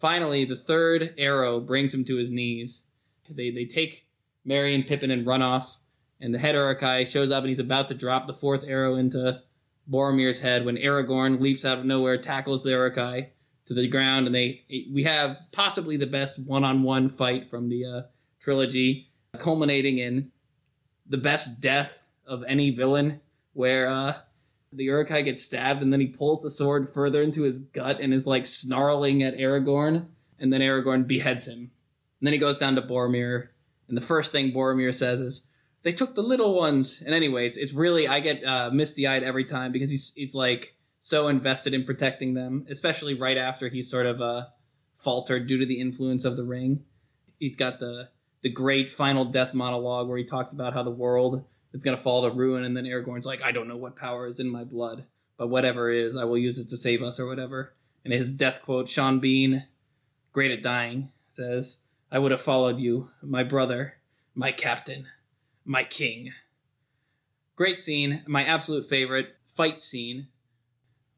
Finally, 0.00 0.46
the 0.46 0.56
third 0.56 1.14
arrow 1.18 1.60
brings 1.60 1.92
him 1.92 2.02
to 2.06 2.16
his 2.16 2.30
knees. 2.30 2.82
They, 3.28 3.50
they 3.50 3.66
take 3.66 4.06
Merry 4.42 4.74
and 4.74 4.86
Pippin 4.86 5.10
and 5.10 5.26
run 5.26 5.42
off, 5.42 5.78
and 6.18 6.34
the 6.34 6.38
head 6.38 6.54
Uruk-hai 6.54 7.04
shows 7.04 7.30
up 7.30 7.42
and 7.42 7.50
he's 7.50 7.58
about 7.58 7.88
to 7.88 7.94
drop 7.94 8.26
the 8.26 8.32
fourth 8.32 8.64
arrow 8.66 8.96
into 8.96 9.42
Boromir's 9.88 10.40
head 10.40 10.64
when 10.64 10.76
Aragorn 10.78 11.38
leaps 11.38 11.66
out 11.66 11.78
of 11.78 11.84
nowhere, 11.84 12.16
tackles 12.16 12.62
the 12.62 12.70
Uruk-hai 12.70 13.30
to 13.66 13.74
the 13.74 13.86
ground, 13.86 14.26
and 14.26 14.34
they 14.34 14.64
we 14.90 15.04
have 15.04 15.36
possibly 15.52 15.98
the 15.98 16.06
best 16.06 16.38
one-on-one 16.38 17.10
fight 17.10 17.50
from 17.50 17.68
the 17.68 17.84
uh, 17.84 18.02
trilogy, 18.40 19.10
culminating 19.38 19.98
in 19.98 20.30
the 21.06 21.18
best 21.18 21.60
death 21.60 22.02
of 22.26 22.42
any 22.48 22.70
villain, 22.70 23.20
where 23.52 23.88
uh, 23.88 24.16
the 24.72 24.84
Uruk-hai 24.84 25.22
gets 25.22 25.44
stabbed, 25.44 25.82
and 25.82 25.92
then 25.92 26.00
he 26.00 26.06
pulls 26.06 26.42
the 26.42 26.50
sword 26.50 26.92
further 26.92 27.22
into 27.22 27.42
his 27.42 27.58
gut 27.58 28.00
and 28.00 28.14
is 28.14 28.26
like 28.26 28.46
snarling 28.46 29.22
at 29.22 29.36
Aragorn, 29.36 30.06
and 30.38 30.52
then 30.52 30.60
Aragorn 30.60 31.06
beheads 31.06 31.46
him. 31.46 31.58
And 32.20 32.26
then 32.26 32.32
he 32.32 32.38
goes 32.38 32.56
down 32.56 32.76
to 32.76 32.82
Boromir, 32.82 33.48
and 33.88 33.96
the 33.96 34.02
first 34.02 34.32
thing 34.32 34.52
Boromir 34.52 34.94
says 34.94 35.20
is, 35.20 35.46
"They 35.82 35.92
took 35.92 36.14
the 36.14 36.22
little 36.22 36.54
ones." 36.54 37.02
And 37.04 37.14
anyway, 37.14 37.46
it's, 37.46 37.56
it's 37.56 37.72
really 37.72 38.06
I 38.06 38.20
get 38.20 38.44
uh, 38.44 38.70
misty 38.70 39.06
eyed 39.06 39.22
every 39.22 39.44
time 39.44 39.72
because 39.72 39.90
he's 39.90 40.14
he's 40.14 40.34
like 40.34 40.76
so 41.00 41.28
invested 41.28 41.74
in 41.74 41.84
protecting 41.84 42.34
them, 42.34 42.66
especially 42.68 43.14
right 43.14 43.38
after 43.38 43.68
he 43.68 43.82
sort 43.82 44.06
of 44.06 44.20
uh, 44.20 44.46
faltered 44.94 45.46
due 45.46 45.58
to 45.58 45.66
the 45.66 45.80
influence 45.80 46.24
of 46.24 46.36
the 46.36 46.44
ring. 46.44 46.84
He's 47.38 47.56
got 47.56 47.80
the 47.80 48.10
the 48.42 48.50
great 48.50 48.88
final 48.88 49.24
death 49.24 49.52
monologue 49.52 50.08
where 50.08 50.18
he 50.18 50.24
talks 50.24 50.52
about 50.52 50.74
how 50.74 50.82
the 50.82 50.90
world 50.90 51.44
is 51.72 51.82
going 51.82 51.96
to 51.96 52.02
fall 52.02 52.22
to 52.22 52.34
ruin, 52.34 52.64
and 52.64 52.76
then 52.76 52.84
Aragorn's 52.84 53.26
like, 53.26 53.42
"I 53.42 53.52
don't 53.52 53.68
know 53.68 53.76
what 53.76 53.96
power 53.96 54.26
is 54.26 54.40
in 54.40 54.48
my 54.48 54.64
blood, 54.64 55.04
but 55.36 55.48
whatever 55.48 55.90
is, 55.90 56.16
I 56.16 56.24
will 56.24 56.38
use 56.38 56.58
it 56.58 56.68
to 56.70 56.76
save 56.76 57.02
us 57.02 57.20
or 57.20 57.26
whatever." 57.26 57.74
And 58.04 58.12
his 58.12 58.32
death 58.32 58.62
quote, 58.62 58.88
Sean 58.88 59.20
Bean, 59.20 59.66
great 60.32 60.50
at 60.50 60.62
dying, 60.62 61.10
says, 61.28 61.80
"I 62.10 62.18
would 62.18 62.30
have 62.30 62.40
followed 62.40 62.78
you, 62.78 63.10
my 63.22 63.42
brother, 63.42 63.94
my 64.34 64.52
captain, 64.52 65.06
my 65.64 65.84
king." 65.84 66.32
Great 67.56 67.80
scene, 67.80 68.22
my 68.26 68.44
absolute 68.44 68.88
favorite 68.88 69.36
fight 69.44 69.82
scene 69.82 70.28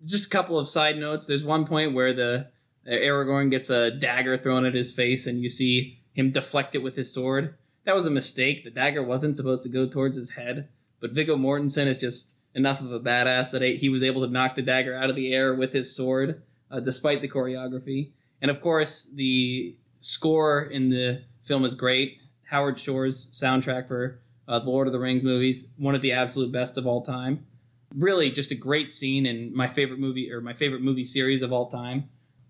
just 0.04 0.26
a 0.26 0.30
couple 0.30 0.58
of 0.58 0.68
side 0.68 0.98
notes. 0.98 1.26
There's 1.26 1.44
one 1.44 1.66
point 1.66 1.94
where 1.94 2.12
the 2.12 2.48
Aragorn 2.86 3.50
gets 3.50 3.70
a 3.70 3.90
dagger 3.90 4.36
thrown 4.36 4.64
at 4.66 4.74
his 4.74 4.92
face, 4.92 5.26
and 5.26 5.42
you 5.42 5.48
see 5.48 6.00
him 6.12 6.30
deflect 6.30 6.74
it 6.74 6.82
with 6.82 6.96
his 6.96 7.12
sword. 7.12 7.56
That 7.84 7.94
was 7.94 8.06
a 8.06 8.10
mistake. 8.10 8.64
The 8.64 8.70
dagger 8.70 9.02
wasn't 9.02 9.36
supposed 9.36 9.62
to 9.64 9.68
go 9.68 9.86
towards 9.86 10.16
his 10.16 10.30
head, 10.30 10.68
but 11.00 11.12
Viggo 11.12 11.36
Mortensen 11.36 11.86
is 11.86 11.98
just 11.98 12.36
enough 12.54 12.80
of 12.80 12.92
a 12.92 13.00
badass 13.00 13.50
that 13.50 13.62
he 13.62 13.88
was 13.88 14.02
able 14.02 14.20
to 14.22 14.32
knock 14.32 14.54
the 14.54 14.62
dagger 14.62 14.94
out 14.94 15.10
of 15.10 15.16
the 15.16 15.32
air 15.32 15.54
with 15.54 15.72
his 15.72 15.94
sword, 15.94 16.42
uh, 16.70 16.80
despite 16.80 17.20
the 17.20 17.28
choreography. 17.28 18.10
And 18.40 18.50
of 18.50 18.60
course, 18.60 19.08
the 19.14 19.76
score 20.00 20.62
in 20.62 20.90
the 20.90 21.22
film 21.42 21.64
is 21.64 21.74
great. 21.74 22.18
Howard 22.44 22.78
Shore's 22.78 23.26
soundtrack 23.26 23.88
for 23.88 24.20
uh, 24.46 24.58
the 24.58 24.70
Lord 24.70 24.86
of 24.86 24.92
the 24.92 24.98
Rings 24.98 25.22
movies, 25.22 25.66
one 25.76 25.94
of 25.94 26.02
the 26.02 26.12
absolute 26.12 26.52
best 26.52 26.76
of 26.76 26.86
all 26.86 27.02
time 27.02 27.46
really 27.94 28.30
just 28.30 28.50
a 28.50 28.54
great 28.54 28.90
scene 28.90 29.26
and 29.26 29.52
my 29.52 29.68
favorite 29.68 29.98
movie 29.98 30.30
or 30.32 30.40
my 30.40 30.52
favorite 30.52 30.82
movie 30.82 31.04
series 31.04 31.42
of 31.42 31.52
all 31.52 31.68
time. 31.68 32.08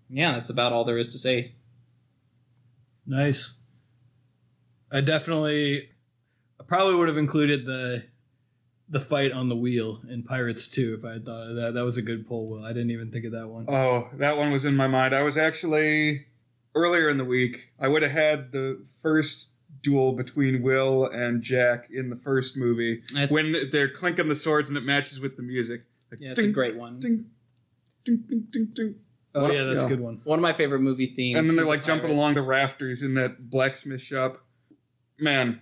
Yeah, 0.09 0.33
that's 0.33 0.49
about 0.49 0.73
all 0.73 0.85
there 0.85 0.97
is 0.97 1.11
to 1.13 1.17
say. 1.17 1.53
Nice. 3.05 3.59
I 4.93 5.01
definitely 5.01 5.89
I 6.59 6.63
probably 6.63 6.95
would 6.95 7.07
have 7.07 7.17
included 7.17 7.65
the 7.65 8.05
the 8.89 8.99
fight 8.99 9.31
on 9.31 9.49
the 9.49 9.55
wheel 9.55 10.01
in 10.07 10.23
Pirates 10.23 10.67
2 10.67 10.93
if 10.99 11.03
I 11.05 11.13
had 11.13 11.25
thought 11.25 11.49
of 11.49 11.55
that. 11.55 11.73
That 11.73 11.83
was 11.83 11.97
a 11.97 12.01
good 12.01 12.27
pull, 12.27 12.47
Will. 12.47 12.63
I 12.63 12.73
didn't 12.73 12.91
even 12.91 13.09
think 13.11 13.25
of 13.25 13.31
that 13.31 13.47
one. 13.47 13.65
Oh, 13.67 14.09
that 14.13 14.37
one 14.37 14.51
was 14.51 14.65
in 14.65 14.75
my 14.75 14.87
mind. 14.87 15.15
I 15.15 15.23
was 15.23 15.35
actually 15.37 16.27
earlier 16.75 17.09
in 17.09 17.17
the 17.17 17.25
week. 17.25 17.71
I 17.79 17.87
would 17.87 18.03
have 18.03 18.11
had 18.11 18.51
the 18.51 18.85
first 19.01 19.53
duel 19.81 20.11
between 20.13 20.61
Will 20.61 21.05
and 21.07 21.41
Jack 21.41 21.87
in 21.91 22.09
the 22.09 22.15
first 22.15 22.55
movie 22.55 23.01
That's- 23.13 23.31
when 23.31 23.55
they're 23.71 23.89
clinking 23.89 24.29
the 24.29 24.35
swords 24.35 24.69
and 24.69 24.77
it 24.77 24.83
matches 24.83 25.19
with 25.19 25.37
the 25.37 25.43
music. 25.43 25.83
Like, 26.11 26.19
Yeah, 26.21 26.31
it's 26.31 26.43
a 26.43 26.51
great 26.51 26.75
one. 26.75 26.99
Ding, 26.99 27.25
ding, 28.05 28.23
ding, 28.29 28.47
ding, 28.51 28.67
ding. 28.73 28.95
Oh, 29.33 29.49
yeah, 29.51 29.63
that's 29.63 29.81
Yeah. 29.81 29.87
a 29.87 29.89
good 29.89 29.99
one. 30.01 30.21
One 30.25 30.37
of 30.37 30.43
my 30.43 30.53
favorite 30.53 30.81
movie 30.81 31.13
themes. 31.15 31.39
And 31.39 31.47
then 31.49 31.55
they're 31.55 31.63
is 31.65 31.67
a 31.67 31.71
like 31.71 31.83
jumping 31.83 32.09
pirate. 32.09 32.15
along 32.15 32.33
the 32.35 32.43
rafters 32.43 33.01
in 33.01 33.15
that 33.15 33.49
blacksmith 33.49 34.01
shop. 34.01 34.45
Man. 35.19 35.61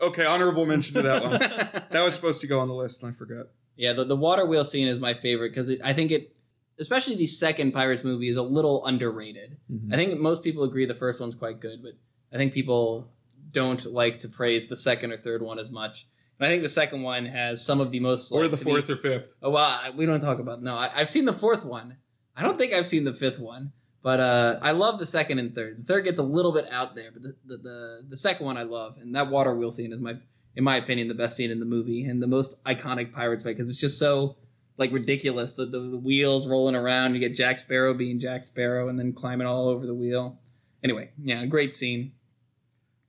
Okay, 0.00 0.24
honorable 0.24 0.66
mention 0.66 0.94
to 0.96 1.02
that 1.02 1.22
one. 1.22 1.32
that 1.90 2.02
was 2.02 2.14
supposed 2.14 2.40
to 2.40 2.46
go 2.46 2.60
on 2.60 2.68
the 2.68 2.74
list 2.74 3.02
and 3.02 3.12
I 3.12 3.16
forgot. 3.16 3.46
yeah, 3.76 3.92
the, 3.92 4.04
the 4.04 4.16
water 4.16 4.44
wheel 4.46 4.64
scene 4.64 4.88
is 4.88 4.98
my 4.98 5.14
favorite 5.14 5.54
because 5.54 5.70
I 5.84 5.92
think 5.92 6.10
it, 6.10 6.34
especially 6.80 7.14
the 7.14 7.26
second 7.26 7.72
Pirates 7.72 8.02
movie, 8.02 8.28
is 8.28 8.36
a 8.36 8.42
little 8.42 8.84
underrated. 8.84 9.58
Mm-hmm. 9.70 9.92
I 9.92 9.96
think 9.96 10.18
most 10.18 10.42
people 10.42 10.64
agree 10.64 10.86
the 10.86 10.94
first 10.94 11.20
one's 11.20 11.36
quite 11.36 11.60
good, 11.60 11.82
but 11.82 11.92
I 12.32 12.36
think 12.36 12.52
people 12.52 13.12
don't 13.52 13.84
like 13.86 14.18
to 14.20 14.28
praise 14.28 14.66
the 14.66 14.76
second 14.76 15.12
or 15.12 15.18
third 15.18 15.42
one 15.42 15.58
as 15.60 15.70
much. 15.70 16.08
And 16.38 16.46
I 16.48 16.50
think 16.50 16.62
the 16.62 16.68
second 16.68 17.02
one 17.02 17.26
has 17.26 17.64
some 17.64 17.80
of 17.80 17.92
the 17.92 18.00
most. 18.00 18.32
Or 18.32 18.42
like, 18.42 18.50
the 18.50 18.56
to 18.56 18.64
me- 18.64 18.72
fourth 18.72 18.90
or 18.90 18.96
fifth. 18.96 19.36
Oh 19.42 19.50
well, 19.50 19.80
we 19.94 20.06
don't 20.06 20.20
talk 20.20 20.40
about 20.40 20.62
no. 20.62 20.74
I, 20.74 20.90
I've 20.92 21.10
seen 21.10 21.26
the 21.26 21.32
fourth 21.32 21.64
one. 21.64 21.98
I 22.34 22.42
don't 22.42 22.58
think 22.58 22.72
I've 22.72 22.86
seen 22.88 23.04
the 23.04 23.12
fifth 23.12 23.38
one, 23.38 23.72
but 24.02 24.20
uh, 24.20 24.58
I 24.62 24.72
love 24.72 24.98
the 24.98 25.06
second 25.06 25.38
and 25.38 25.54
third. 25.54 25.78
The 25.78 25.84
third 25.84 26.04
gets 26.04 26.18
a 26.18 26.22
little 26.24 26.52
bit 26.52 26.66
out 26.70 26.94
there, 26.94 27.10
but 27.12 27.22
the 27.22 27.36
the, 27.46 27.56
the, 27.56 28.06
the 28.10 28.16
second 28.16 28.46
one 28.46 28.56
I 28.56 28.64
love, 28.64 28.96
and 29.00 29.14
that 29.14 29.30
water 29.30 29.54
wheel 29.54 29.70
scene 29.70 29.92
is 29.92 30.00
my, 30.00 30.14
in 30.56 30.64
my 30.64 30.76
opinion, 30.76 31.08
the 31.08 31.14
best 31.14 31.36
scene 31.36 31.50
in 31.50 31.60
the 31.60 31.66
movie 31.66 32.04
and 32.04 32.22
the 32.22 32.26
most 32.26 32.62
iconic 32.64 33.12
pirates 33.12 33.42
fight 33.42 33.56
because 33.56 33.70
it's 33.70 33.78
just 33.78 33.98
so 33.98 34.36
like 34.76 34.92
ridiculous. 34.92 35.52
The, 35.52 35.66
the 35.66 35.78
the 35.78 35.96
wheels 35.96 36.46
rolling 36.46 36.74
around, 36.74 37.14
you 37.14 37.20
get 37.20 37.34
Jack 37.34 37.58
Sparrow 37.58 37.94
being 37.94 38.18
Jack 38.18 38.44
Sparrow, 38.44 38.88
and 38.88 38.98
then 38.98 39.12
climbing 39.12 39.46
all 39.46 39.68
over 39.68 39.86
the 39.86 39.94
wheel. 39.94 40.38
Anyway, 40.82 41.10
yeah, 41.22 41.44
great 41.46 41.74
scene. 41.74 42.12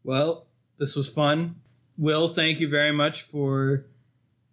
Well, 0.03 0.47
this 0.77 0.95
was 0.95 1.09
fun. 1.09 1.61
Will, 1.97 2.27
thank 2.27 2.59
you 2.59 2.67
very 2.67 2.91
much 2.91 3.21
for 3.21 3.85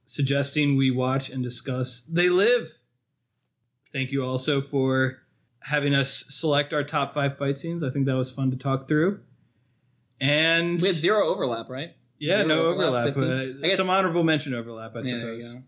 suggesting 0.05 0.77
we 0.77 0.91
watch 0.91 1.31
and 1.31 1.43
discuss 1.43 2.01
They 2.03 2.29
Live. 2.29 2.79
Thank 3.93 4.13
you 4.13 4.25
also 4.25 4.61
for 4.61 5.20
having 5.65 5.95
us 5.95 6.25
select 6.29 6.73
our 6.73 6.83
top 6.85 7.13
five 7.15 7.37
fight 7.37 7.59
scenes. 7.59 7.83
I 7.83 7.91
think 7.91 8.07
that 8.07 8.17
was 8.17 8.31
fun 8.31 8.51
to 8.51 8.57
talk 8.57 8.89
through. 8.89 9.21
And 10.21 10.81
We 10.81 10.89
had 10.89 10.97
zero 10.97 11.27
overlap, 11.27 11.69
right? 11.71 11.95
yeah, 12.19 12.37
zero 12.39 12.49
no 12.49 12.67
overlap, 12.67 13.17
overlap. 13.17 13.39
15. 13.45 13.63
uh, 13.63 13.67
I 13.67 13.69
guess- 13.69 13.77
some 13.77 13.91
honorable 13.91 14.23
mention 14.23 14.55
overlap, 14.55 14.95
I 14.97 15.01
Yeah, 15.01 15.19
there 15.19 15.33
you 15.35 15.41
suppose. 15.41 15.55
go. 15.61 15.63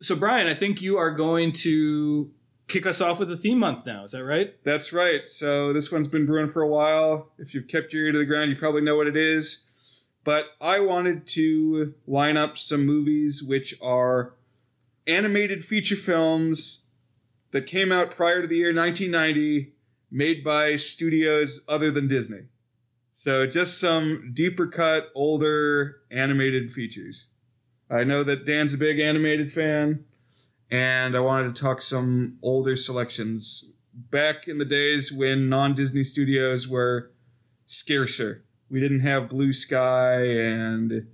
So, 0.00 0.14
Brian, 0.16 0.46
I 0.46 0.54
think 0.54 0.82
you 0.82 0.98
are 0.98 1.10
going 1.10 1.52
to 1.52 2.30
kick 2.68 2.84
us 2.84 3.00
off 3.00 3.18
with 3.18 3.28
the 3.28 3.36
theme 3.36 3.58
month 3.58 3.86
now. 3.86 4.04
Is 4.04 4.10
that 4.12 4.24
right? 4.24 4.54
That's 4.64 4.92
right. 4.92 5.26
So 5.28 5.72
this 5.72 5.90
one's 5.90 6.08
been 6.08 6.26
brewing 6.26 6.48
for 6.48 6.62
a 6.62 6.68
while. 6.68 7.32
If 7.38 7.54
you've 7.54 7.66
kept 7.68 7.92
your 7.92 8.06
ear 8.06 8.12
to 8.12 8.18
the 8.18 8.24
ground, 8.26 8.50
you 8.50 8.56
probably 8.56 8.82
know 8.82 8.96
what 8.96 9.06
it 9.06 9.16
is. 9.16 9.62
But 10.24 10.50
I 10.60 10.80
wanted 10.80 11.26
to 11.28 11.94
line 12.06 12.36
up 12.36 12.58
some 12.58 12.84
movies 12.84 13.42
which 13.42 13.74
are 13.80 14.34
animated 15.06 15.64
feature 15.64 15.94
films 15.96 16.85
that 17.52 17.66
came 17.66 17.92
out 17.92 18.10
prior 18.10 18.42
to 18.42 18.48
the 18.48 18.56
year 18.56 18.74
1990, 18.74 19.72
made 20.10 20.44
by 20.44 20.76
studios 20.76 21.64
other 21.68 21.90
than 21.90 22.08
Disney. 22.08 22.48
So 23.12 23.46
just 23.46 23.80
some 23.80 24.32
deeper 24.34 24.66
cut, 24.66 25.08
older 25.14 26.02
animated 26.10 26.70
features. 26.70 27.28
I 27.88 28.04
know 28.04 28.22
that 28.24 28.44
Dan's 28.44 28.74
a 28.74 28.78
big 28.78 28.98
animated 28.98 29.52
fan 29.52 30.04
and 30.70 31.16
I 31.16 31.20
wanted 31.20 31.54
to 31.54 31.62
talk 31.62 31.80
some 31.80 32.38
older 32.42 32.76
selections 32.76 33.72
back 33.94 34.48
in 34.48 34.58
the 34.58 34.64
days 34.64 35.12
when 35.12 35.48
non-Disney 35.48 36.04
studios 36.04 36.68
were 36.68 37.12
scarcer. 37.64 38.44
We 38.68 38.80
didn't 38.80 39.00
have 39.00 39.28
Blue 39.28 39.52
Sky 39.52 40.24
and 40.26 41.06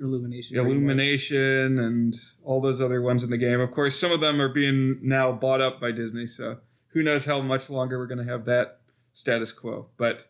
Illumination. 0.00 0.56
Illumination 0.56 1.78
and 1.78 2.14
all 2.42 2.60
those 2.60 2.80
other 2.80 3.00
ones 3.00 3.22
in 3.22 3.30
the 3.30 3.38
game. 3.38 3.60
Of 3.60 3.70
course, 3.70 3.98
some 3.98 4.12
of 4.12 4.20
them 4.20 4.40
are 4.40 4.48
being 4.48 4.98
now 5.02 5.32
bought 5.32 5.60
up 5.60 5.80
by 5.80 5.92
Disney, 5.92 6.26
so 6.26 6.58
who 6.88 7.02
knows 7.02 7.24
how 7.24 7.40
much 7.40 7.70
longer 7.70 7.98
we're 7.98 8.06
going 8.06 8.24
to 8.24 8.30
have 8.30 8.44
that 8.46 8.80
status 9.12 9.52
quo. 9.52 9.88
But 9.96 10.26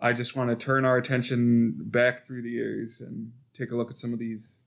I 0.00 0.12
just 0.12 0.36
want 0.36 0.50
to 0.50 0.56
turn 0.56 0.84
our 0.84 0.96
attention 0.96 1.74
back 1.78 2.22
through 2.22 2.42
the 2.42 2.50
years 2.50 3.00
and 3.00 3.32
take 3.54 3.70
a 3.70 3.76
look 3.76 3.90
at 3.90 3.96
some 3.96 4.12
of 4.12 4.18
these 4.18 4.58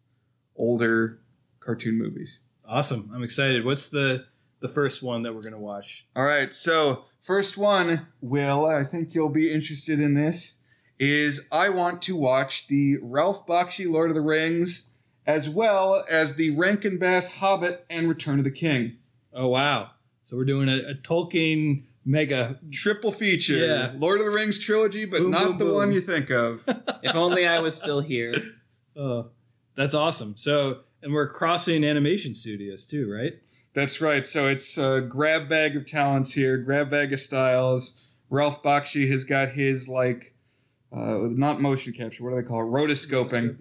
older 0.55 1.19
cartoon 1.59 1.97
movies. 1.97 2.41
Awesome. 2.67 3.11
I'm 3.13 3.23
excited. 3.23 3.63
What's 3.63 3.87
the 3.87 4.25
the 4.59 4.67
the 4.67 4.73
first 4.73 5.03
one 5.03 5.23
that 5.23 5.35
we're 5.35 5.41
gonna 5.41 5.59
watch. 5.59 6.07
All 6.15 6.23
right, 6.23 6.53
so 6.53 7.05
first 7.21 7.57
one, 7.57 8.07
Will, 8.21 8.65
I 8.65 8.83
think 8.83 9.13
you'll 9.13 9.29
be 9.29 9.51
interested 9.51 9.99
in 9.99 10.13
this, 10.13 10.63
is 10.99 11.47
I 11.51 11.69
want 11.69 12.01
to 12.03 12.15
watch 12.15 12.67
the 12.67 12.97
Ralph 13.01 13.45
Bakshi 13.45 13.89
Lord 13.89 14.09
of 14.09 14.15
the 14.15 14.21
Rings 14.21 14.91
as 15.27 15.49
well 15.49 16.05
as 16.09 16.35
the 16.35 16.51
Rankin 16.51 16.97
Bass 16.97 17.35
Hobbit 17.37 17.85
and 17.89 18.07
Return 18.07 18.37
of 18.39 18.45
the 18.45 18.51
King. 18.51 18.97
Oh 19.33 19.47
wow! 19.47 19.91
So 20.23 20.37
we're 20.37 20.45
doing 20.45 20.69
a, 20.69 20.77
a 20.91 20.93
Tolkien 20.95 21.83
mega. 22.05 22.59
Triple 22.71 23.11
feature. 23.11 23.57
Yeah. 23.57 23.91
Lord 23.97 24.19
of 24.19 24.25
the 24.25 24.31
Rings 24.31 24.59
trilogy, 24.59 25.05
but 25.05 25.19
Boom, 25.21 25.31
not 25.31 25.43
boom, 25.43 25.57
the 25.57 25.65
boom. 25.65 25.73
one 25.75 25.91
you 25.91 26.01
think 26.01 26.29
of. 26.29 26.63
If 27.03 27.15
only 27.15 27.45
I 27.45 27.59
was 27.59 27.75
still 27.75 28.01
here. 28.01 28.33
Oh, 28.97 29.31
that's 29.75 29.93
awesome. 29.93 30.35
So 30.37 30.79
and 31.03 31.11
we're 31.13 31.27
crossing 31.27 31.83
animation 31.83 32.33
studios 32.33 32.85
too, 32.85 33.11
right? 33.11 33.33
That's 33.73 33.99
right. 33.99 34.25
So 34.25 34.47
it's 34.47 34.77
a 34.77 35.01
grab 35.01 35.49
bag 35.49 35.75
of 35.75 35.85
talents 35.85 36.31
here, 36.31 36.57
grab 36.57 36.89
bag 36.89 37.11
of 37.11 37.19
styles. 37.19 38.07
Ralph 38.29 38.63
Bakshi 38.63 39.11
has 39.11 39.25
got 39.25 39.49
his 39.49 39.89
like 39.89 40.33
uh, 40.91 41.19
not 41.29 41.61
motion 41.61 41.93
capture. 41.93 42.23
What 42.23 42.31
do 42.31 42.35
they 42.37 42.47
call 42.47 42.61
it? 42.61 42.71
Rotoscoping. 42.71 43.57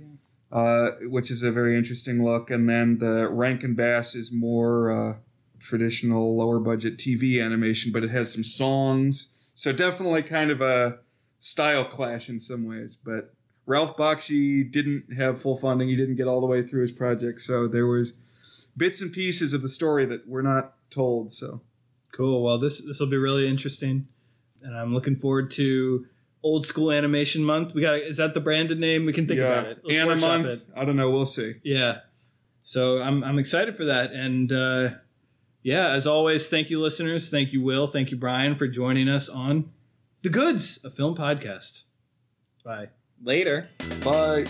uh, 0.52 0.92
which 1.08 1.30
is 1.30 1.42
a 1.42 1.50
very 1.50 1.76
interesting 1.76 2.22
look. 2.24 2.50
And 2.50 2.68
then 2.68 2.98
the 2.98 3.28
Rankin 3.28 3.74
Bass 3.74 4.14
is 4.14 4.32
more 4.32 4.90
uh, 4.90 5.16
traditional, 5.58 6.36
lower 6.36 6.60
budget 6.60 6.96
TV 6.96 7.44
animation, 7.44 7.90
but 7.90 8.04
it 8.04 8.10
has 8.10 8.32
some 8.32 8.44
songs. 8.44 9.34
So 9.54 9.72
definitely 9.72 10.22
kind 10.22 10.50
of 10.50 10.60
a 10.60 11.00
style 11.40 11.84
clash 11.84 12.28
in 12.28 12.38
some 12.38 12.64
ways. 12.68 12.96
But 13.02 13.34
Ralph 13.66 13.96
Bakshi 13.96 14.70
didn't 14.70 15.14
have 15.14 15.40
full 15.40 15.56
funding. 15.56 15.88
He 15.88 15.96
didn't 15.96 16.16
get 16.16 16.28
all 16.28 16.40
the 16.40 16.46
way 16.46 16.62
through 16.62 16.82
his 16.82 16.92
project. 16.92 17.40
So 17.40 17.66
there 17.66 17.86
was 17.86 18.12
bits 18.76 19.00
and 19.02 19.12
pieces 19.12 19.52
of 19.52 19.62
the 19.62 19.68
story 19.68 20.04
that 20.06 20.28
were 20.28 20.42
not 20.42 20.74
told. 20.90 21.32
So 21.32 21.62
Cool. 22.14 22.44
Well, 22.44 22.58
this 22.58 22.80
this 22.80 23.00
will 23.00 23.08
be 23.08 23.16
really 23.16 23.48
interesting, 23.48 24.06
and 24.62 24.76
I'm 24.76 24.94
looking 24.94 25.16
forward 25.16 25.50
to 25.52 26.06
old 26.44 26.66
school 26.66 26.92
animation 26.92 27.42
month. 27.42 27.74
We 27.74 27.80
got 27.80 27.98
is 27.98 28.18
that 28.18 28.34
the 28.34 28.40
branded 28.40 28.78
name? 28.78 29.06
We 29.06 29.12
can 29.12 29.26
think 29.26 29.40
about 29.40 29.66
it. 29.66 29.80
Let's 29.82 29.98
Anna 29.98 30.16
month. 30.16 30.46
it. 30.46 30.60
I 30.76 30.84
don't 30.84 30.94
know. 30.94 31.10
We'll 31.10 31.26
see. 31.26 31.54
Yeah. 31.64 32.00
So 32.62 33.02
I'm 33.02 33.24
I'm 33.24 33.38
excited 33.38 33.76
for 33.76 33.84
that, 33.86 34.12
and 34.12 34.52
uh, 34.52 34.90
yeah, 35.62 35.88
as 35.88 36.06
always, 36.06 36.48
thank 36.48 36.70
you, 36.70 36.80
listeners. 36.80 37.30
Thank 37.30 37.52
you, 37.52 37.62
Will. 37.62 37.86
Thank 37.86 38.10
you, 38.10 38.16
Brian, 38.16 38.54
for 38.54 38.68
joining 38.68 39.08
us 39.08 39.28
on 39.28 39.70
the 40.22 40.30
Goods, 40.30 40.84
a 40.84 40.90
film 40.90 41.16
podcast. 41.16 41.84
Bye. 42.64 42.88
Later. 43.22 43.68
Bye. 44.02 44.46